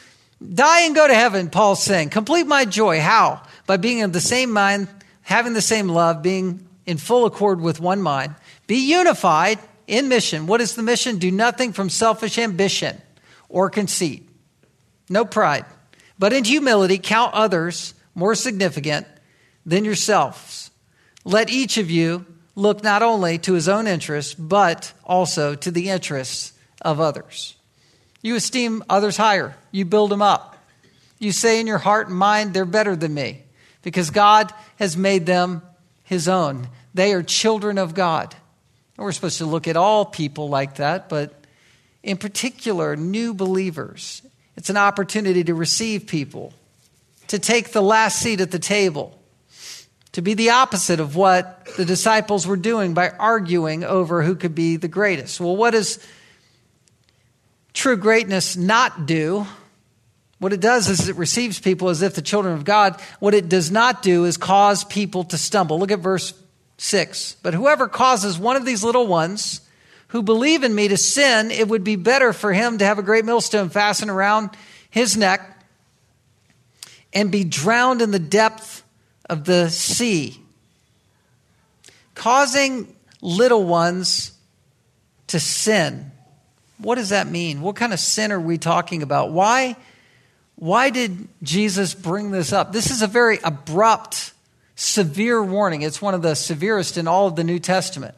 die 0.54 0.86
and 0.86 0.94
go 0.94 1.06
to 1.06 1.14
heaven, 1.14 1.50
Paul's 1.50 1.82
saying. 1.82 2.08
Complete 2.08 2.46
my 2.46 2.64
joy. 2.64 2.98
How? 2.98 3.42
By 3.66 3.76
being 3.76 4.00
of 4.00 4.14
the 4.14 4.22
same 4.22 4.50
mind, 4.50 4.88
having 5.20 5.52
the 5.52 5.60
same 5.60 5.90
love, 5.90 6.22
being 6.22 6.66
in 6.86 6.96
full 6.96 7.26
accord 7.26 7.60
with 7.60 7.78
one 7.78 8.00
mind. 8.00 8.34
Be 8.66 8.90
unified 8.90 9.58
in 9.86 10.08
mission. 10.08 10.46
What 10.46 10.62
is 10.62 10.76
the 10.76 10.82
mission? 10.82 11.18
Do 11.18 11.30
nothing 11.30 11.74
from 11.74 11.90
selfish 11.90 12.38
ambition 12.38 12.96
or 13.50 13.68
conceit. 13.68 14.26
No 15.10 15.26
pride 15.26 15.66
but 16.18 16.32
in 16.32 16.44
humility, 16.44 16.98
count 16.98 17.34
others 17.34 17.94
more 18.14 18.34
significant 18.34 19.06
than 19.64 19.84
yourselves. 19.84 20.70
Let 21.24 21.50
each 21.50 21.76
of 21.78 21.90
you 21.90 22.26
look 22.54 22.82
not 22.82 23.02
only 23.02 23.38
to 23.38 23.52
his 23.52 23.68
own 23.68 23.86
interests, 23.86 24.34
but 24.34 24.92
also 25.04 25.54
to 25.54 25.70
the 25.70 25.90
interests 25.90 26.52
of 26.82 27.00
others. 27.00 27.54
You 28.22 28.34
esteem 28.34 28.82
others 28.88 29.16
higher, 29.16 29.54
you 29.70 29.84
build 29.84 30.10
them 30.10 30.22
up. 30.22 30.56
You 31.18 31.32
say 31.32 31.60
in 31.60 31.66
your 31.66 31.78
heart 31.78 32.08
and 32.08 32.16
mind, 32.16 32.54
they're 32.54 32.64
better 32.64 32.96
than 32.96 33.14
me 33.14 33.42
because 33.82 34.10
God 34.10 34.52
has 34.76 34.96
made 34.96 35.26
them 35.26 35.62
his 36.04 36.28
own. 36.28 36.68
They 36.94 37.12
are 37.12 37.22
children 37.22 37.78
of 37.78 37.94
God. 37.94 38.34
And 38.96 39.04
we're 39.04 39.12
supposed 39.12 39.38
to 39.38 39.46
look 39.46 39.68
at 39.68 39.76
all 39.76 40.04
people 40.04 40.48
like 40.48 40.76
that, 40.76 41.08
but 41.08 41.32
in 42.02 42.16
particular, 42.16 42.96
new 42.96 43.34
believers 43.34 44.22
it's 44.58 44.70
an 44.70 44.76
opportunity 44.76 45.44
to 45.44 45.54
receive 45.54 46.08
people, 46.08 46.52
to 47.28 47.38
take 47.38 47.70
the 47.70 47.80
last 47.80 48.20
seat 48.20 48.40
at 48.40 48.50
the 48.50 48.58
table, 48.58 49.16
to 50.10 50.20
be 50.20 50.34
the 50.34 50.50
opposite 50.50 50.98
of 50.98 51.14
what 51.14 51.64
the 51.76 51.84
disciples 51.84 52.44
were 52.44 52.56
doing 52.56 52.92
by 52.92 53.10
arguing 53.10 53.84
over 53.84 54.20
who 54.20 54.34
could 54.34 54.56
be 54.56 54.74
the 54.74 54.88
greatest. 54.88 55.40
Well, 55.40 55.54
what 55.54 55.70
does 55.70 56.04
true 57.72 57.96
greatness 57.96 58.56
not 58.56 59.06
do? 59.06 59.46
What 60.40 60.52
it 60.52 60.58
does 60.58 60.88
is 60.88 61.08
it 61.08 61.14
receives 61.14 61.60
people 61.60 61.88
as 61.88 62.02
if 62.02 62.16
the 62.16 62.20
children 62.20 62.54
of 62.54 62.64
God. 62.64 63.00
What 63.20 63.34
it 63.34 63.48
does 63.48 63.70
not 63.70 64.02
do 64.02 64.24
is 64.24 64.36
cause 64.36 64.82
people 64.82 65.22
to 65.22 65.38
stumble. 65.38 65.78
Look 65.78 65.92
at 65.92 66.00
verse 66.00 66.34
6. 66.78 67.36
But 67.44 67.54
whoever 67.54 67.86
causes 67.86 68.40
one 68.40 68.56
of 68.56 68.64
these 68.64 68.82
little 68.82 69.06
ones, 69.06 69.60
who 70.08 70.22
believe 70.22 70.64
in 70.64 70.74
me 70.74 70.88
to 70.88 70.96
sin, 70.96 71.50
it 71.50 71.68
would 71.68 71.84
be 71.84 71.96
better 71.96 72.32
for 72.32 72.52
him 72.52 72.78
to 72.78 72.84
have 72.84 72.98
a 72.98 73.02
great 73.02 73.24
millstone 73.24 73.68
fastened 73.68 74.10
around 74.10 74.50
his 74.90 75.16
neck 75.16 75.58
and 77.12 77.30
be 77.30 77.44
drowned 77.44 78.02
in 78.02 78.10
the 78.10 78.18
depth 78.18 78.82
of 79.28 79.44
the 79.44 79.68
sea. 79.68 80.40
Causing 82.14 82.94
little 83.20 83.64
ones 83.64 84.32
to 85.28 85.38
sin. 85.38 86.10
What 86.78 86.94
does 86.94 87.10
that 87.10 87.26
mean? 87.26 87.60
What 87.60 87.76
kind 87.76 87.92
of 87.92 88.00
sin 88.00 88.32
are 88.32 88.40
we 88.40 88.56
talking 88.56 89.02
about? 89.02 89.30
Why, 89.32 89.76
why 90.56 90.90
did 90.90 91.28
Jesus 91.42 91.92
bring 91.92 92.30
this 92.30 92.52
up? 92.52 92.72
This 92.72 92.90
is 92.90 93.02
a 93.02 93.06
very 93.06 93.38
abrupt, 93.44 94.32
severe 94.74 95.42
warning. 95.42 95.82
It's 95.82 96.00
one 96.00 96.14
of 96.14 96.22
the 96.22 96.34
severest 96.34 96.96
in 96.96 97.06
all 97.08 97.26
of 97.26 97.36
the 97.36 97.44
New 97.44 97.58
Testament. 97.58 98.14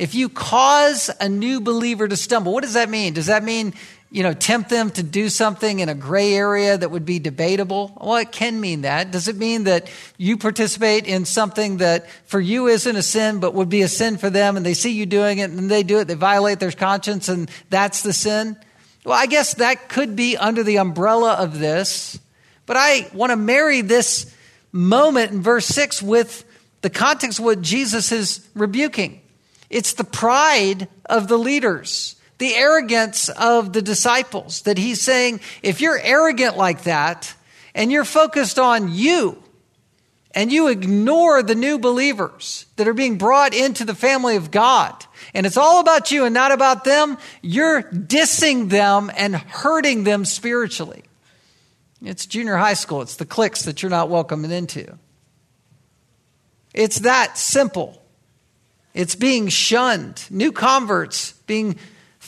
If 0.00 0.14
you 0.14 0.30
cause 0.30 1.10
a 1.20 1.28
new 1.28 1.60
believer 1.60 2.08
to 2.08 2.16
stumble, 2.16 2.54
what 2.54 2.62
does 2.62 2.72
that 2.72 2.88
mean? 2.88 3.12
Does 3.12 3.26
that 3.26 3.44
mean, 3.44 3.74
you 4.10 4.22
know, 4.22 4.32
tempt 4.32 4.70
them 4.70 4.88
to 4.92 5.02
do 5.02 5.28
something 5.28 5.80
in 5.80 5.90
a 5.90 5.94
gray 5.94 6.32
area 6.32 6.78
that 6.78 6.90
would 6.90 7.04
be 7.04 7.18
debatable? 7.18 7.92
Well, 8.00 8.16
it 8.16 8.32
can 8.32 8.58
mean 8.62 8.80
that. 8.80 9.10
Does 9.10 9.28
it 9.28 9.36
mean 9.36 9.64
that 9.64 9.92
you 10.16 10.38
participate 10.38 11.04
in 11.04 11.26
something 11.26 11.76
that 11.76 12.08
for 12.24 12.40
you 12.40 12.66
isn't 12.66 12.96
a 12.96 13.02
sin, 13.02 13.40
but 13.40 13.52
would 13.52 13.68
be 13.68 13.82
a 13.82 13.88
sin 13.88 14.16
for 14.16 14.30
them, 14.30 14.56
and 14.56 14.64
they 14.64 14.72
see 14.72 14.92
you 14.92 15.04
doing 15.04 15.36
it 15.36 15.50
and 15.50 15.70
they 15.70 15.82
do 15.82 15.98
it, 15.98 16.08
they 16.08 16.14
violate 16.14 16.60
their 16.60 16.72
conscience, 16.72 17.28
and 17.28 17.50
that's 17.68 18.02
the 18.02 18.14
sin? 18.14 18.56
Well, 19.04 19.18
I 19.18 19.26
guess 19.26 19.52
that 19.56 19.90
could 19.90 20.16
be 20.16 20.34
under 20.34 20.62
the 20.62 20.78
umbrella 20.78 21.34
of 21.34 21.58
this, 21.58 22.18
but 22.64 22.78
I 22.78 23.06
want 23.12 23.32
to 23.32 23.36
marry 23.36 23.82
this 23.82 24.34
moment 24.72 25.32
in 25.32 25.42
verse 25.42 25.66
6 25.66 26.02
with 26.02 26.42
the 26.80 26.88
context 26.88 27.38
of 27.38 27.44
what 27.44 27.60
Jesus 27.60 28.12
is 28.12 28.48
rebuking. 28.54 29.20
It's 29.70 29.92
the 29.92 30.04
pride 30.04 30.88
of 31.06 31.28
the 31.28 31.38
leaders, 31.38 32.16
the 32.38 32.54
arrogance 32.54 33.28
of 33.28 33.72
the 33.72 33.82
disciples 33.82 34.62
that 34.62 34.78
he's 34.78 35.00
saying, 35.00 35.40
if 35.62 35.80
you're 35.80 35.98
arrogant 35.98 36.56
like 36.56 36.82
that 36.82 37.32
and 37.74 37.92
you're 37.92 38.04
focused 38.04 38.58
on 38.58 38.92
you 38.92 39.40
and 40.32 40.50
you 40.50 40.68
ignore 40.68 41.42
the 41.42 41.54
new 41.54 41.78
believers 41.78 42.66
that 42.76 42.88
are 42.88 42.94
being 42.94 43.18
brought 43.18 43.54
into 43.54 43.84
the 43.84 43.94
family 43.94 44.36
of 44.36 44.50
God, 44.50 45.04
and 45.34 45.46
it's 45.46 45.56
all 45.56 45.80
about 45.80 46.10
you 46.10 46.24
and 46.24 46.34
not 46.34 46.50
about 46.50 46.84
them, 46.84 47.16
you're 47.40 47.82
dissing 47.82 48.70
them 48.70 49.10
and 49.16 49.36
hurting 49.36 50.02
them 50.04 50.24
spiritually. 50.24 51.04
It's 52.02 52.26
junior 52.26 52.56
high 52.56 52.74
school, 52.74 53.02
it's 53.02 53.16
the 53.16 53.26
cliques 53.26 53.64
that 53.64 53.82
you're 53.82 53.90
not 53.90 54.08
welcoming 54.08 54.50
into. 54.50 54.98
It's 56.74 57.00
that 57.00 57.36
simple. 57.36 57.99
It's 58.94 59.14
being 59.14 59.48
shunned. 59.48 60.24
New 60.30 60.52
converts 60.52 61.32
being 61.46 61.78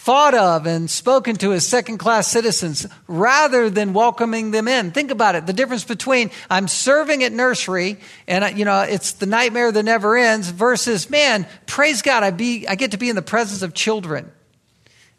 thought 0.03 0.35
of 0.35 0.67
and 0.67 0.91
spoken 0.91 1.37
to 1.37 1.53
as 1.53 1.65
second 1.65 1.99
class 1.99 2.27
citizens 2.27 2.89
rather 3.07 3.71
than 3.71 3.93
welcoming 3.93 4.51
them 4.51 4.67
in. 4.67 4.91
Think 4.91 5.13
about 5.13 5.37
it. 5.37 5.47
The 5.47 5.53
difference 5.53 5.85
between 5.85 6.33
I'm 6.51 6.67
serving 6.67 7.23
at 7.23 7.31
nursery 7.31 7.99
and, 8.27 8.59
you 8.59 8.65
know, 8.65 8.81
it's 8.81 9.13
the 9.13 9.27
nightmare 9.27 9.71
that 9.71 9.83
never 9.85 10.17
ends 10.17 10.49
versus, 10.49 11.09
man, 11.09 11.47
praise 11.67 12.03
God, 12.03 12.25
I, 12.25 12.33
be, 12.33 12.67
I 12.67 12.75
get 12.75 12.91
to 12.91 12.97
be 12.97 13.11
in 13.11 13.17
the 13.17 13.23
presence 13.23 13.63
of 13.63 13.75
children. 13.75 14.33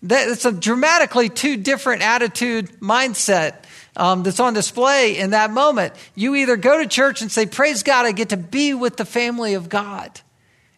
That's 0.02 0.44
a 0.44 0.52
dramatically 0.52 1.30
two 1.30 1.56
different 1.56 2.02
attitude 2.02 2.70
mindset 2.82 3.64
um, 3.96 4.24
that's 4.24 4.42
on 4.42 4.54
display 4.54 5.18
in 5.18 5.30
that 5.30 5.50
moment. 5.50 5.94
You 6.14 6.36
either 6.36 6.58
go 6.58 6.80
to 6.80 6.88
church 6.90 7.22
and 7.22 7.32
say, 7.32 7.46
Praise 7.46 7.84
God, 7.84 8.06
I 8.06 8.12
get 8.12 8.30
to 8.30 8.38
be 8.38 8.74
with 8.74 8.98
the 8.98 9.06
family 9.06 9.54
of 9.54 9.70
God 9.70 10.20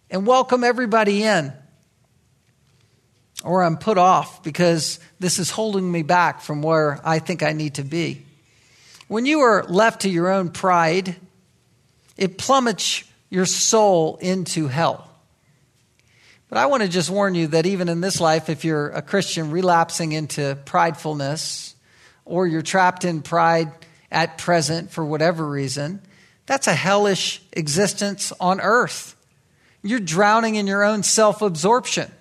and 0.09 0.25
welcome 0.25 0.63
everybody 0.63 1.23
in. 1.23 1.53
or 3.43 3.63
I'm 3.63 3.77
put 3.77 3.97
off 3.97 4.41
because 4.43 4.99
this 5.19 5.37
is 5.37 5.51
holding 5.51 5.91
me 5.91 6.01
back 6.01 6.41
from 6.41 6.61
where 6.61 6.99
I 7.03 7.19
think 7.19 7.43
I 7.43 7.51
need 7.51 7.75
to 7.75 7.83
be. 7.83 8.25
When 9.07 9.25
you 9.25 9.41
are 9.41 9.63
left 9.65 10.01
to 10.01 10.09
your 10.09 10.29
own 10.29 10.49
pride, 10.49 11.15
it 12.17 12.39
plummets 12.39 13.03
your 13.29 13.45
soul 13.45 14.17
into 14.17 14.67
hell. 14.67 15.09
But 16.49 16.57
I 16.57 16.67
want 16.67 16.83
to 16.83 16.89
just 16.89 17.09
warn 17.09 17.35
you 17.35 17.47
that 17.47 17.65
even 17.65 17.89
in 17.89 18.01
this 18.01 18.19
life, 18.19 18.49
if 18.49 18.65
you're 18.65 18.89
a 18.89 19.01
Christian 19.01 19.51
relapsing 19.51 20.11
into 20.11 20.57
pridefulness, 20.65 21.73
or 22.23 22.47
you're 22.47 22.61
trapped 22.63 23.05
in 23.05 23.21
pride 23.21 23.71
at 24.11 24.37
present 24.37 24.89
for 24.91 25.05
whatever 25.05 25.47
reason, 25.47 26.01
that's 26.45 26.67
a 26.67 26.73
hellish 26.73 27.41
existence 27.53 28.33
on 28.39 28.59
earth. 28.61 29.14
You're 29.85 29.99
drowning 29.99 30.55
in 30.55 30.67
your 30.67 30.83
own 30.83 31.03
self 31.03 31.41
absorption. 31.41 32.11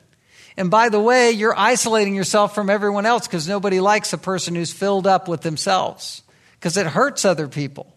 And 0.56 0.70
by 0.70 0.88
the 0.88 1.00
way, 1.00 1.32
you're 1.32 1.58
isolating 1.58 2.14
yourself 2.14 2.54
from 2.54 2.70
everyone 2.70 3.06
else 3.06 3.26
because 3.26 3.48
nobody 3.48 3.80
likes 3.80 4.12
a 4.12 4.18
person 4.18 4.54
who's 4.54 4.72
filled 4.72 5.06
up 5.06 5.26
with 5.26 5.40
themselves 5.40 6.22
because 6.52 6.76
it 6.76 6.86
hurts 6.86 7.24
other 7.24 7.48
people. 7.48 7.92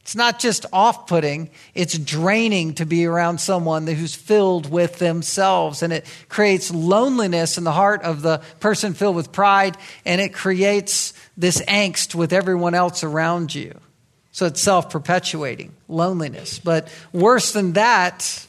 It's 0.00 0.14
not 0.14 0.38
just 0.38 0.66
off 0.72 1.06
putting, 1.06 1.50
it's 1.74 1.98
draining 1.98 2.74
to 2.74 2.86
be 2.86 3.06
around 3.06 3.38
someone 3.38 3.86
who's 3.88 4.14
filled 4.14 4.70
with 4.70 4.98
themselves. 4.98 5.82
And 5.82 5.92
it 5.92 6.06
creates 6.28 6.72
loneliness 6.72 7.58
in 7.58 7.64
the 7.64 7.72
heart 7.72 8.02
of 8.02 8.22
the 8.22 8.38
person 8.60 8.94
filled 8.94 9.16
with 9.16 9.32
pride, 9.32 9.76
and 10.04 10.20
it 10.20 10.32
creates 10.32 11.12
this 11.36 11.60
angst 11.62 12.14
with 12.14 12.32
everyone 12.32 12.74
else 12.74 13.02
around 13.02 13.52
you. 13.52 13.80
So 14.30 14.46
it's 14.46 14.60
self 14.60 14.90
perpetuating, 14.90 15.74
loneliness. 15.88 16.60
But 16.60 16.86
worse 17.12 17.52
than 17.52 17.72
that, 17.72 18.45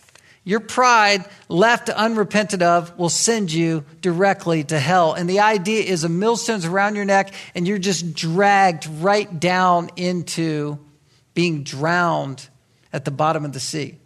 your 0.47 0.61
pride, 0.61 1.25
left 1.49 1.89
unrepented 1.89 2.63
of, 2.63 2.97
will 2.97 3.09
send 3.09 3.51
you 3.51 3.83
directly 3.99 4.63
to 4.63 4.79
hell. 4.79 5.11
And 5.11 5.29
the 5.29 5.41
idea 5.41 5.83
is 5.83 6.05
a 6.05 6.09
millstone's 6.09 6.63
around 6.63 6.95
your 6.95 7.03
neck, 7.03 7.33
and 7.53 7.67
you're 7.67 7.77
just 7.77 8.13
dragged 8.13 8.87
right 9.01 9.41
down 9.41 9.89
into 9.97 10.79
being 11.33 11.63
drowned 11.63 12.47
at 12.93 13.03
the 13.03 13.11
bottom 13.11 13.43
of 13.43 13.51
the 13.51 13.59
sea. 13.59 13.97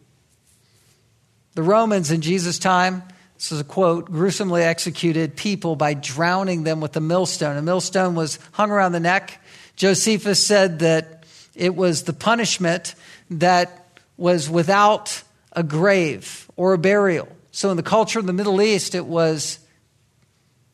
The 1.53 1.61
Romans 1.61 2.09
in 2.09 2.21
Jesus' 2.21 2.57
time, 2.57 3.03
this 3.35 3.51
is 3.51 3.59
a 3.59 3.63
quote, 3.63 4.05
gruesomely 4.05 4.63
executed 4.63 5.35
people 5.35 5.75
by 5.75 5.93
drowning 5.93 6.63
them 6.63 6.81
with 6.81 6.97
a 6.97 7.01
millstone. 7.01 7.55
A 7.55 7.61
millstone 7.61 8.15
was 8.15 8.39
hung 8.53 8.71
around 8.71 8.93
the 8.93 8.99
neck. 8.99 9.39
Josephus 9.75 10.43
said 10.43 10.79
that 10.79 11.23
it 11.53 11.75
was 11.75 12.05
the 12.05 12.13
punishment 12.13 12.95
that 13.29 13.99
was 14.17 14.49
without 14.49 15.21
a 15.53 15.63
grave 15.63 16.49
or 16.55 16.73
a 16.73 16.77
burial. 16.77 17.27
So, 17.51 17.69
in 17.69 17.77
the 17.77 17.83
culture 17.83 18.19
of 18.19 18.25
the 18.25 18.33
Middle 18.33 18.61
East, 18.61 18.95
it 18.95 19.05
was 19.05 19.59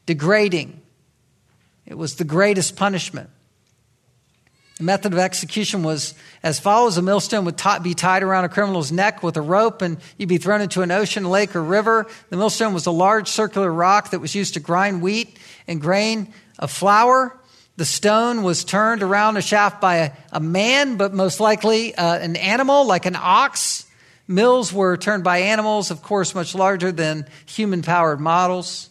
degrading, 0.06 0.82
it 1.86 1.98
was 1.98 2.16
the 2.16 2.24
greatest 2.24 2.76
punishment. 2.76 3.30
The 4.78 4.84
method 4.84 5.12
of 5.12 5.18
execution 5.18 5.82
was 5.82 6.14
as 6.44 6.60
follows 6.60 6.98
a 6.98 7.02
millstone 7.02 7.46
would 7.46 7.60
be 7.82 7.96
tied 7.96 8.22
around 8.22 8.46
a 8.46 8.50
criminal's 8.50 8.92
neck 8.92 9.24
with 9.24 9.36
a 9.36 9.42
rope, 9.42 9.82
and 9.82 9.98
you'd 10.18 10.30
be 10.30 10.38
thrown 10.38 10.62
into 10.62 10.84
an 10.84 10.92
ocean, 10.92 11.26
lake, 11.26 11.56
or 11.56 11.64
river. 11.64 12.06
The 12.30 12.38
millstone 12.38 12.76
was 12.76 12.86
a 12.86 12.92
large 12.92 13.28
circular 13.28 13.74
rock 13.74 14.12
that 14.12 14.20
was 14.20 14.36
used 14.36 14.54
to 14.54 14.60
grind 14.60 15.02
wheat 15.02 15.40
and 15.68 15.82
grain 15.82 16.32
of 16.60 16.70
flour. 16.70 17.36
The 17.78 17.86
stone 17.86 18.44
was 18.44 18.64
turned 18.64 19.02
around 19.02 19.38
a 19.38 19.42
shaft 19.42 19.82
by 19.82 19.96
a, 19.96 20.12
a 20.32 20.40
man, 20.40 20.96
but 20.98 21.12
most 21.12 21.40
likely 21.40 21.96
uh, 21.96 22.20
an 22.20 22.36
animal, 22.36 22.86
like 22.86 23.08
an 23.08 23.16
ox. 23.16 23.87
Mills 24.28 24.74
were 24.74 24.98
turned 24.98 25.24
by 25.24 25.40
animals, 25.40 25.90
of 25.90 26.02
course, 26.02 26.36
much 26.36 26.54
larger 26.54 26.92
than 26.92 27.26
human 27.46 27.82
powered 27.82 28.20
models. 28.20 28.90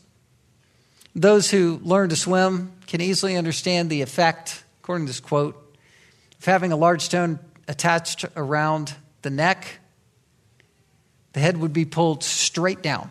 Those 1.15 1.51
who 1.51 1.81
learn 1.83 2.09
to 2.09 2.17
swim 2.17 2.73
can 2.87 3.01
easily 3.01 3.37
understand 3.37 3.91
the 3.91 4.03
effect, 4.03 4.65
according 4.83 5.07
to 5.07 5.11
this 5.11 5.21
quote, 5.21 5.77
of 6.39 6.45
having 6.45 6.73
a 6.73 6.77
large 6.77 7.03
stone 7.03 7.39
attached 7.69 8.25
around 8.37 8.95
the 9.23 9.31
neck, 9.31 9.81
the 11.33 11.41
head 11.41 11.59
would 11.59 11.73
be 11.73 11.85
pulled 11.85 12.25
straight 12.25 12.83
down. 12.83 13.11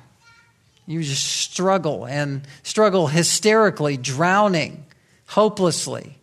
You 0.87 1.03
just 1.03 1.23
struggle 1.23 2.05
and 2.05 2.47
struggle 2.63 3.07
hysterically, 3.07 3.97
drowning, 3.97 4.85
hopelessly, 5.27 6.17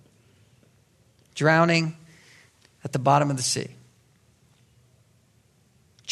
drowning 1.34 1.96
at 2.84 2.92
the 2.92 2.98
bottom 2.98 3.30
of 3.30 3.36
the 3.36 3.42
sea. 3.42 3.68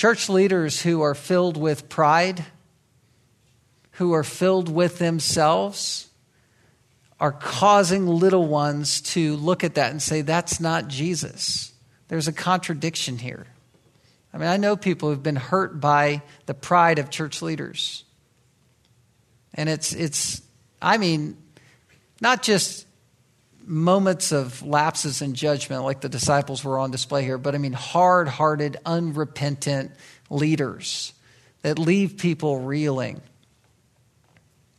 Church 0.01 0.31
leaders 0.31 0.81
who 0.81 1.03
are 1.03 1.15
filled 1.15 1.59
with 1.59 1.91
pride, 1.91 2.47
who 3.91 4.15
are 4.15 4.25
filled 4.25 4.71
with 4.71 4.97
themselves, 4.99 6.09
are 7.21 7.33
causing 7.33 8.07
little 8.07 8.47
ones 8.47 9.03
to 9.03 9.37
look 9.37 9.63
at 9.63 9.75
that 9.75 9.91
and 9.91 10.01
say, 10.01 10.23
that's 10.23 10.59
not 10.59 10.89
Jesus. 10.89 11.75
There's 12.09 12.29
a 12.29 12.33
contradiction 12.33 13.19
here. 13.19 13.47
I 14.33 14.39
mean, 14.39 14.49
I 14.49 14.57
know 14.57 14.75
people 14.75 15.11
who've 15.11 15.23
been 15.23 15.37
hurt 15.37 15.83
by 15.83 16.23
the 16.47 16.55
pride 16.55 16.99
of 16.99 17.11
church 17.11 17.43
leaders. 17.43 18.05
And 19.53 19.69
it's, 19.69 19.93
it's 19.93 20.41
I 20.81 20.97
mean, 20.97 21.37
not 22.23 22.43
just 22.43 22.87
moments 23.71 24.33
of 24.33 24.63
lapses 24.63 25.23
in 25.23 25.35
judgment 25.35 25.85
like 25.85 26.01
the 26.01 26.09
disciples 26.09 26.65
were 26.65 26.79
on 26.79 26.91
display 26.91 27.23
here, 27.23 27.39
but 27.39 27.55
I 27.55 27.59
mean, 27.59 27.73
hard 27.73 28.29
hearted, 28.29 28.77
unrepentant 28.85 29.93
leaders 30.29 31.13
that 31.63 31.79
leave 31.79 32.19
people 32.19 32.59
reeling 32.59 33.21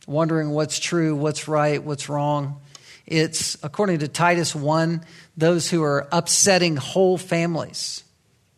wondering 0.06 0.50
what's 0.50 0.78
true, 0.78 1.14
what's 1.14 1.48
right, 1.48 1.82
what's 1.82 2.08
wrong. 2.08 2.60
It's, 3.06 3.56
according 3.62 4.00
to 4.00 4.08
Titus 4.08 4.54
1, 4.54 5.04
those 5.36 5.70
who 5.70 5.82
are 5.82 6.08
upsetting 6.12 6.76
whole 6.76 7.18
families. 7.18 8.04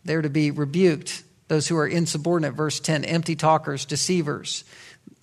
They're 0.04 0.22
to 0.22 0.30
be 0.30 0.50
rebuked. 0.50 1.22
Those 1.48 1.68
who 1.68 1.76
are 1.76 1.86
insubordinate, 1.86 2.54
verse 2.54 2.80
10, 2.80 3.04
empty 3.04 3.36
talkers, 3.36 3.84
deceivers. 3.84 4.64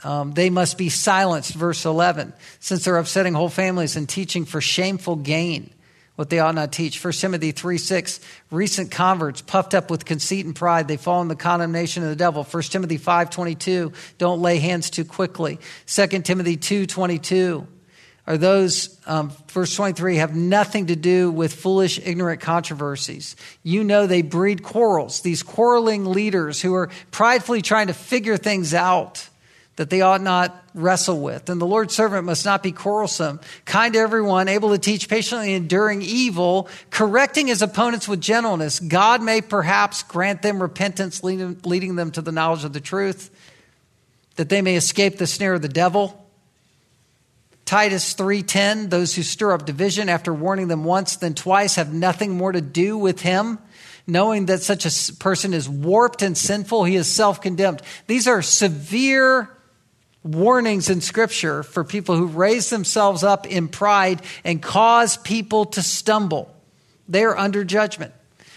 Um, 0.03 0.33
they 0.33 0.49
must 0.49 0.77
be 0.77 0.89
silenced, 0.89 1.53
verse 1.53 1.85
11, 1.85 2.33
since 2.59 2.85
they're 2.85 2.97
upsetting 2.97 3.33
whole 3.33 3.49
families 3.49 3.95
and 3.95 4.09
teaching 4.09 4.45
for 4.45 4.61
shameful 4.61 5.15
gain 5.15 5.69
what 6.15 6.29
they 6.29 6.39
ought 6.39 6.53
not 6.53 6.71
teach. 6.71 7.03
1 7.03 7.13
Timothy 7.13 7.51
3 7.51 7.79
6, 7.79 8.19
recent 8.51 8.91
converts 8.91 9.41
puffed 9.41 9.73
up 9.73 9.89
with 9.89 10.05
conceit 10.05 10.45
and 10.45 10.55
pride, 10.55 10.87
they 10.87 10.97
fall 10.97 11.21
in 11.21 11.27
the 11.27 11.35
condemnation 11.35 12.03
of 12.03 12.09
the 12.09 12.15
devil. 12.15 12.43
1 12.43 12.63
Timothy 12.63 12.97
5 12.97 13.29
22, 13.31 13.91
don't 14.19 14.39
lay 14.39 14.59
hands 14.59 14.91
too 14.91 15.05
quickly. 15.05 15.59
2 15.87 16.07
Timothy 16.21 16.57
2 16.57 16.85
22, 16.85 17.67
are 18.27 18.37
those, 18.37 18.99
um, 19.07 19.31
verse 19.47 19.75
23, 19.75 20.17
have 20.17 20.35
nothing 20.35 20.87
to 20.87 20.95
do 20.95 21.31
with 21.31 21.53
foolish, 21.53 21.99
ignorant 22.05 22.39
controversies. 22.39 23.35
You 23.63 23.83
know 23.83 24.05
they 24.05 24.21
breed 24.21 24.61
quarrels, 24.61 25.21
these 25.21 25.41
quarreling 25.41 26.05
leaders 26.05 26.61
who 26.61 26.75
are 26.75 26.91
pridefully 27.09 27.63
trying 27.63 27.87
to 27.87 27.93
figure 27.93 28.37
things 28.37 28.75
out 28.75 29.27
that 29.81 29.89
they 29.89 30.01
ought 30.01 30.21
not 30.21 30.63
wrestle 30.75 31.19
with. 31.19 31.49
And 31.49 31.59
the 31.59 31.65
Lord's 31.65 31.95
servant 31.95 32.23
must 32.23 32.45
not 32.45 32.61
be 32.61 32.71
quarrelsome, 32.71 33.39
kind 33.65 33.95
to 33.95 33.99
everyone, 33.99 34.47
able 34.47 34.69
to 34.69 34.77
teach 34.77 35.09
patiently, 35.09 35.55
enduring 35.55 36.03
evil, 36.03 36.69
correcting 36.91 37.47
his 37.47 37.63
opponents 37.63 38.07
with 38.07 38.21
gentleness. 38.21 38.79
God 38.79 39.23
may 39.23 39.41
perhaps 39.41 40.03
grant 40.03 40.43
them 40.43 40.61
repentance, 40.61 41.23
leading 41.23 41.95
them 41.95 42.11
to 42.11 42.21
the 42.21 42.31
knowledge 42.31 42.63
of 42.63 42.73
the 42.73 42.79
truth, 42.79 43.31
that 44.35 44.49
they 44.49 44.61
may 44.61 44.75
escape 44.75 45.17
the 45.17 45.25
snare 45.25 45.55
of 45.55 45.63
the 45.63 45.67
devil. 45.67 46.23
Titus 47.65 48.13
3:10 48.13 48.89
those 48.89 49.15
who 49.15 49.23
stir 49.23 49.51
up 49.51 49.65
division 49.65 50.09
after 50.09 50.31
warning 50.31 50.67
them 50.67 50.83
once 50.83 51.15
then 51.15 51.33
twice 51.33 51.73
have 51.73 51.91
nothing 51.91 52.37
more 52.37 52.51
to 52.51 52.61
do 52.61 52.99
with 52.99 53.21
him 53.21 53.57
knowing 54.05 54.45
that 54.45 54.61
such 54.61 54.85
a 54.85 55.15
person 55.15 55.55
is 55.55 55.67
warped 55.67 56.21
and 56.21 56.37
sinful 56.37 56.83
he 56.83 56.97
is 56.97 57.07
self-condemned 57.07 57.81
these 58.07 58.27
are 58.27 58.41
severe 58.41 59.49
warnings 60.23 60.89
in 60.89 61.01
Scripture 61.01 61.63
for 61.63 61.83
people 61.83 62.15
who 62.15 62.27
raise 62.27 62.69
themselves 62.69 63.23
up 63.23 63.47
in 63.47 63.67
pride 63.67 64.21
and 64.43 64.61
cause 64.61 65.17
people 65.17 65.65
to 65.65 65.81
stumble. 65.81 66.53
They're 67.07 67.37
under 67.37 67.63
judgment. 67.63 68.13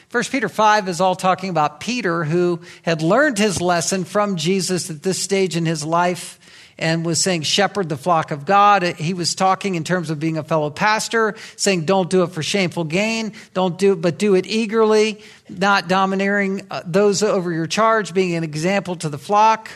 First 0.09 0.31
Peter 0.31 0.49
5 0.49 0.89
is 0.89 1.01
all 1.01 1.17
talking 1.17 1.51
about 1.51 1.81
Peter, 1.81 2.23
who 2.23 2.61
had 2.83 3.03
learned 3.03 3.39
his 3.39 3.61
lesson 3.61 4.05
from 4.05 4.37
Jesus 4.37 4.89
at 4.91 5.03
this 5.03 5.21
stage 5.21 5.57
in 5.57 5.67
his 5.67 5.85
life 5.85 6.39
and 6.79 7.05
was 7.05 7.21
saying, 7.21 7.43
Shepherd 7.43 7.89
the 7.89 7.97
flock 7.97 8.31
of 8.31 8.45
God. 8.45 8.83
He 8.83 9.15
was 9.15 9.35
talking 9.35 9.75
in 9.75 9.85
terms 9.85 10.11
of 10.11 10.21
being 10.21 10.39
a 10.39 10.45
fellow 10.45 10.71
pastor, 10.71 11.35
saying, 11.57 11.85
Don't 11.85 12.11
do 12.11 12.23
it 12.23 12.31
for 12.31 12.43
shameful 12.43 12.85
gain, 12.85 13.33
don't 13.55 13.79
do 13.79 13.93
it, 13.93 14.01
but 14.01 14.19
do 14.19 14.35
it 14.35 14.47
eagerly, 14.47 15.21
not 15.49 15.89
domineering 15.89 16.63
uh, 16.71 16.83
those 16.85 17.23
over 17.23 17.53
your 17.53 17.67
charge, 17.67 18.15
being 18.15 18.35
an 18.35 18.45
example 18.45 18.97
to 18.97 19.09
the 19.09 19.19
flock. 19.19 19.71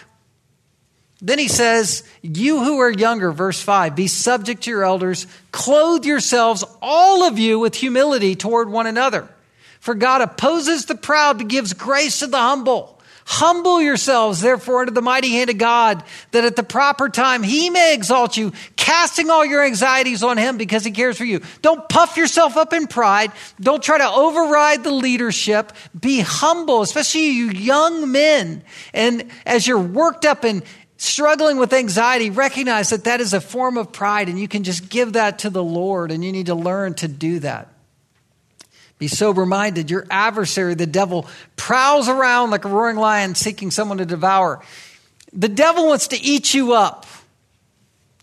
Then 1.21 1.39
he 1.39 1.49
says, 1.49 2.05
You 2.23 2.63
who 2.63 2.79
are 2.79 2.91
younger, 2.91 3.33
verse 3.33 3.61
5, 3.61 3.97
be 3.97 4.07
subject 4.07 4.63
to 4.65 4.71
your 4.71 4.85
elders, 4.85 5.27
clothe 5.51 6.05
yourselves, 6.05 6.65
all 6.81 7.25
of 7.25 7.39
you, 7.39 7.59
with 7.59 7.75
humility 7.75 8.37
toward 8.37 8.69
one 8.69 8.87
another. 8.87 9.29
For 9.81 9.95
God 9.95 10.21
opposes 10.21 10.87
the 10.87 10.95
proud, 10.95 11.39
but 11.39 11.49
gives 11.49 11.73
grace 11.73 12.21
to 12.21 12.27
the 12.27 12.39
humble. 12.39 12.99
Humble 13.31 13.83
yourselves, 13.83 14.41
therefore, 14.41 14.81
under 14.81 14.93
the 14.93 15.03
mighty 15.03 15.29
hand 15.29 15.51
of 15.51 15.59
God, 15.59 16.03
that 16.31 16.47
at 16.47 16.57
the 16.57 16.63
proper 16.63 17.11
time 17.11 17.43
he 17.43 17.69
may 17.69 17.93
exalt 17.93 18.39
you, 18.39 18.55
casting 18.75 19.29
all 19.29 19.45
your 19.45 19.63
anxieties 19.63 20.23
on 20.23 20.39
him 20.39 20.57
because 20.57 20.83
he 20.83 20.91
cares 20.93 21.19
for 21.19 21.27
you. 21.27 21.43
Don't 21.61 21.87
puff 21.91 22.17
yourself 22.17 22.57
up 22.57 22.73
in 22.73 22.87
pride. 22.87 23.31
Don't 23.61 23.83
try 23.83 23.99
to 23.99 24.09
override 24.09 24.83
the 24.83 24.93
leadership. 24.93 25.75
Be 26.01 26.21
humble, 26.21 26.81
especially 26.81 27.27
you 27.33 27.51
young 27.51 28.11
men. 28.11 28.65
And 28.95 29.31
as 29.45 29.67
you're 29.67 29.79
worked 29.79 30.25
up 30.25 30.45
and 30.45 30.63
struggling 30.99 31.57
with 31.59 31.73
anxiety, 31.73 32.29
recognize 32.29 32.91
that 32.91 33.05
that 33.05 33.21
is 33.21 33.33
a 33.33 33.41
form 33.41 33.79
of 33.79 33.93
pride 33.93 34.29
and 34.29 34.39
you 34.39 34.49
can 34.49 34.65
just 34.65 34.91
give 34.91 35.15
that 35.15 35.39
to 35.39 35.51
the 35.51 35.63
Lord 35.63 36.11
and 36.11 36.23
you 36.23 36.33
need 36.33 36.47
to 36.47 36.55
learn 36.55 36.95
to 36.95 37.09
do 37.09 37.39
that. 37.39 37.69
Be 38.99 39.07
sober 39.07 39.47
minded. 39.47 39.91
Your 39.91 40.07
adversary, 40.11 40.75
the 40.75 40.87
devil, 40.87 41.27
prowls 41.57 42.09
around 42.09 42.51
like 42.51 42.65
a 42.65 42.69
roaring 42.69 42.97
lion 42.97 43.37
seeking 43.37 43.71
someone 43.71 43.99
to 43.99 44.07
devour. 44.07 44.61
The 45.33 45.49
devil 45.49 45.87
wants 45.87 46.09
to 46.09 46.21
eat 46.21 46.53
you 46.53 46.73
up. 46.73 47.07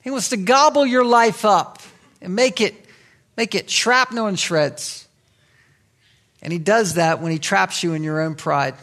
He 0.03 0.11
wants 0.11 0.29
to 0.29 0.37
gobble 0.37 0.85
your 0.85 1.05
life 1.05 1.45
up 1.45 1.81
and 2.21 2.35
make 2.35 2.59
it, 2.59 2.75
make 3.37 3.55
it 3.55 3.69
shrapnel 3.69 4.27
and 4.27 4.37
shreds. 4.37 5.07
And 6.41 6.51
he 6.51 6.59
does 6.59 6.95
that 6.95 7.21
when 7.21 7.31
he 7.31 7.39
traps 7.39 7.83
you 7.83 7.93
in 7.93 8.03
your 8.03 8.19
own 8.19 8.35
pride. 8.35 8.75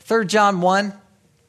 3 0.00 0.26
John 0.26 0.60
1, 0.60 0.92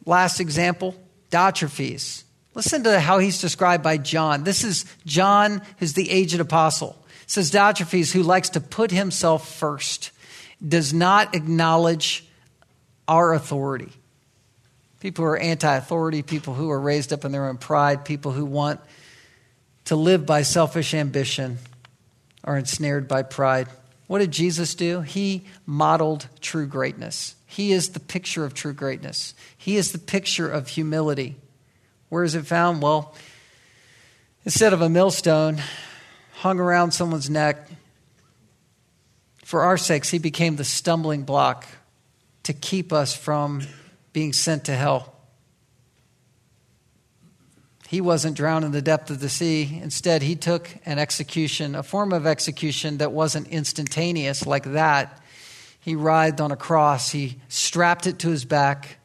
last 0.06 0.40
example, 0.40 0.96
Diotrephes. 1.32 2.24
Listen 2.54 2.84
to 2.84 3.00
how 3.00 3.20
he's 3.20 3.42
described 3.42 3.84
by 3.84 3.98
John. 3.98 4.44
This 4.44 4.64
is 4.64 4.86
John, 5.06 5.62
who's 5.78 5.94
the 5.94 6.10
aged 6.10 6.40
apostle. 6.40 6.96
It 7.24 7.32
says 7.32 7.52
Diotrephes, 7.52 8.12
who 8.12 8.24
likes 8.24 8.50
to 8.50 8.62
put 8.62 8.92
himself 8.92 9.54
first, 9.56 10.12
does 10.66 10.94
not 10.94 11.36
acknowledge 11.36 12.26
our 13.08 13.34
authority. 13.34 13.92
People 15.00 15.26
who 15.26 15.32
are 15.32 15.38
anti 15.38 15.76
authority, 15.76 16.24
people 16.24 16.54
who 16.54 16.72
are 16.72 16.80
raised 16.80 17.12
up 17.12 17.26
in 17.26 17.32
their 17.32 17.48
own 17.48 17.58
pride, 17.58 18.06
people 18.06 18.32
who 18.32 18.46
want 18.46 18.80
to 19.86 19.96
live 19.96 20.26
by 20.26 20.42
selfish 20.42 20.94
ambition 20.94 21.58
are 22.44 22.58
ensnared 22.58 23.08
by 23.08 23.22
pride. 23.24 23.68
What 24.08 24.20
did 24.20 24.32
Jesus 24.32 24.76
do? 24.76 25.02
He 25.02 25.46
modeled 25.66 26.28
true 26.42 26.68
greatness. 26.68 27.36
He 27.56 27.72
is 27.72 27.92
the 27.92 28.02
picture 28.02 28.44
of 28.44 28.54
true 28.54 28.74
greatness. 28.74 29.34
He 29.58 29.78
is 29.78 29.94
the 29.94 29.98
picture 29.98 30.52
of 30.52 30.68
humility. 30.68 31.38
Where 32.10 32.26
is 32.26 32.36
it 32.36 32.46
found? 32.46 32.82
Well, 32.82 33.16
instead 34.44 34.74
of 34.74 34.82
a 34.82 34.90
millstone, 34.90 35.62
hung 36.34 36.60
around 36.60 36.92
someone's 36.92 37.30
neck. 37.30 37.70
For 39.46 39.62
our 39.62 39.78
sakes, 39.78 40.10
he 40.10 40.20
became 40.20 40.58
the 40.58 40.66
stumbling 40.66 41.24
block 41.24 41.66
to 42.44 42.52
keep 42.52 42.92
us 42.92 43.16
from 43.16 43.62
being 44.12 44.34
sent 44.34 44.66
to 44.66 44.76
hell. 44.76 45.16
He 47.88 48.02
wasn't 48.02 48.36
drowned 48.36 48.66
in 48.66 48.74
the 48.74 48.82
depth 48.82 49.10
of 49.10 49.22
the 49.22 49.30
sea. 49.30 49.80
Instead, 49.82 50.24
he 50.24 50.36
took 50.36 50.70
an 50.86 51.00
execution, 51.00 51.74
a 51.74 51.84
form 51.84 52.12
of 52.12 52.28
execution 52.28 52.98
that 52.98 53.14
wasn't 53.14 53.48
instantaneous 53.48 54.46
like 54.46 54.66
that. 54.74 55.22
He 55.86 55.94
writhed 55.94 56.42
on 56.42 56.52
a 56.52 56.56
cross. 56.56 57.12
He 57.12 57.38
strapped 57.48 58.08
it 58.08 58.18
to 58.20 58.30
his 58.30 58.44
back, 58.44 58.98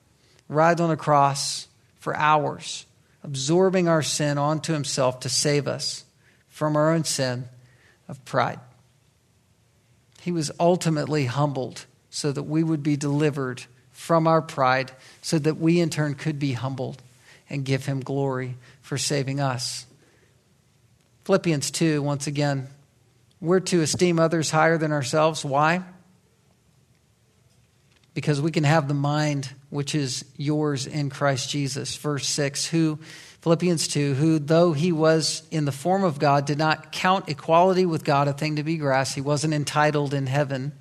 writhed 0.49 0.81
on 0.81 0.91
a 0.91 0.97
cross 0.97 1.69
for 1.99 2.17
hours, 2.17 2.87
absorbing 3.23 3.87
our 3.87 4.01
sin 4.01 4.39
onto 4.39 4.73
himself 4.73 5.21
to 5.21 5.29
save 5.29 5.69
us 5.69 6.05
from 6.49 6.77
our 6.77 6.91
own 6.91 7.05
sin 7.05 7.45
of 8.09 8.25
pride. 8.25 8.61
He 10.23 10.33
was 10.33 10.51
ultimately 10.59 11.27
humbled 11.27 11.85
so 12.09 12.33
that 12.33 12.45
we 12.45 12.65
would 12.65 12.83
be 12.83 12.97
delivered 12.97 13.63
from 13.93 14.27
our 14.27 14.41
pride, 14.41 14.91
so 15.21 15.39
that 15.39 15.59
we 15.59 15.81
in 15.81 15.91
turn 15.91 16.15
could 16.15 16.39
be 16.39 16.55
humbled 16.55 17.03
and 17.51 17.63
give 17.63 17.85
him 17.85 18.01
glory 18.01 18.57
for 18.81 18.97
saving 18.97 19.39
us. 19.39 19.85
Philippians 21.25 21.73
2, 21.73 22.01
once 22.01 22.27
again, 22.27 22.69
we're 23.39 23.61
to 23.61 23.83
esteem 23.83 24.19
others 24.19 24.51
higher 24.51 24.79
than 24.79 24.93
ourselves. 24.93 25.45
Why? 25.45 25.83
Because 28.15 28.41
we 28.41 28.51
can 28.51 28.65
have 28.65 28.89
the 28.89 28.95
mind 28.95 29.51
which 29.69 29.95
is 29.95 30.25
yours 30.37 30.87
in 30.87 31.11
Christ 31.11 31.49
Jesus. 31.49 31.97
Verse 31.97 32.27
6 32.27 32.67
Who 32.67 32.99
Philippians 33.43 33.89
2, 33.89 34.15
who, 34.15 34.39
though 34.39 34.75
he 34.75 34.93
was 34.93 35.43
in 35.51 35.65
the 35.65 35.73
form 35.73 36.05
of 36.05 36.19
God, 36.19 36.45
did 36.45 36.59
not 36.59 36.93
count 36.93 37.29
equality 37.31 37.87
with 37.87 38.05
God 38.05 38.29
a 38.29 38.35
thing 38.35 38.57
to 38.57 38.63
be 38.63 38.77
grasped. 38.77 39.15
He 39.15 39.23
wasn't 39.23 39.55
entitled 39.55 40.13
in 40.13 40.27
heaven. 40.27 40.73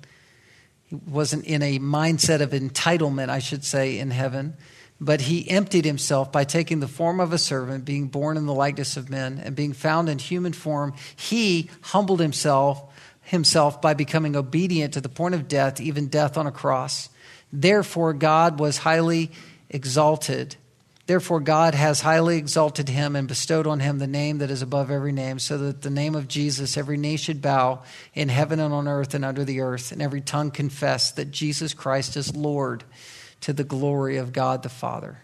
He 0.84 0.94
wasn't 0.94 1.46
in 1.46 1.62
a 1.62 1.78
mindset 1.78 2.42
of 2.42 2.50
entitlement, 2.50 3.30
I 3.30 3.38
should 3.38 3.64
say, 3.64 3.98
in 3.98 4.10
heaven. 4.10 4.56
But 5.00 5.22
he 5.22 5.48
emptied 5.48 5.86
himself 5.86 6.30
by 6.30 6.44
taking 6.44 6.80
the 6.80 6.88
form 6.88 7.18
of 7.18 7.32
a 7.32 7.38
servant, 7.38 7.86
being 7.86 8.08
born 8.08 8.36
in 8.36 8.44
the 8.44 8.52
likeness 8.52 8.98
of 8.98 9.08
men, 9.08 9.40
and 9.42 9.56
being 9.56 9.72
found 9.72 10.10
in 10.10 10.18
human 10.18 10.52
form. 10.52 10.92
He 11.16 11.70
humbled 11.80 12.20
himself, 12.20 12.92
himself 13.22 13.80
by 13.80 13.94
becoming 13.94 14.36
obedient 14.36 14.92
to 14.94 15.00
the 15.00 15.08
point 15.08 15.34
of 15.34 15.48
death, 15.48 15.80
even 15.80 16.08
death 16.08 16.36
on 16.36 16.46
a 16.46 16.52
cross. 16.52 17.08
Therefore, 17.52 18.12
God 18.12 18.58
was 18.60 18.78
highly 18.78 19.30
exalted 19.68 20.56
Therefore, 21.10 21.40
God 21.40 21.74
has 21.74 22.02
highly 22.02 22.36
exalted 22.36 22.88
him 22.88 23.16
and 23.16 23.26
bestowed 23.26 23.66
on 23.66 23.80
him 23.80 23.98
the 23.98 24.06
name 24.06 24.38
that 24.38 24.50
is 24.52 24.62
above 24.62 24.92
every 24.92 25.10
name, 25.10 25.40
so 25.40 25.58
that 25.58 25.82
the 25.82 25.90
name 25.90 26.14
of 26.14 26.28
Jesus 26.28 26.76
every 26.76 26.96
knee 26.96 27.16
should 27.16 27.42
bow 27.42 27.82
in 28.14 28.28
heaven 28.28 28.60
and 28.60 28.72
on 28.72 28.86
earth 28.86 29.12
and 29.12 29.24
under 29.24 29.44
the 29.44 29.58
earth, 29.60 29.90
and 29.90 30.00
every 30.00 30.20
tongue 30.20 30.52
confess 30.52 31.10
that 31.10 31.32
Jesus 31.32 31.74
Christ 31.74 32.16
is 32.16 32.36
Lord 32.36 32.84
to 33.40 33.52
the 33.52 33.64
glory 33.64 34.18
of 34.18 34.32
God 34.32 34.62
the 34.62 34.68
Father. 34.68 35.18